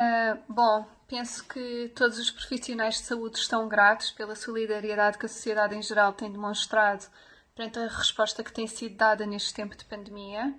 Uh, 0.00 0.40
bom, 0.48 0.86
penso 1.06 1.46
que 1.46 1.92
todos 1.94 2.18
os 2.18 2.30
profissionais 2.30 2.94
de 2.94 3.02
saúde 3.02 3.38
estão 3.38 3.68
gratos 3.68 4.10
pela 4.12 4.34
solidariedade 4.34 5.18
que 5.18 5.26
a 5.26 5.28
sociedade 5.28 5.76
em 5.76 5.82
geral 5.82 6.14
tem 6.14 6.32
demonstrado 6.32 7.06
perante 7.54 7.78
a 7.78 7.86
resposta 7.86 8.42
que 8.42 8.52
tem 8.52 8.66
sido 8.66 8.96
dada 8.96 9.26
neste 9.26 9.52
tempo 9.52 9.76
de 9.76 9.84
pandemia. 9.84 10.54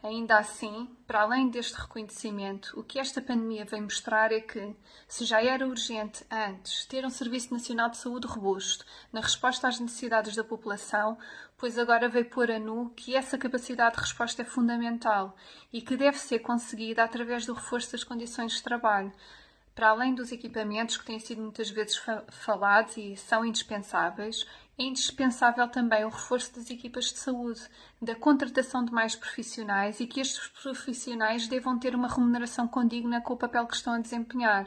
Ainda 0.00 0.38
assim, 0.38 0.88
para 1.04 1.22
além 1.22 1.48
deste 1.48 1.74
reconhecimento, 1.74 2.78
o 2.78 2.84
que 2.84 3.00
esta 3.00 3.20
pandemia 3.20 3.64
vem 3.64 3.80
mostrar 3.80 4.30
é 4.30 4.40
que, 4.40 4.76
se 5.08 5.24
já 5.24 5.42
era 5.42 5.66
urgente 5.66 6.24
antes 6.30 6.84
ter 6.84 7.04
um 7.04 7.10
Serviço 7.10 7.52
Nacional 7.52 7.90
de 7.90 7.96
Saúde 7.96 8.28
robusto 8.28 8.84
na 9.12 9.20
resposta 9.20 9.66
às 9.66 9.80
necessidades 9.80 10.36
da 10.36 10.44
população, 10.44 11.18
pois 11.58 11.78
agora 11.78 12.08
veio 12.08 12.26
pôr 12.26 12.50
a 12.50 12.58
nu 12.58 12.90
que 12.90 13.14
essa 13.14 13.38
capacidade 13.38 13.96
de 13.96 14.02
resposta 14.02 14.42
é 14.42 14.44
fundamental 14.44 15.36
e 15.72 15.80
que 15.80 15.96
deve 15.96 16.18
ser 16.18 16.40
conseguida 16.40 17.02
através 17.02 17.46
do 17.46 17.54
reforço 17.54 17.92
das 17.92 18.04
condições 18.04 18.52
de 18.52 18.62
trabalho. 18.62 19.12
Para 19.74 19.90
além 19.90 20.14
dos 20.14 20.32
equipamentos 20.32 20.96
que 20.96 21.04
têm 21.04 21.18
sido 21.18 21.42
muitas 21.42 21.68
vezes 21.68 22.00
falados 22.30 22.96
e 22.96 23.14
são 23.16 23.44
indispensáveis, 23.44 24.46
é 24.78 24.84
indispensável 24.84 25.68
também 25.68 26.04
o 26.04 26.08
reforço 26.08 26.54
das 26.54 26.70
equipas 26.70 27.06
de 27.06 27.18
saúde, 27.18 27.60
da 28.00 28.14
contratação 28.14 28.84
de 28.84 28.92
mais 28.92 29.14
profissionais 29.14 30.00
e 30.00 30.06
que 30.06 30.20
estes 30.20 30.48
profissionais 30.48 31.48
devam 31.48 31.78
ter 31.78 31.94
uma 31.94 32.08
remuneração 32.08 32.68
condigna 32.68 33.20
com 33.20 33.34
o 33.34 33.38
papel 33.38 33.66
que 33.66 33.76
estão 33.76 33.94
a 33.94 33.98
desempenhar. 33.98 34.66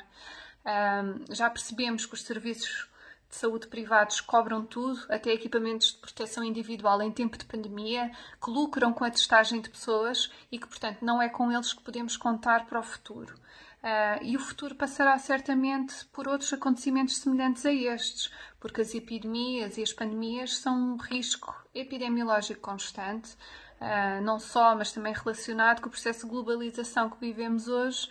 Um, 0.65 1.33
já 1.33 1.49
percebemos 1.49 2.05
que 2.05 2.13
os 2.13 2.23
serviços 2.23 2.88
de 3.29 3.35
saúde 3.35 3.67
privados 3.67 4.19
cobram 4.19 4.65
tudo, 4.65 4.99
até 5.07 5.31
equipamentos 5.31 5.91
de 5.93 5.97
proteção 5.99 6.43
individual 6.43 7.01
em 7.01 7.11
tempo 7.11 7.37
de 7.37 7.45
pandemia, 7.45 8.11
que 8.43 8.49
lucram 8.49 8.91
com 8.91 9.03
a 9.03 9.11
testagem 9.11 9.61
de 9.61 9.69
pessoas 9.69 10.31
e 10.51 10.57
que, 10.57 10.67
portanto, 10.67 11.05
não 11.05 11.21
é 11.21 11.29
com 11.29 11.51
eles 11.51 11.71
que 11.71 11.83
podemos 11.83 12.17
contar 12.17 12.65
para 12.65 12.79
o 12.79 12.83
futuro. 12.83 13.35
Uh, 13.81 14.23
e 14.23 14.35
o 14.35 14.39
futuro 14.39 14.75
passará 14.75 15.17
certamente 15.17 16.05
por 16.07 16.27
outros 16.27 16.51
acontecimentos 16.51 17.17
semelhantes 17.17 17.65
a 17.65 17.71
estes, 17.71 18.29
porque 18.59 18.81
as 18.81 18.93
epidemias 18.93 19.77
e 19.77 19.83
as 19.83 19.93
pandemias 19.93 20.57
são 20.57 20.75
um 20.75 20.97
risco 20.97 21.55
epidemiológico 21.73 22.59
constante, 22.59 23.31
uh, 23.79 24.21
não 24.21 24.39
só, 24.39 24.75
mas 24.75 24.91
também 24.91 25.13
relacionado 25.13 25.81
com 25.81 25.87
o 25.87 25.91
processo 25.91 26.25
de 26.25 26.31
globalização 26.31 27.09
que 27.09 27.19
vivemos 27.21 27.69
hoje, 27.69 28.09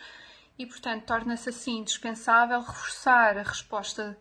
e, 0.59 0.65
portanto, 0.65 1.05
torna-se 1.05 1.51
assim 1.51 1.79
indispensável 1.79 2.61
reforçar 2.61 3.37
a 3.37 3.43
resposta 3.43 4.17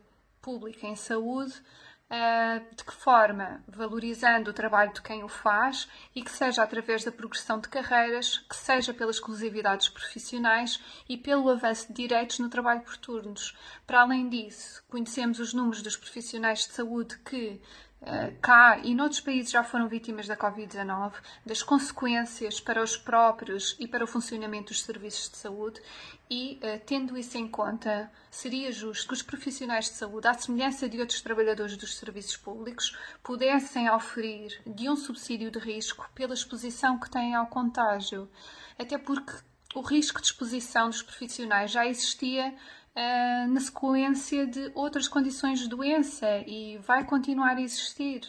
pública 0.48 0.88
em 0.88 0.96
saúde 0.96 1.62
Uh, 2.10 2.64
de 2.74 2.86
que 2.86 2.94
forma? 2.94 3.62
Valorizando 3.68 4.50
o 4.50 4.54
trabalho 4.54 4.94
de 4.94 5.02
quem 5.02 5.26
o 5.26 5.28
faz 5.28 5.90
e 6.16 6.22
que 6.22 6.32
seja 6.32 6.64
através 6.64 7.04
da 7.04 7.12
progressão 7.12 7.60
de 7.60 7.68
carreiras, 7.68 8.38
que 8.38 8.56
seja 8.56 8.94
pela 8.94 9.12
exclusividade 9.12 9.80
dos 9.80 9.90
profissionais 9.90 10.82
e 11.10 11.18
pelo 11.18 11.50
avanço 11.50 11.90
de 11.90 11.96
direitos 11.96 12.40
no 12.40 12.48
trabalho 12.48 12.80
por 12.80 12.96
turnos. 12.96 13.58
Para 13.86 14.04
além 14.04 14.30
disso, 14.30 14.82
conhecemos 14.88 15.38
os 15.42 15.54
números 15.54 15.82
dos 15.82 15.98
profissionais 15.98 16.60
de 16.60 16.72
saúde 16.72 17.20
que 17.26 17.62
Uh, 18.00 18.32
cá 18.40 18.78
e 18.84 18.94
noutros 18.94 19.20
países 19.22 19.50
já 19.50 19.64
foram 19.64 19.88
vítimas 19.88 20.28
da 20.28 20.38
Covid-19, 20.38 21.14
das 21.44 21.64
consequências 21.64 22.60
para 22.60 22.84
os 22.84 22.96
próprios 22.96 23.76
e 23.80 23.88
para 23.88 24.04
o 24.04 24.08
funcionamento 24.08 24.68
dos 24.68 24.84
serviços 24.84 25.32
de 25.32 25.38
saúde 25.38 25.82
e, 26.30 26.60
uh, 26.62 26.82
tendo 26.86 27.18
isso 27.18 27.38
em 27.38 27.48
conta, 27.48 28.12
seria 28.30 28.72
justo 28.72 29.08
que 29.08 29.14
os 29.14 29.22
profissionais 29.22 29.86
de 29.86 29.92
saúde, 29.92 30.28
à 30.28 30.34
semelhança 30.34 30.90
de 30.90 31.00
outros 31.00 31.22
trabalhadores 31.22 31.78
dos 31.78 31.96
serviços 31.96 32.36
públicos, 32.36 32.98
pudessem 33.24 33.90
oferir 33.90 34.62
de 34.66 34.90
um 34.90 34.96
subsídio 34.96 35.50
de 35.50 35.60
risco 35.60 36.10
pela 36.14 36.34
exposição 36.34 37.00
que 37.00 37.10
têm 37.10 37.34
ao 37.34 37.48
contágio. 37.48 38.30
Até 38.78 38.98
porque 38.98 39.34
o 39.74 39.82
risco 39.82 40.20
de 40.20 40.28
exposição 40.28 40.90
dos 40.90 41.02
profissionais 41.02 41.72
já 41.72 41.86
existia 41.86 42.50
uh, 42.50 43.48
na 43.48 43.60
sequência 43.60 44.46
de 44.46 44.72
outras 44.76 45.08
condições 45.08 45.60
de 45.60 45.70
doença 45.70 46.28
e 46.46 46.78
vai 46.80 47.06
continuar 47.06 47.56
a 47.56 47.62
existir. 47.62 48.22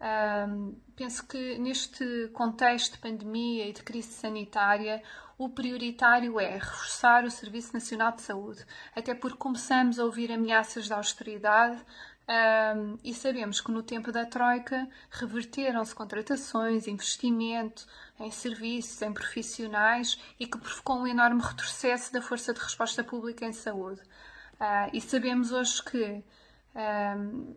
Uh, 0.00 0.76
penso 0.94 1.26
que 1.26 1.58
neste 1.58 2.28
contexto 2.32 2.92
de 2.92 2.98
pandemia 2.98 3.68
e 3.68 3.72
de 3.72 3.82
crise 3.82 4.12
sanitária, 4.12 5.02
o 5.38 5.48
prioritário 5.48 6.40
é 6.40 6.54
reforçar 6.54 7.24
o 7.24 7.30
Serviço 7.30 7.72
Nacional 7.72 8.12
de 8.12 8.22
Saúde, 8.22 8.66
até 8.94 9.14
porque 9.14 9.38
começamos 9.38 9.98
a 9.98 10.04
ouvir 10.04 10.32
ameaças 10.32 10.86
de 10.86 10.92
austeridade 10.92 11.80
um, 12.28 12.98
e 13.02 13.14
sabemos 13.14 13.60
que 13.60 13.70
no 13.70 13.82
tempo 13.82 14.12
da 14.12 14.26
Troika 14.26 14.86
reverteram-se 15.10 15.94
contratações, 15.94 16.88
investimento 16.88 17.86
em 18.18 18.30
serviços, 18.30 19.00
em 19.00 19.14
profissionais 19.14 20.20
e 20.38 20.46
que 20.46 20.58
provocou 20.58 20.98
um 20.98 21.06
enorme 21.06 21.40
retrocesso 21.40 22.12
da 22.12 22.20
força 22.20 22.52
de 22.52 22.60
resposta 22.60 23.04
pública 23.04 23.46
em 23.46 23.52
saúde. 23.52 24.02
Uh, 24.60 24.90
e 24.92 25.00
sabemos 25.00 25.52
hoje 25.52 25.82
que, 25.84 26.24
um, 27.16 27.56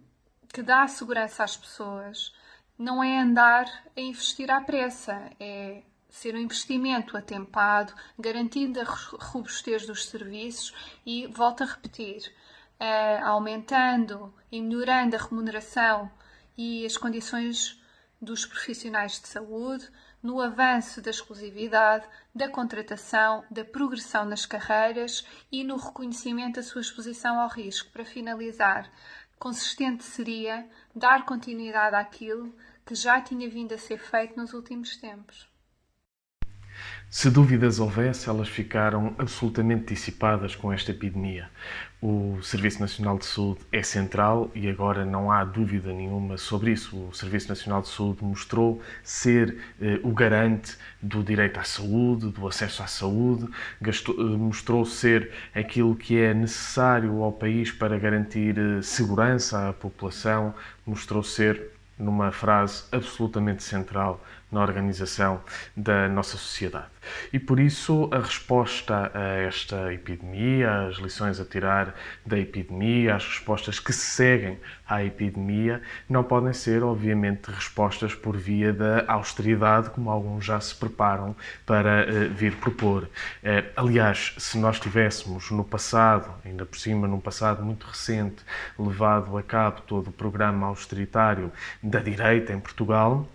que 0.54 0.62
dar 0.62 0.88
segurança 0.88 1.44
às 1.44 1.58
pessoas 1.58 2.32
não 2.78 3.04
é 3.04 3.20
andar 3.20 3.66
a 3.98 4.00
investir 4.00 4.50
à 4.52 4.62
pressa, 4.62 5.32
é 5.40 5.84
ser 6.12 6.36
um 6.36 6.40
investimento 6.40 7.18
atempado, 7.18 7.94
garantindo 8.20 8.80
a 8.80 8.84
robustez 8.84 9.88
dos 9.88 10.06
serviços 10.06 10.74
e, 11.06 11.26
volto 11.28 11.64
a 11.64 11.66
repetir, 11.66 12.32
uh, 12.80 13.26
aumentando 13.26 14.34
e 14.52 14.62
melhorando 14.62 15.16
a 15.16 15.20
remuneração 15.20 16.12
e 16.58 16.86
as 16.86 16.98
condições 16.98 17.82
dos 18.22 18.46
profissionais 18.46 19.20
de 19.20 19.28
saúde, 19.28 19.90
no 20.22 20.40
avanço 20.40 21.02
da 21.02 21.10
exclusividade, 21.10 22.06
da 22.36 22.48
contratação, 22.48 23.44
da 23.50 23.66
progressão 23.66 24.26
nas 24.26 24.46
carreiras 24.46 25.26
e 25.52 25.64
no 25.64 25.78
reconhecimento 25.78 26.58
da 26.58 26.64
sua 26.64 26.82
exposição 26.82 27.40
ao 27.40 27.50
risco. 27.50 27.90
Para 27.92 28.06
finalizar, 28.06 28.92
consistente 29.40 30.04
seria 30.04 30.70
dar 30.96 31.26
continuidade 31.26 31.96
àquilo 31.96 32.54
que 32.86 32.94
já 32.94 33.20
tinha 33.20 33.50
vindo 33.50 33.74
a 33.74 33.78
ser 33.80 33.98
feito 33.98 34.38
nos 34.38 34.54
últimos 34.54 34.96
tempos. 34.98 35.51
Se 37.10 37.30
dúvidas 37.30 37.80
houvesse, 37.80 38.30
elas 38.30 38.48
ficaram 38.48 39.14
absolutamente 39.18 39.94
dissipadas 39.94 40.56
com 40.56 40.72
esta 40.72 40.92
epidemia. 40.92 41.50
O 42.02 42.40
Serviço 42.42 42.80
Nacional 42.80 43.20
de 43.20 43.26
Saúde 43.26 43.60
é 43.72 43.84
central 43.84 44.50
e 44.56 44.68
agora 44.68 45.06
não 45.06 45.30
há 45.30 45.44
dúvida 45.44 45.94
nenhuma 45.94 46.38
sobre 46.38 46.72
isso. 46.72 46.98
O 47.10 47.14
Serviço 47.14 47.50
Nacional 47.50 47.82
de 47.82 47.90
Saúde 47.90 48.24
mostrou 48.24 48.82
ser 49.04 49.58
eh, 49.80 50.00
o 50.02 50.12
garante 50.12 50.78
do 51.02 51.22
direito 51.22 51.60
à 51.60 51.64
saúde, 51.64 52.30
do 52.30 52.48
acesso 52.48 52.82
à 52.82 52.88
saúde, 52.88 53.48
gastou, 53.80 54.16
eh, 54.18 54.24
mostrou 54.24 54.84
ser 54.84 55.32
aquilo 55.54 55.96
que 55.96 56.18
é 56.18 56.34
necessário 56.34 57.22
ao 57.22 57.32
país 57.32 57.72
para 57.72 58.00
garantir 58.00 58.58
eh, 58.58 58.82
segurança 58.82 59.70
à 59.70 59.74
população, 59.74 60.56
mostrou 60.86 61.22
ser, 61.22 61.72
numa 62.00 62.32
frase 62.32 62.86
absolutamente 62.92 63.62
central, 63.62 64.26
na 64.52 64.62
organização 64.62 65.42
da 65.76 66.08
nossa 66.10 66.38
sociedade. 66.38 66.92
E 67.32 67.40
por 67.40 67.60
isso 67.60 68.10
a 68.12 68.20
resposta 68.20 69.12
a 69.14 69.38
esta 69.38 69.94
epidemia, 69.94 70.88
as 70.88 70.98
lições 70.98 71.40
a 71.40 71.46
tirar 71.46 71.96
da 72.26 72.38
epidemia, 72.38 73.16
as 73.16 73.26
respostas 73.26 73.80
que 73.80 73.94
seguem 73.94 74.60
à 74.88 75.04
epidemia, 75.04 75.82
não 76.10 76.24
podem 76.24 76.54
ser, 76.54 76.84
obviamente, 76.84 77.50
respostas 77.50 78.14
por 78.14 78.38
via 78.38 78.74
da 78.74 79.06
austeridade, 79.08 79.90
como 79.90 80.10
alguns 80.10 80.46
já 80.46 80.60
se 80.60 80.76
preparam 80.76 81.36
para 81.66 82.06
uh, 82.06 82.34
vir 82.34 82.56
propor. 82.58 83.04
Uh, 83.04 83.10
aliás, 83.76 84.36
se 84.38 84.58
nós 84.58 84.80
tivéssemos 84.80 85.50
no 85.50 85.64
passado, 85.64 86.32
ainda 86.46 86.66
por 86.66 86.78
cima 86.78 87.08
num 87.08 87.20
passado 87.20 87.64
muito 87.64 87.88
recente, 87.88 88.44
levado 88.78 89.38
a 89.38 89.44
cabo 89.44 89.82
todo 89.82 90.10
o 90.10 90.14
programa 90.14 90.68
austeritário 90.68 91.52
da 91.82 92.00
direita 92.00 92.54
em 92.54 92.60
Portugal, 92.60 93.28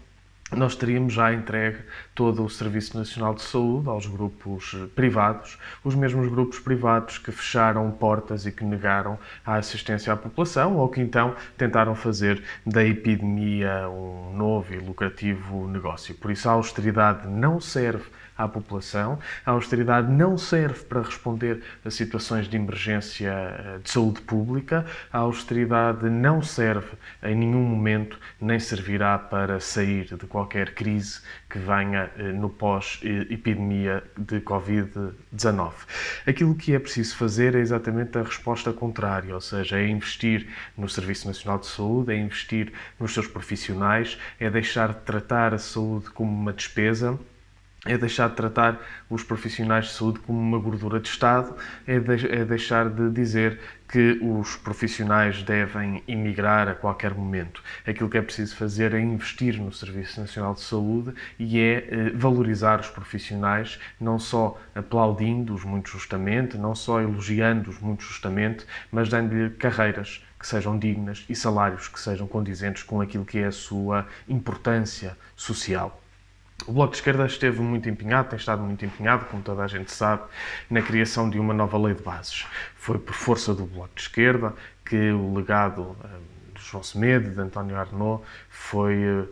nós 0.55 0.76
teríamos 0.76 1.12
já 1.12 1.32
entregue 1.32 1.78
todo 2.14 2.44
o 2.44 2.49
Serviço 2.49 2.97
Nacional 2.97 3.34
de 3.34 3.42
Saúde 3.42 3.88
aos 3.88 4.07
grupos 4.07 4.76
privados, 4.94 5.59
os 5.82 5.94
mesmos 5.94 6.28
grupos 6.28 6.61
privados 6.61 7.18
que 7.18 7.32
fecharam 7.32 7.90
portas 7.90 8.47
e 8.47 8.53
que 8.53 8.64
negaram 8.64 9.18
a 9.44 9.57
assistência 9.57 10.12
à 10.12 10.16
população 10.16 10.76
ou 10.76 10.88
que 10.88 11.01
então 11.01 11.34
tentaram 11.57 11.94
fazer 11.97 12.42
da 12.64 12.84
epidemia 12.84 13.88
um 13.88 14.36
novo 14.36 14.72
e 14.72 14.78
lucrativo 14.78 15.66
negócio. 15.66 16.14
Por 16.14 16.30
isso, 16.30 16.49
a 16.49 16.53
austeridade 16.53 17.26
não 17.26 17.61
serve 17.61 18.05
à 18.37 18.47
população. 18.47 19.18
A 19.45 19.53
austeridade 19.53 20.11
não 20.11 20.37
serve 20.37 20.84
para 20.84 21.03
responder 21.03 21.62
a 21.84 21.91
situações 21.91 22.49
de 22.49 22.57
emergência 22.57 23.30
eh, 23.30 23.78
de 23.82 23.91
saúde 23.91 24.20
pública. 24.20 24.84
A 25.12 25.18
austeridade 25.18 26.09
não 26.09 26.43
serve 26.43 26.97
em 27.22 27.34
nenhum 27.34 27.62
momento, 27.62 28.18
nem 28.41 28.59
servirá 28.59 29.18
para 29.18 29.61
sair 29.61 30.16
de 30.16 30.26
qualquer 30.26 30.74
crise 30.74 31.20
que 31.49 31.59
venha 31.59 32.11
eh, 32.18 32.32
no 32.32 32.51
pós-epidemia 32.51 34.03
de 34.16 34.41
Covid-19. 34.41 35.72
Aquilo 36.26 36.55
que 36.55 36.74
é 36.74 36.78
preciso 36.78 37.16
fazer 37.16 37.55
é 37.55 37.61
exatamente 37.61 38.18
a 38.18 38.22
resposta 38.22 38.72
contrária, 38.72 39.34
ou 39.34 39.41
seja, 39.41 39.78
é 39.78 39.89
investir 39.89 40.49
no 40.76 40.89
Serviço 40.89 41.26
Nacional 41.26 41.59
de 41.59 41.66
Saúde, 41.66 42.12
é 42.12 42.16
investir 42.16 42.72
nos 42.99 43.14
seus 43.14 43.26
profissionais, 43.26 44.18
é 44.39 44.51
deixar 44.51 44.89
de 44.89 45.01
tratar 45.01 45.55
a 45.55 45.59
saúde 45.59 46.11
como 46.11 46.30
uma 46.30 46.53
despesa 46.53 47.18
é 47.87 47.97
deixar 47.97 48.28
de 48.28 48.37
tratar 48.37 48.80
os 49.09 49.22
profissionais 49.22 49.87
de 49.87 49.93
saúde 49.93 50.18
como 50.20 50.39
uma 50.39 50.59
gordura 50.59 51.01
de 51.01 51.09
Estado, 51.09 51.55
é, 51.87 51.99
de, 51.99 52.26
é 52.26 52.45
deixar 52.45 52.89
de 52.89 53.11
dizer 53.11 53.59
que 53.89 54.18
os 54.20 54.57
profissionais 54.57 55.43
devem 55.43 56.03
emigrar 56.09 56.68
a 56.68 56.74
qualquer 56.74 57.14
momento. 57.14 57.62
Aquilo 57.87 58.11
que 58.11 58.18
é 58.18 58.22
preciso 58.22 58.57
fazer 58.57 58.93
é 58.93 59.01
investir 59.01 59.61
no 59.61 59.72
Serviço 59.72 60.20
Nacional 60.20 60.55
de 60.55 60.61
Saúde 60.61 61.14
e 61.39 61.61
é 61.61 61.89
eh, 61.89 62.11
valorizar 62.14 62.80
os 62.80 62.89
profissionais, 62.89 63.78
não 64.01 64.18
só 64.18 64.61
aplaudindo-os 64.74 65.64
muito 65.64 65.91
justamente, 65.91 66.59
não 66.59 66.74
só 66.74 67.01
elogiando-os 67.01 67.78
muito 67.78 68.03
justamente, 68.03 68.66
mas 68.91 69.09
dando-lhe 69.09 69.51
carreiras 69.51 70.24
que 70.39 70.47
sejam 70.47 70.78
dignas 70.78 71.24
e 71.28 71.34
salários 71.34 71.89
que 71.89 71.99
sejam 71.99 72.26
condizentes 72.26 72.82
com 72.82 73.01
aquilo 73.01 73.24
que 73.24 73.39
é 73.39 73.47
a 73.47 73.53
sua 73.53 74.07
importância 74.28 75.16
social. 75.34 76.03
O 76.64 76.72
Bloco 76.72 76.92
de 76.92 76.98
Esquerda 76.98 77.26
esteve 77.26 77.61
muito 77.61 77.88
empenhado, 77.88 78.30
tem 78.30 78.38
estado 78.38 78.62
muito 78.62 78.84
empenhado, 78.84 79.26
como 79.26 79.42
toda 79.42 79.62
a 79.62 79.68
gente 79.68 79.92
sabe, 79.92 80.22
na 80.70 80.80
criação 80.80 81.28
de 81.28 81.38
uma 81.38 81.52
nova 81.52 81.76
lei 81.78 81.94
de 81.94 82.02
bases. 82.02 82.46
Foi 82.74 82.98
por 82.98 83.14
força 83.14 83.54
do 83.54 83.66
Bloco 83.66 83.94
de 83.94 84.02
Esquerda 84.02 84.54
que 84.84 85.11
o 85.11 85.34
legado 85.34 85.96
eh, 86.02 86.09
de 86.54 86.64
João 86.64 86.82
Semedo 86.82 87.30
de 87.30 87.40
António 87.40 87.76
Arnaud 87.76 88.22
foi 88.48 88.94
eh, 88.94 89.24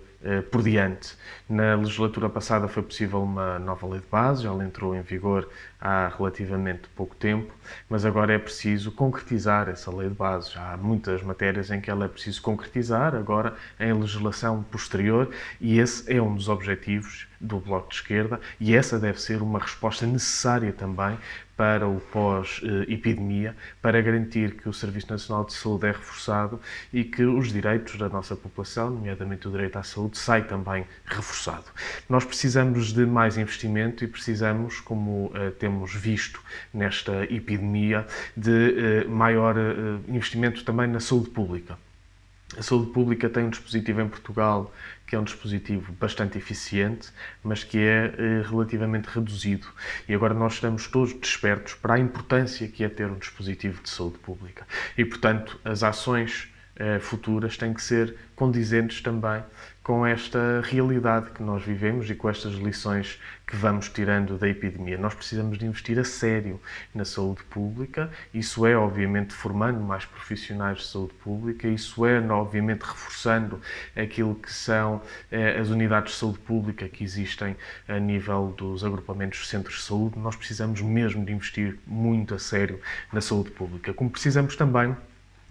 por 0.51 0.63
diante. 0.63 1.17
Na 1.49 1.75
legislatura 1.75 2.29
passada 2.29 2.67
foi 2.67 2.83
possível 2.83 3.23
uma 3.23 3.59
nova 3.59 3.87
lei 3.87 4.01
de 4.01 4.07
base, 4.07 4.47
ela 4.47 4.65
entrou 4.65 4.95
em 4.95 5.03
vigor 5.03 5.49
há 5.81 6.11
relativamente 6.17 6.89
pouco 6.97 7.15
tempo, 7.15 7.53
mas 7.89 8.05
agora 8.07 8.33
é 8.33 8.39
preciso 8.39 8.91
concretizar 8.91 9.69
essa 9.69 9.95
lei 9.95 10.09
de 10.09 10.15
base. 10.15 10.53
Já 10.53 10.73
há 10.73 10.77
muitas 10.77 11.23
matérias 11.23 11.71
em 11.71 11.81
que 11.81 11.91
ela 11.91 12.07
é 12.07 12.09
preciso 12.09 12.41
concretizar, 12.41 13.15
agora 13.15 13.55
em 13.79 13.93
legislação 13.93 14.63
posterior, 14.63 15.29
e 15.61 15.79
esse 15.79 16.11
é 16.11 16.21
um 16.23 16.35
dos 16.35 16.49
objetivos 16.49 17.27
do 17.45 17.59
Bloco 17.61 17.89
de 17.89 17.97
Esquerda, 17.97 18.41
e 18.59 18.75
essa 18.75 18.99
deve 18.99 19.21
ser 19.21 19.43
uma 19.43 19.59
resposta 19.59 20.07
necessária 20.07 20.73
também 20.73 21.19
para 21.57 21.87
o 21.87 22.01
pós-epidemia, 22.01 23.55
para 23.81 24.01
garantir 24.01 24.57
que 24.57 24.69
o 24.69 24.73
Serviço 24.73 25.11
Nacional 25.11 25.45
de 25.45 25.53
Saúde 25.53 25.87
é 25.87 25.93
reforçado 25.93 26.61
e 26.93 27.05
que 27.05 27.23
os 27.23 27.53
direitos 27.53 27.97
da 27.97 28.09
nossa 28.09 28.35
população, 28.35 28.91
nomeadamente 28.91 29.47
o 29.47 29.51
direito 29.51 29.79
à 29.79 29.83
saúde, 29.83 30.19
sai 30.19 30.43
também 30.43 30.85
reforçado. 31.05 31.67
Nós 32.09 32.25
precisamos 32.25 32.93
de 32.93 33.07
mais 33.07 33.39
investimento 33.39 34.03
e 34.03 34.09
precisamos, 34.09 34.81
como 34.81 35.27
uh, 35.27 35.53
temos 35.59 35.95
visto 35.95 36.43
nesta 36.73 37.25
epidemia, 37.25 38.07
de 38.37 39.05
uh, 39.07 39.11
maior 39.11 39.57
uh, 39.57 40.01
investimento 40.09 40.65
também 40.65 40.89
na 40.89 40.99
saúde 40.99 41.31
pública. 41.31 41.79
A 42.57 42.63
saúde 42.63 42.93
pública 42.93 43.29
tem 43.29 43.45
um 43.45 43.51
dispositivo 43.51 44.01
em 44.01 44.09
Portugal 44.09 44.73
que 45.07 45.15
é 45.15 45.19
um 45.19 45.25
dispositivo 45.25 45.93
bastante 45.93 46.39
eficiente, 46.39 47.11
mas 47.43 47.63
que 47.63 47.79
é 47.79 48.15
eh, 48.17 48.43
relativamente 48.49 49.07
reduzido. 49.07 49.67
E 50.09 50.15
agora 50.15 50.35
nós 50.35 50.55
estamos 50.55 50.87
todos 50.89 51.13
despertos 51.13 51.75
para 51.75 51.95
a 51.95 51.99
importância 51.99 52.67
que 52.69 52.85
é 52.85 52.89
ter 52.89 53.11
um 53.11 53.19
dispositivo 53.19 53.83
de 53.83 53.91
saúde 53.91 54.19
pública. 54.19 54.67
E, 54.97 55.05
portanto, 55.05 55.61
as 55.65 55.83
ações 55.83 56.49
eh, 56.77 56.99
futuras 56.99 57.57
têm 57.57 57.73
que 57.73 57.83
ser 57.83 58.17
condizentes 58.35 59.01
também 59.01 59.43
com 59.85 60.07
esta 60.07 60.63
realidade 60.65 61.31
que 61.33 61.43
nós 61.43 61.63
vivemos 61.63 62.09
e 62.09 62.15
com 62.15 62.31
estas 62.31 62.55
lições 62.55 63.21
que 63.47 63.55
vamos 63.55 63.87
tirando 63.91 64.39
da 64.39 64.49
epidemia. 64.49 64.97
Nós 64.97 65.13
precisamos 65.13 65.59
de 65.59 65.67
investir 65.67 65.99
a 65.99 66.05
sério 66.05 66.59
na 66.95 67.05
saúde 67.05 67.45
pública, 67.45 68.11
isso 68.33 68.65
é, 68.67 68.75
obviamente, 68.75 69.35
formando 69.35 69.79
mais 69.81 70.07
profissionais 70.07 70.79
de 70.79 70.87
saúde 70.87 71.13
pública, 71.23 71.69
isso 71.69 72.07
é, 72.07 72.19
obviamente, 72.19 72.81
reforçando 72.81 73.61
aquilo 73.95 74.35
que 74.35 74.51
são 74.51 75.03
eh, 75.31 75.61
as 75.61 75.69
unidades 75.69 76.15
de 76.15 76.19
saúde 76.19 76.39
pública 76.39 76.89
que 76.89 77.05
existem 77.05 77.55
a 77.87 77.99
nível 77.99 78.55
dos 78.57 78.83
agrupamentos 78.83 79.41
de 79.41 79.47
centros 79.49 79.77
de 79.77 79.83
saúde. 79.83 80.19
Nós 80.19 80.35
precisamos 80.35 80.81
mesmo 80.81 81.23
de 81.27 81.33
investir 81.33 81.79
muito 81.87 82.35
a 82.35 82.39
sério 82.39 82.81
na 83.13 83.21
saúde 83.21 83.51
pública, 83.51 83.93
como 83.93 84.09
precisamos 84.09 84.57
também 84.57 84.97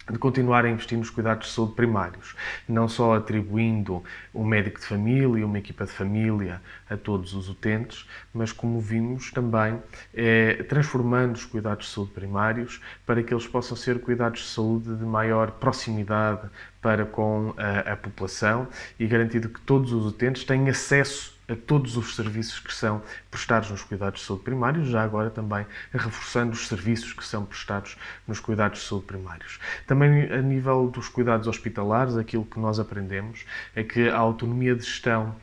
de 0.09 0.17
continuar 0.17 0.65
a 0.65 0.69
investir 0.69 0.97
nos 0.97 1.09
cuidados 1.09 1.47
de 1.47 1.53
saúde 1.53 1.73
primários, 1.75 2.35
não 2.67 2.87
só 2.87 3.15
atribuindo 3.15 4.03
um 4.33 4.43
médico 4.43 4.79
de 4.79 4.85
família, 4.85 5.45
uma 5.45 5.57
equipa 5.57 5.85
de 5.85 5.91
família 5.91 6.61
a 6.89 6.97
todos 6.97 7.33
os 7.33 7.49
utentes, 7.49 8.07
mas 8.33 8.51
como 8.51 8.79
vimos 8.79 9.31
também 9.31 9.81
é, 10.13 10.63
transformando 10.63 11.35
os 11.35 11.45
cuidados 11.45 11.87
de 11.87 11.93
saúde 11.93 12.11
primários 12.11 12.81
para 13.05 13.23
que 13.23 13.33
eles 13.33 13.47
possam 13.47 13.77
ser 13.77 13.99
cuidados 13.99 14.41
de 14.41 14.47
saúde 14.47 14.95
de 14.95 15.05
maior 15.05 15.51
proximidade 15.51 16.49
para 16.81 17.05
com 17.05 17.53
a, 17.57 17.93
a 17.93 17.95
população 17.95 18.67
e 18.99 19.07
garantindo 19.07 19.49
que 19.49 19.61
todos 19.61 19.93
os 19.93 20.05
utentes 20.05 20.43
têm 20.43 20.69
acesso 20.69 21.32
a 21.53 21.55
todos 21.55 21.97
os 21.97 22.15
serviços 22.15 22.59
que 22.59 22.73
são 22.73 23.01
prestados 23.31 23.69
nos 23.69 23.83
cuidados 23.83 24.21
de 24.21 24.25
saúde 24.25 24.43
primários, 24.43 24.87
já 24.87 25.03
agora 25.03 25.29
também 25.29 25.65
reforçando 25.91 26.51
os 26.53 26.67
serviços 26.67 27.13
que 27.13 27.25
são 27.25 27.45
prestados 27.45 27.97
nos 28.27 28.39
cuidados 28.39 28.79
de 28.79 28.85
saúde 28.85 29.05
primários. 29.05 29.59
Também 29.87 30.31
a 30.31 30.41
nível 30.41 30.87
dos 30.87 31.07
cuidados 31.07 31.47
hospitalares, 31.47 32.17
aquilo 32.17 32.45
que 32.45 32.59
nós 32.59 32.79
aprendemos 32.79 33.45
é 33.75 33.83
que 33.83 34.09
a 34.09 34.17
autonomia 34.17 34.75
de 34.75 34.83
gestão 34.83 35.35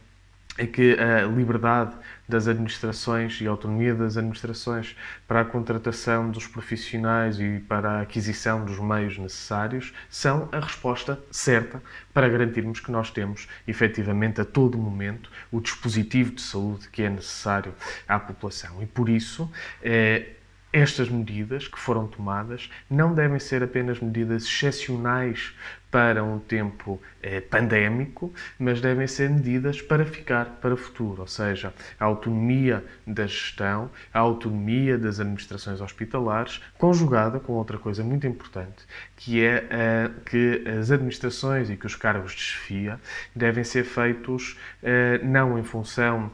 é 0.59 0.67
que 0.67 0.97
a 0.99 1.27
liberdade 1.27 1.95
das 2.31 2.49
administrações 2.49 3.41
e 3.41 3.47
autonomia 3.47 3.95
das 3.95 4.17
administrações 4.17 4.97
para 5.29 5.41
a 5.41 5.45
contratação 5.45 6.31
dos 6.31 6.47
profissionais 6.47 7.39
e 7.39 7.59
para 7.69 7.91
a 7.91 8.01
aquisição 8.01 8.65
dos 8.65 8.79
meios 8.79 9.19
necessários 9.19 9.93
são 10.09 10.49
a 10.53 10.61
resposta 10.61 11.19
certa 11.31 11.83
para 12.15 12.29
garantirmos 12.29 12.81
que 12.81 12.91
nós 12.91 13.11
temos, 13.11 13.49
efetivamente, 13.67 14.41
a 14.41 14.45
todo 14.45 14.79
momento, 14.79 15.31
o 15.51 15.61
dispositivo 15.61 16.35
de 16.35 16.41
saúde 16.41 16.89
que 16.89 17.03
é 17.03 17.11
necessário 17.11 17.75
à 18.09 18.19
população. 18.19 18.83
E 18.83 18.87
por 18.87 19.09
isso, 19.09 19.51
é, 19.83 20.31
estas 20.73 21.09
medidas 21.09 21.67
que 21.67 21.79
foram 21.79 22.07
tomadas 22.07 22.71
não 22.89 23.13
devem 23.13 23.39
ser 23.39 23.63
apenas 23.63 24.01
medidas 24.01 24.45
excepcionais 24.45 25.53
para 25.91 26.23
um 26.23 26.39
tempo 26.39 27.03
eh, 27.21 27.41
pandémico, 27.41 28.33
mas 28.57 28.81
devem 28.81 29.09
ser 29.09 29.29
medidas 29.29 29.83
para 29.83 30.05
ficar 30.05 30.47
para 30.61 30.75
o 30.75 30.77
futuro, 30.77 31.23
ou 31.23 31.27
seja, 31.27 31.75
a 31.99 32.05
autonomia 32.05 32.85
da 33.05 33.27
gestão, 33.27 33.91
a 34.15 34.21
autonomia 34.21 34.97
das 34.97 35.19
administrações 35.19 35.81
hospitalares, 35.81 36.63
conjugada 36.79 37.41
com 37.41 37.55
outra 37.55 37.77
coisa 37.77 38.05
muito 38.05 38.25
importante, 38.27 38.85
que 39.17 39.45
é 39.45 39.67
eh, 39.69 40.11
que 40.25 40.65
as 40.79 40.93
administrações 40.93 41.69
e 41.69 41.77
que 41.77 41.87
os 41.87 41.97
cargos 41.97 42.33
de 42.33 42.43
chefia 42.43 43.01
devem 43.35 43.65
ser 43.65 43.83
feitos 43.83 44.57
eh, 44.83 45.19
não 45.25 45.59
em 45.59 45.65
função 45.65 46.31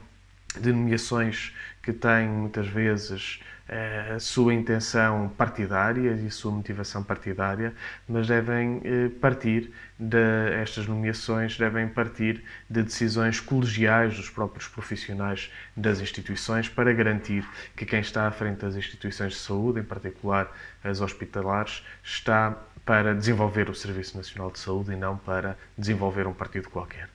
de 0.60 0.72
nomeações 0.72 1.54
que 1.86 1.92
têm 1.92 2.28
muitas 2.28 2.66
vezes 2.66 3.38
a 3.68 4.18
sua 4.18 4.52
intenção 4.54 5.28
partidária 5.36 6.12
e 6.12 6.26
a 6.26 6.30
sua 6.30 6.50
motivação 6.50 7.02
partidária, 7.02 7.72
mas 8.08 8.26
devem 8.26 8.80
eh, 8.84 9.08
partir 9.20 9.72
de 9.98 10.50
estas 10.60 10.86
nomeações 10.86 11.56
devem 11.56 11.88
partir 11.88 12.42
de 12.68 12.82
decisões 12.82 13.40
colegiais 13.40 14.16
dos 14.16 14.28
próprios 14.28 14.66
profissionais 14.68 15.50
das 15.76 16.00
instituições 16.00 16.68
para 16.68 16.92
garantir 16.92 17.48
que 17.76 17.86
quem 17.86 18.00
está 18.00 18.26
à 18.26 18.30
frente 18.32 18.58
das 18.58 18.74
instituições 18.74 19.32
de 19.34 19.38
saúde, 19.38 19.80
em 19.80 19.84
particular 19.84 20.52
as 20.82 21.00
hospitalares, 21.00 21.84
está 22.02 22.56
para 22.84 23.14
desenvolver 23.14 23.70
o 23.70 23.74
Serviço 23.74 24.16
Nacional 24.16 24.50
de 24.50 24.58
Saúde 24.58 24.92
e 24.92 24.96
não 24.96 25.16
para 25.16 25.56
desenvolver 25.78 26.26
um 26.26 26.32
partido 26.32 26.68
qualquer. 26.68 27.08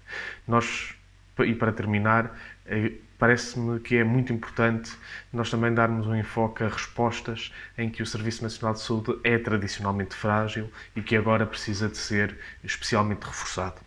Nós, 0.46 0.96
e 1.40 1.56
para 1.56 1.72
terminar, 1.72 2.38
eh, 2.66 2.92
parece-me 3.22 3.80
que 3.80 3.98
é 3.98 4.04
muito 4.04 4.34
importante 4.34 4.98
nós 5.32 5.52
também 5.52 5.72
darmos 5.72 6.08
um 6.08 6.16
enfoque 6.16 6.64
a 6.64 6.68
respostas 6.68 7.54
em 7.78 7.88
que 7.88 8.02
o 8.02 8.06
Serviço 8.06 8.42
Nacional 8.42 8.74
de 8.74 8.82
Saúde 8.82 9.16
é 9.24 9.38
tradicionalmente 9.38 10.16
frágil 10.16 10.72
e 10.96 11.04
que 11.04 11.16
agora 11.16 11.46
precisa 11.46 11.88
de 11.88 11.98
ser 11.98 12.36
especialmente 12.64 13.22
reforçado. 13.22 13.80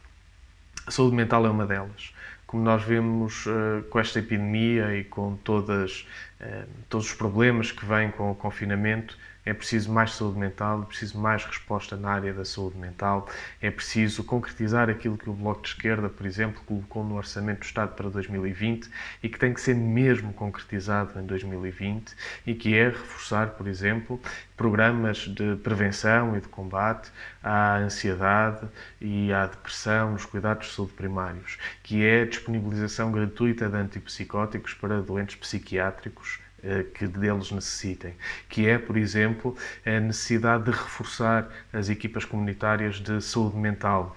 A 0.86 0.90
saúde 0.92 1.16
mental 1.16 1.44
é 1.46 1.50
uma 1.50 1.66
delas. 1.66 2.14
Como 2.46 2.62
nós 2.62 2.84
vemos 2.84 3.44
uh, 3.46 3.82
com 3.90 3.98
esta 3.98 4.20
epidemia 4.20 4.96
e 4.96 5.02
com 5.02 5.34
todas, 5.34 6.06
uh, 6.40 6.68
todos 6.88 7.08
os 7.08 7.14
problemas 7.14 7.72
que 7.72 7.84
vêm 7.84 8.12
com 8.12 8.30
o 8.30 8.36
confinamento, 8.36 9.18
é 9.44 9.52
preciso 9.52 9.92
mais 9.92 10.12
saúde 10.12 10.38
mental, 10.38 10.82
é 10.82 10.86
preciso 10.86 11.18
mais 11.18 11.44
resposta 11.44 11.96
na 11.96 12.10
área 12.10 12.32
da 12.32 12.44
saúde 12.44 12.78
mental, 12.78 13.28
é 13.60 13.70
preciso 13.70 14.24
concretizar 14.24 14.88
aquilo 14.88 15.18
que 15.18 15.28
o 15.28 15.32
Bloco 15.32 15.62
de 15.62 15.68
Esquerda, 15.68 16.08
por 16.08 16.26
exemplo, 16.26 16.62
colocou 16.64 17.04
no 17.04 17.16
Orçamento 17.16 17.60
do 17.60 17.64
Estado 17.64 17.94
para 17.94 18.08
2020 18.08 18.88
e 19.22 19.28
que 19.28 19.38
tem 19.38 19.52
que 19.52 19.60
ser 19.60 19.74
mesmo 19.74 20.32
concretizado 20.32 21.18
em 21.18 21.26
2020 21.26 22.14
e 22.46 22.54
que 22.54 22.74
é 22.74 22.88
reforçar, 22.88 23.50
por 23.50 23.66
exemplo, 23.66 24.20
programas 24.56 25.18
de 25.18 25.56
prevenção 25.56 26.36
e 26.36 26.40
de 26.40 26.48
combate 26.48 27.10
à 27.42 27.76
ansiedade 27.76 28.66
e 29.00 29.32
à 29.32 29.46
depressão 29.46 30.12
nos 30.12 30.24
cuidados 30.24 30.68
de 30.68 30.74
saúde 30.74 30.92
primários, 30.92 31.58
que 31.82 32.04
é 32.04 32.22
a 32.22 32.26
disponibilização 32.26 33.10
gratuita 33.12 33.68
de 33.68 33.76
antipsicóticos 33.76 34.74
para 34.74 35.02
doentes 35.02 35.36
psiquiátricos 35.36 36.43
que 36.94 37.06
deles 37.06 37.50
necessitem, 37.50 38.14
que 38.48 38.66
é, 38.68 38.78
por 38.78 38.96
exemplo, 38.96 39.56
a 39.84 40.00
necessidade 40.00 40.64
de 40.64 40.70
reforçar 40.70 41.48
as 41.72 41.88
equipas 41.88 42.24
comunitárias 42.24 42.96
de 42.96 43.20
saúde 43.20 43.56
mental. 43.56 44.16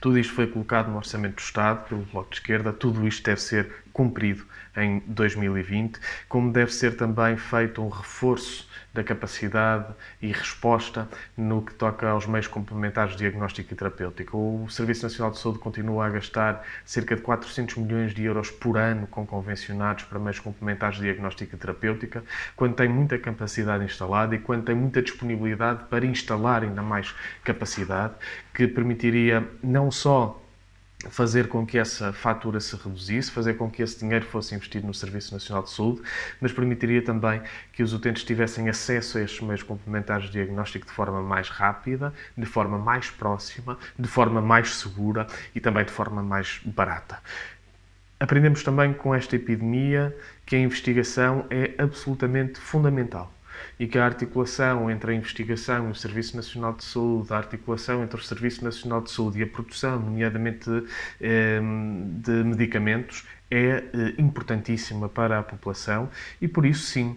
Tudo 0.00 0.18
isto 0.18 0.34
foi 0.34 0.46
colocado 0.46 0.90
no 0.90 0.96
Orçamento 0.96 1.36
do 1.36 1.40
Estado 1.40 1.88
pelo 1.88 2.02
Bloco 2.02 2.30
de 2.30 2.36
Esquerda, 2.36 2.72
tudo 2.72 3.06
isto 3.08 3.24
deve 3.24 3.40
ser 3.40 3.72
cumprido 3.92 4.44
em 4.76 5.02
2020, 5.06 5.98
como 6.28 6.52
deve 6.52 6.72
ser 6.72 6.96
também 6.96 7.36
feito 7.36 7.82
um 7.82 7.88
reforço 7.88 8.68
da 8.98 9.04
capacidade 9.04 9.94
e 10.20 10.32
resposta 10.32 11.08
no 11.36 11.62
que 11.62 11.72
toca 11.72 12.08
aos 12.08 12.26
meios 12.26 12.48
complementares 12.48 13.12
de 13.12 13.18
diagnóstico 13.18 13.72
e 13.72 13.76
terapêutico. 13.76 14.36
O 14.36 14.68
Serviço 14.68 15.04
Nacional 15.04 15.30
de 15.30 15.38
Saúde 15.38 15.60
continua 15.60 16.06
a 16.06 16.10
gastar 16.10 16.64
cerca 16.84 17.14
de 17.14 17.22
400 17.22 17.76
milhões 17.76 18.12
de 18.12 18.24
euros 18.24 18.50
por 18.50 18.76
ano 18.76 19.06
com 19.06 19.24
convencionados 19.24 20.04
para 20.04 20.18
meios 20.18 20.40
complementares 20.40 20.96
de 20.96 21.04
diagnóstico 21.04 21.54
e 21.54 21.58
terapêutica, 21.58 22.24
quando 22.56 22.74
tem 22.74 22.88
muita 22.88 23.16
capacidade 23.18 23.84
instalada 23.84 24.34
e 24.34 24.38
quando 24.38 24.64
tem 24.64 24.74
muita 24.74 25.00
disponibilidade 25.00 25.84
para 25.84 26.04
instalar 26.04 26.64
ainda 26.64 26.82
mais 26.82 27.14
capacidade, 27.44 28.14
que 28.52 28.66
permitiria 28.66 29.48
não 29.62 29.92
só 29.92 30.42
fazer 31.08 31.46
com 31.48 31.64
que 31.64 31.78
essa 31.78 32.12
fatura 32.12 32.58
se 32.58 32.74
reduzisse, 32.74 33.30
fazer 33.30 33.54
com 33.54 33.70
que 33.70 33.82
esse 33.82 33.98
dinheiro 34.00 34.24
fosse 34.24 34.54
investido 34.54 34.86
no 34.86 34.92
Serviço 34.92 35.32
Nacional 35.32 35.62
de 35.62 35.70
Saúde, 35.70 36.02
mas 36.40 36.52
permitiria 36.52 37.02
também 37.02 37.40
que 37.72 37.82
os 37.82 37.92
utentes 37.92 38.24
tivessem 38.24 38.68
acesso 38.68 39.18
a 39.18 39.22
estes 39.22 39.40
meios 39.40 39.62
complementares 39.62 40.26
de 40.26 40.32
diagnóstico 40.32 40.86
de 40.86 40.92
forma 40.92 41.22
mais 41.22 41.48
rápida, 41.48 42.12
de 42.36 42.46
forma 42.46 42.78
mais 42.78 43.10
próxima, 43.10 43.78
de 43.96 44.08
forma 44.08 44.42
mais 44.42 44.74
segura 44.74 45.26
e 45.54 45.60
também 45.60 45.84
de 45.84 45.92
forma 45.92 46.22
mais 46.22 46.60
barata. 46.64 47.20
Aprendemos 48.18 48.64
também 48.64 48.92
com 48.92 49.14
esta 49.14 49.36
epidemia 49.36 50.16
que 50.44 50.56
a 50.56 50.58
investigação 50.58 51.46
é 51.48 51.74
absolutamente 51.78 52.58
fundamental 52.58 53.32
e 53.78 53.86
que 53.86 53.98
a 53.98 54.04
articulação 54.04 54.90
entre 54.90 55.12
a 55.12 55.14
investigação 55.14 55.88
e 55.88 55.90
o 55.92 55.94
Serviço 55.94 56.36
Nacional 56.36 56.72
de 56.74 56.84
Saúde, 56.84 57.32
a 57.32 57.36
articulação 57.36 58.02
entre 58.02 58.20
o 58.20 58.22
Serviço 58.22 58.64
Nacional 58.64 59.00
de 59.00 59.10
Saúde 59.10 59.38
e 59.38 59.42
a 59.42 59.46
produção, 59.46 59.98
nomeadamente 60.00 60.68
de, 60.68 60.84
ehm, 61.20 62.20
de 62.20 62.32
medicamentos, 62.44 63.26
é 63.50 63.84
eh, 63.92 64.14
importantíssima 64.18 65.08
para 65.08 65.38
a 65.38 65.42
população 65.42 66.10
e 66.40 66.48
por 66.48 66.66
isso 66.66 66.84
sim 66.84 67.16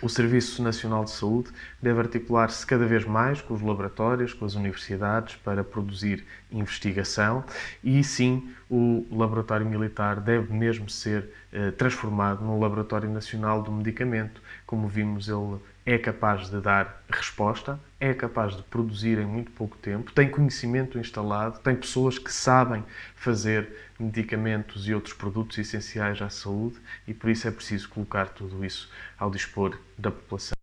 o 0.00 0.08
Serviço 0.08 0.62
Nacional 0.62 1.04
de 1.04 1.10
Saúde 1.10 1.50
deve 1.80 2.00
articular-se 2.00 2.64
cada 2.66 2.86
vez 2.86 3.04
mais 3.04 3.42
com 3.42 3.54
os 3.54 3.60
laboratórios, 3.60 4.32
com 4.32 4.44
as 4.44 4.54
universidades, 4.54 5.36
para 5.36 5.62
produzir 5.62 6.24
investigação 6.50 7.44
e, 7.84 8.02
sim, 8.02 8.50
o 8.70 9.06
Laboratório 9.10 9.66
Militar 9.66 10.20
deve 10.20 10.52
mesmo 10.52 10.88
ser 10.88 11.28
eh, 11.52 11.70
transformado 11.72 12.44
num 12.44 12.58
Laboratório 12.58 13.10
Nacional 13.10 13.62
do 13.62 13.70
Medicamento. 13.70 14.41
Como 14.72 14.88
vimos, 14.88 15.28
ele 15.28 15.60
é 15.84 15.98
capaz 15.98 16.48
de 16.48 16.58
dar 16.58 17.04
resposta, 17.10 17.78
é 18.00 18.14
capaz 18.14 18.56
de 18.56 18.62
produzir 18.62 19.18
em 19.18 19.26
muito 19.26 19.50
pouco 19.50 19.76
tempo, 19.76 20.10
tem 20.12 20.30
conhecimento 20.30 20.98
instalado, 20.98 21.58
tem 21.58 21.76
pessoas 21.76 22.18
que 22.18 22.32
sabem 22.32 22.82
fazer 23.14 23.92
medicamentos 24.00 24.88
e 24.88 24.94
outros 24.94 25.12
produtos 25.12 25.58
essenciais 25.58 26.22
à 26.22 26.30
saúde 26.30 26.80
e 27.06 27.12
por 27.12 27.28
isso 27.28 27.46
é 27.46 27.50
preciso 27.50 27.86
colocar 27.90 28.30
tudo 28.30 28.64
isso 28.64 28.90
ao 29.18 29.30
dispor 29.30 29.78
da 29.98 30.10
população. 30.10 30.54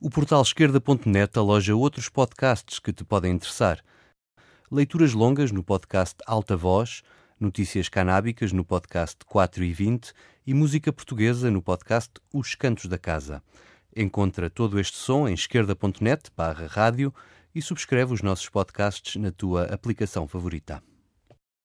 O 0.00 0.10
portal 0.10 0.42
esquerda.net 0.42 1.38
aloja 1.38 1.76
outros 1.76 2.08
podcasts 2.08 2.80
que 2.80 2.92
te 2.92 3.04
podem 3.04 3.32
interessar. 3.32 3.78
Leituras 4.72 5.12
longas 5.12 5.52
no 5.52 5.62
podcast 5.62 6.16
Alta 6.26 6.56
Voz, 6.56 7.04
notícias 7.38 7.88
canábicas 7.88 8.52
no 8.52 8.64
podcast 8.64 9.18
4 9.26 9.62
e 9.64 9.72
20 9.72 10.12
e 10.46 10.54
música 10.54 10.92
portuguesa 10.92 11.50
no 11.50 11.60
podcast 11.60 12.12
Os 12.32 12.54
Cantos 12.54 12.86
da 12.86 12.98
Casa. 12.98 13.42
Encontra 13.94 14.48
todo 14.48 14.80
este 14.80 14.96
som 14.96 15.28
em 15.28 15.34
esquerda.net 15.34 16.30
barra 16.36 16.66
rádio 16.66 17.12
e 17.54 17.60
subscreve 17.60 18.14
os 18.14 18.22
nossos 18.22 18.48
podcasts 18.48 19.16
na 19.16 19.30
tua 19.30 19.64
aplicação 19.64 20.26
favorita. 20.26 20.82